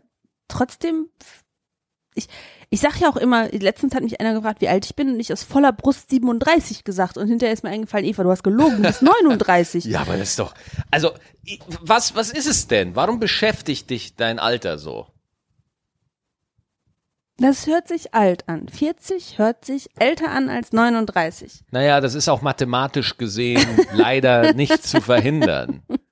trotzdem, 0.48 1.08
ich, 2.14 2.28
Ich 2.68 2.80
sag 2.80 2.98
ja 3.00 3.08
auch 3.08 3.16
immer, 3.16 3.48
letztens 3.50 3.94
hat 3.94 4.02
mich 4.02 4.20
einer 4.20 4.34
gefragt, 4.34 4.60
wie 4.60 4.68
alt 4.68 4.84
ich 4.84 4.96
bin 4.96 5.08
und 5.08 5.20
ich 5.20 5.32
aus 5.32 5.44
voller 5.44 5.72
Brust 5.72 6.10
37 6.10 6.82
gesagt 6.82 7.16
und 7.16 7.28
hinterher 7.28 7.52
ist 7.52 7.62
mir 7.62 7.70
eingefallen, 7.70 8.04
Eva, 8.04 8.24
du 8.24 8.30
hast 8.30 8.42
gelogen, 8.42 8.78
du 8.78 8.82
bist 8.82 9.02
39. 9.02 9.84
Ja, 9.86 10.00
aber 10.00 10.16
das 10.16 10.30
ist 10.30 10.38
doch, 10.38 10.54
also, 10.90 11.12
was, 11.80 12.16
was 12.16 12.30
ist 12.30 12.46
es 12.46 12.66
denn? 12.66 12.96
Warum 12.96 13.20
beschäftigt 13.20 13.88
dich 13.90 14.16
dein 14.16 14.38
Alter 14.40 14.78
so? 14.78 15.06
Das 17.38 17.66
hört 17.66 17.86
sich 17.86 18.14
alt 18.14 18.48
an. 18.48 18.66
40 18.68 19.38
hört 19.38 19.64
sich 19.64 19.90
älter 19.98 20.30
an 20.30 20.48
als 20.48 20.72
39. 20.72 21.64
Naja, 21.70 22.00
das 22.00 22.14
ist 22.14 22.28
auch 22.28 22.40
mathematisch 22.40 23.18
gesehen 23.18 23.66
leider 23.92 24.54
nicht 24.54 24.82
zu 24.82 25.00
verhindern. 25.02 25.82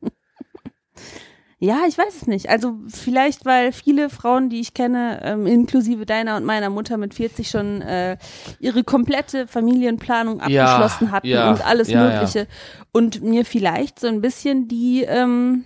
Ja, 1.64 1.86
ich 1.88 1.96
weiß 1.96 2.14
es 2.14 2.26
nicht. 2.26 2.50
Also 2.50 2.76
vielleicht, 2.88 3.46
weil 3.46 3.72
viele 3.72 4.10
Frauen, 4.10 4.50
die 4.50 4.60
ich 4.60 4.74
kenne, 4.74 5.20
ähm, 5.24 5.46
inklusive 5.46 6.04
deiner 6.04 6.36
und 6.36 6.44
meiner 6.44 6.68
Mutter 6.68 6.98
mit 6.98 7.14
40 7.14 7.48
schon 7.48 7.80
äh, 7.80 8.18
ihre 8.60 8.84
komplette 8.84 9.46
Familienplanung 9.46 10.42
Ja, 10.46 10.66
abgeschlossen 10.66 11.10
hatten 11.10 11.28
ja, 11.28 11.50
und 11.50 11.64
alles 11.64 11.88
ja, 11.88 12.02
Mögliche. 12.04 12.48
Und 12.92 13.22
mir 13.22 13.46
vielleicht 13.46 13.98
so 13.98 14.08
ein 14.08 14.20
bisschen 14.20 14.68
die, 14.68 15.04
ähm, 15.04 15.64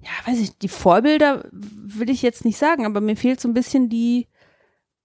ja, 0.00 0.10
weiß 0.26 0.40
ich, 0.40 0.58
die 0.58 0.68
Vorbilder 0.68 1.44
will 1.52 2.10
ich 2.10 2.22
jetzt 2.22 2.44
nicht 2.44 2.58
sagen, 2.58 2.84
aber 2.84 3.00
mir 3.00 3.16
fehlt 3.16 3.40
so 3.40 3.46
ein 3.46 3.54
bisschen 3.54 3.90
die, 3.90 4.26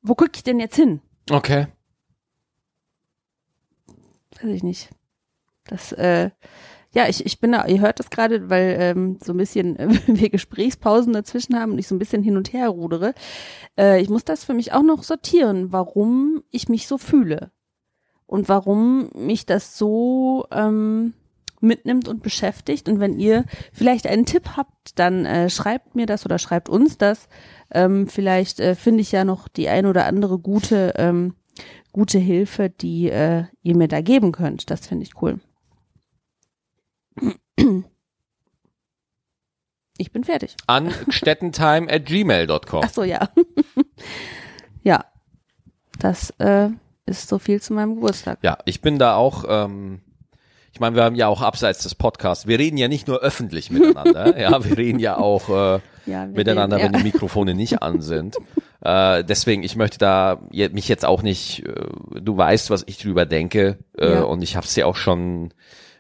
wo 0.02 0.16
gucke 0.16 0.32
ich 0.34 0.44
denn 0.44 0.60
jetzt 0.60 0.78
hin? 0.78 1.00
Okay. 1.30 1.68
Weiß 4.42 4.50
ich 4.50 4.64
nicht. 4.64 4.90
Das, 5.66 5.92
äh, 5.92 6.32
ja, 6.96 7.10
ich, 7.10 7.26
ich 7.26 7.40
bin 7.42 7.52
da, 7.52 7.66
ihr 7.66 7.82
hört 7.82 8.00
das 8.00 8.10
gerade, 8.10 8.50
weil 8.50 8.78
ähm, 8.80 9.18
so 9.22 9.34
ein 9.34 9.38
bisschen 9.38 9.78
äh, 9.78 9.90
wir 10.08 10.30
Gesprächspausen 10.30 11.14
dazwischen 11.14 11.60
haben 11.60 11.74
und 11.74 11.78
ich 11.78 11.88
so 11.88 11.96
ein 11.96 12.00
bisschen 12.00 12.24
hin 12.24 12.38
und 12.38 12.54
her 12.54 12.70
rudere. 12.70 13.14
Äh, 13.78 14.02
ich 14.02 14.10
muss 14.10 14.24
das 14.24 14.46
für 14.46 14.54
mich 14.54 14.72
auch 14.72 14.82
noch 14.82 15.04
sortieren, 15.04 15.72
warum 15.72 16.44
ich 16.52 16.70
mich 16.70 16.88
so 16.88 16.98
fühle 16.98 17.52
und 18.26 18.48
warum 18.48 19.10
mich 19.14 19.46
das 19.46 19.78
so 19.78 20.46
ähm, 20.52 21.14
mitnimmt 21.60 22.08
und 22.08 22.24
beschäftigt. 22.24 22.88
Und 22.88 23.02
wenn 23.02 23.20
ihr 23.20 23.44
vielleicht 23.74 24.08
einen 24.08 24.26
Tipp 24.26 24.52
habt, 24.56 24.98
dann 24.98 25.26
äh, 25.26 25.50
schreibt 25.50 25.96
mir 25.96 26.06
das 26.06 26.26
oder 26.26 26.40
schreibt 26.40 26.70
uns 26.70 26.98
das. 26.98 27.28
Ähm, 27.72 28.08
vielleicht 28.08 28.62
äh, 28.62 28.74
finde 28.74 29.02
ich 29.02 29.12
ja 29.12 29.26
noch 29.26 29.50
die 29.50 29.68
ein 29.68 29.86
oder 29.86 30.06
andere 30.06 30.40
gute 30.40 30.94
ähm, 30.96 31.36
gute 31.92 32.20
Hilfe, 32.20 32.70
die 32.70 33.10
äh, 33.10 33.46
ihr 33.64 33.76
mir 33.76 33.88
da 33.88 34.02
geben 34.02 34.32
könnt. 34.32 34.70
Das 34.70 34.88
finde 34.88 35.04
ich 35.04 35.22
cool. 35.22 35.40
Ich 39.98 40.12
bin 40.12 40.24
fertig. 40.24 40.56
An 40.68 40.92
stettentime 41.10 41.90
at 41.90 42.06
gmail.com. 42.06 42.82
Ach 42.86 42.90
so, 42.90 43.04
ja. 43.04 43.30
ja. 44.84 45.06
Das 46.00 46.32
äh, 46.40 46.70
ist 47.06 47.30
so 47.30 47.40
viel 47.40 47.62
zu 47.62 47.74
meinem 47.74 47.96
Geburtstag. 47.96 48.40
Ja, 48.42 48.58
ich 48.66 48.82
bin 48.82 49.00
da 49.00 49.16
auch, 49.16 49.46
ähm, 49.48 50.02
ich 50.74 50.82
meine, 50.82 50.98
wir 50.98 51.06
haben 51.06 51.16
ja 51.16 51.28
auch 51.30 51.42
abseits 51.42 51.84
des 51.84 51.96
Podcasts, 51.96 52.48
wir 52.48 52.60
reden 52.60 52.76
ja 52.76 52.90
nicht 52.90 53.08
nur 53.08 53.20
öffentlich 53.22 53.72
miteinander, 53.72 54.38
ja, 54.42 54.62
wir 54.66 54.78
reden 54.78 55.00
ja 55.00 55.18
auch 55.18 55.48
äh, 55.48 55.80
Ja, 56.06 56.26
miteinander, 56.26 56.76
reden, 56.78 56.92
wenn 56.94 57.00
die 57.00 57.04
Mikrofone 57.04 57.54
nicht 57.56 57.82
an 57.82 58.02
sind. 58.02 58.36
Äh, 58.82 59.24
deswegen, 59.24 59.64
ich 59.64 59.76
möchte 59.78 59.98
da 59.98 60.44
je- 60.52 60.70
mich 60.70 60.88
jetzt 60.88 61.06
auch 61.06 61.24
nicht, 61.24 61.66
äh, 61.66 62.22
du 62.22 62.38
weißt, 62.38 62.70
was 62.70 62.84
ich 62.86 63.00
drüber 63.00 63.26
denke 63.26 63.80
äh, 63.98 64.14
Ja. 64.16 64.24
und 64.26 64.44
ich 64.44 64.56
habe 64.56 64.68
es 64.68 64.76
dir 64.76 64.86
auch 64.86 64.96
schon, 64.98 65.56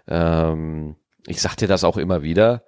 ähm, 0.07 0.95
ich 1.27 1.41
sag 1.41 1.55
dir 1.55 1.67
das 1.67 1.83
auch 1.83 1.97
immer 1.97 2.21
wieder 2.23 2.63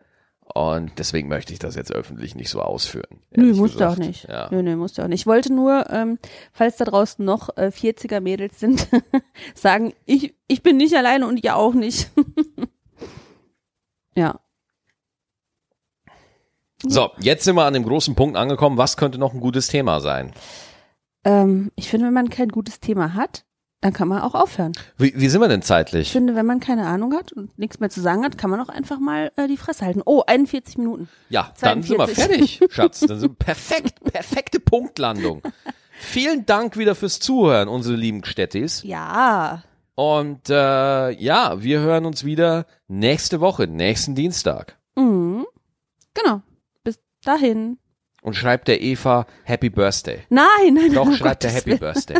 und 0.54 0.98
deswegen 0.98 1.28
möchte 1.28 1.54
ich 1.54 1.60
das 1.60 1.76
jetzt 1.76 1.92
öffentlich 1.92 2.36
nicht 2.36 2.50
so 2.50 2.62
ausführen. 2.62 3.20
Nö, 3.32 3.54
musst 3.54 3.80
du 3.80 3.88
auch 3.88 3.98
nicht. 3.98 4.28
Ja. 4.28 4.48
Nö, 4.50 4.64
nö, 4.64 4.76
musst 4.76 4.98
du 4.98 5.04
auch 5.04 5.08
nicht. 5.08 5.22
Ich 5.22 5.28
wollte 5.28 5.54
nur, 5.54 5.90
ähm, 5.90 6.20
falls 6.54 6.78
da 6.78 6.86
draußen 6.86 7.24
noch 7.24 7.50
äh, 7.58 7.72
40er 7.74 8.22
Mädels 8.22 8.60
sind, 8.60 8.88
sagen, 9.56 9.94
ich, 10.06 10.36
ich 10.48 10.64
bin 10.64 10.78
nicht 10.78 10.96
alleine 10.96 11.28
und 11.28 11.44
ihr 11.44 11.56
auch 11.56 11.74
nicht. 11.74 12.10
ja. 14.16 14.40
So, 16.84 17.10
jetzt 17.20 17.44
sind 17.44 17.56
wir 17.56 17.66
an 17.66 17.74
dem 17.74 17.84
großen 17.84 18.16
Punkt 18.16 18.38
angekommen, 18.38 18.78
was 18.78 18.98
könnte 18.98 19.18
noch 19.18 19.34
ein 19.34 19.42
gutes 19.42 19.68
Thema 19.68 20.00
sein? 20.00 20.32
Ähm, 21.26 21.72
ich 21.76 21.90
finde, 21.90 22.08
wenn 22.08 22.14
man 22.14 22.30
kein 22.30 22.50
gutes 22.50 22.80
Thema 22.80 23.16
hat, 23.16 23.44
dann 23.82 23.94
kann 23.94 24.08
man 24.08 24.22
auch 24.22 24.34
aufhören. 24.34 24.72
Wie, 24.98 25.14
wie 25.16 25.30
sind 25.30 25.40
wir 25.42 25.48
denn 25.48 25.60
Ich 25.60 25.66
zeitlich? 25.66 26.12
finde, 26.12 26.36
wenn 26.36 26.46
man 26.46 26.60
keine 26.60 26.86
Ahnung 26.88 27.14
hat 27.14 27.32
und 27.32 27.58
nichts 27.60 27.80
mehr 27.80 27.90
zu 27.90 28.02
sagen 28.02 28.24
hat, 28.24 28.38
kann 28.38 28.50
man 28.50 28.60
auch 28.60 28.70
einfach 28.70 29.00
mal 29.00 29.32
äh, 29.36 29.48
die 29.48 29.58
Fresse 29.58 29.86
halten. 29.86 30.02
Oh, 30.06 30.24
41 30.26 30.78
Minuten. 30.78 31.10
Ja, 31.30 31.54
dann 31.62 31.84
sind 31.84 31.98
wir 31.98 32.06
42. 32.08 32.58
fertig, 32.60 32.60
Schatz. 32.74 33.00
Dann 33.02 33.20
sind 33.20 33.30
wir 33.32 33.36
perfekt, 33.36 34.04
perfekte 34.04 34.60
Punktlandung. 34.60 35.42
Vielen 36.00 36.46
Dank 36.46 36.78
wieder 36.78 36.96
fürs 36.96 37.20
Zuhören, 37.20 37.68
unsere 37.68 37.96
lieben 37.96 38.22
Gstettis. 38.22 38.84
Ja. 38.84 39.64
Und 39.96 40.50
äh, 40.50 41.10
ja, 41.12 41.62
wir 41.64 41.80
hören 41.80 42.06
uns 42.06 42.24
wieder 42.24 42.66
nächste 42.88 43.40
Woche, 43.42 43.68
nächsten 43.68 44.14
Dienstag. 44.16 44.78
Mhm. 44.96 45.46
Genau. 46.14 46.42
Bis 46.84 47.00
dahin. 47.24 47.78
Und 48.28 48.34
schreibt 48.34 48.68
der 48.68 48.82
Eva 48.82 49.26
Happy 49.46 49.70
Birthday. 49.70 50.20
Nein, 50.28 50.46
nein, 50.74 50.92
Doch, 50.94 51.06
nein. 51.06 51.16
schreibt 51.16 51.44
der 51.44 51.52
Gottes 51.52 51.66
Happy. 51.66 51.78
Birthday. 51.80 52.18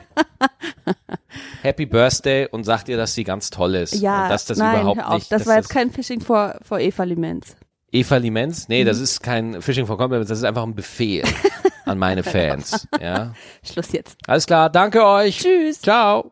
Happy 1.64 1.86
Birthday 1.86 2.48
und 2.50 2.64
sagt 2.64 2.88
ihr, 2.88 2.96
dass 2.96 3.14
sie 3.14 3.26
ganz 3.26 3.50
toll 3.50 3.76
ist. 3.76 3.96
Ja, 3.96 4.24
und 4.24 4.30
dass 4.30 4.46
das 4.46 4.58
nein, 4.58 4.76
überhaupt 4.80 4.98
hör 5.02 5.08
auf. 5.10 5.14
nicht. 5.16 5.32
Das 5.34 5.46
war 5.46 5.58
jetzt 5.58 5.70
kein 5.70 5.92
Fishing 5.92 6.22
vor, 6.22 6.56
vor 6.62 6.80
Eva 6.80 7.04
Limenz. 7.04 7.58
Eva 7.92 8.16
Limenz? 8.16 8.70
Nee, 8.70 8.84
Mhm. 8.84 8.88
das 8.88 9.00
ist 9.02 9.22
kein 9.22 9.62
Fishing 9.62 9.86
for 9.86 9.98
Compliments, 9.98 10.30
das 10.30 10.38
ist 10.38 10.44
einfach 10.46 10.64
ein 10.64 10.76
Befehl 10.76 11.24
an 11.86 11.98
meine 11.98 12.24
Fans. 12.24 12.88
Ja. 13.02 13.34
Schluss 13.64 13.92
jetzt. 13.92 14.16
Alles 14.28 14.46
klar, 14.46 14.70
danke 14.70 15.04
euch. 15.06 15.40
Tschüss. 15.40 15.82
Ciao. 15.82 16.32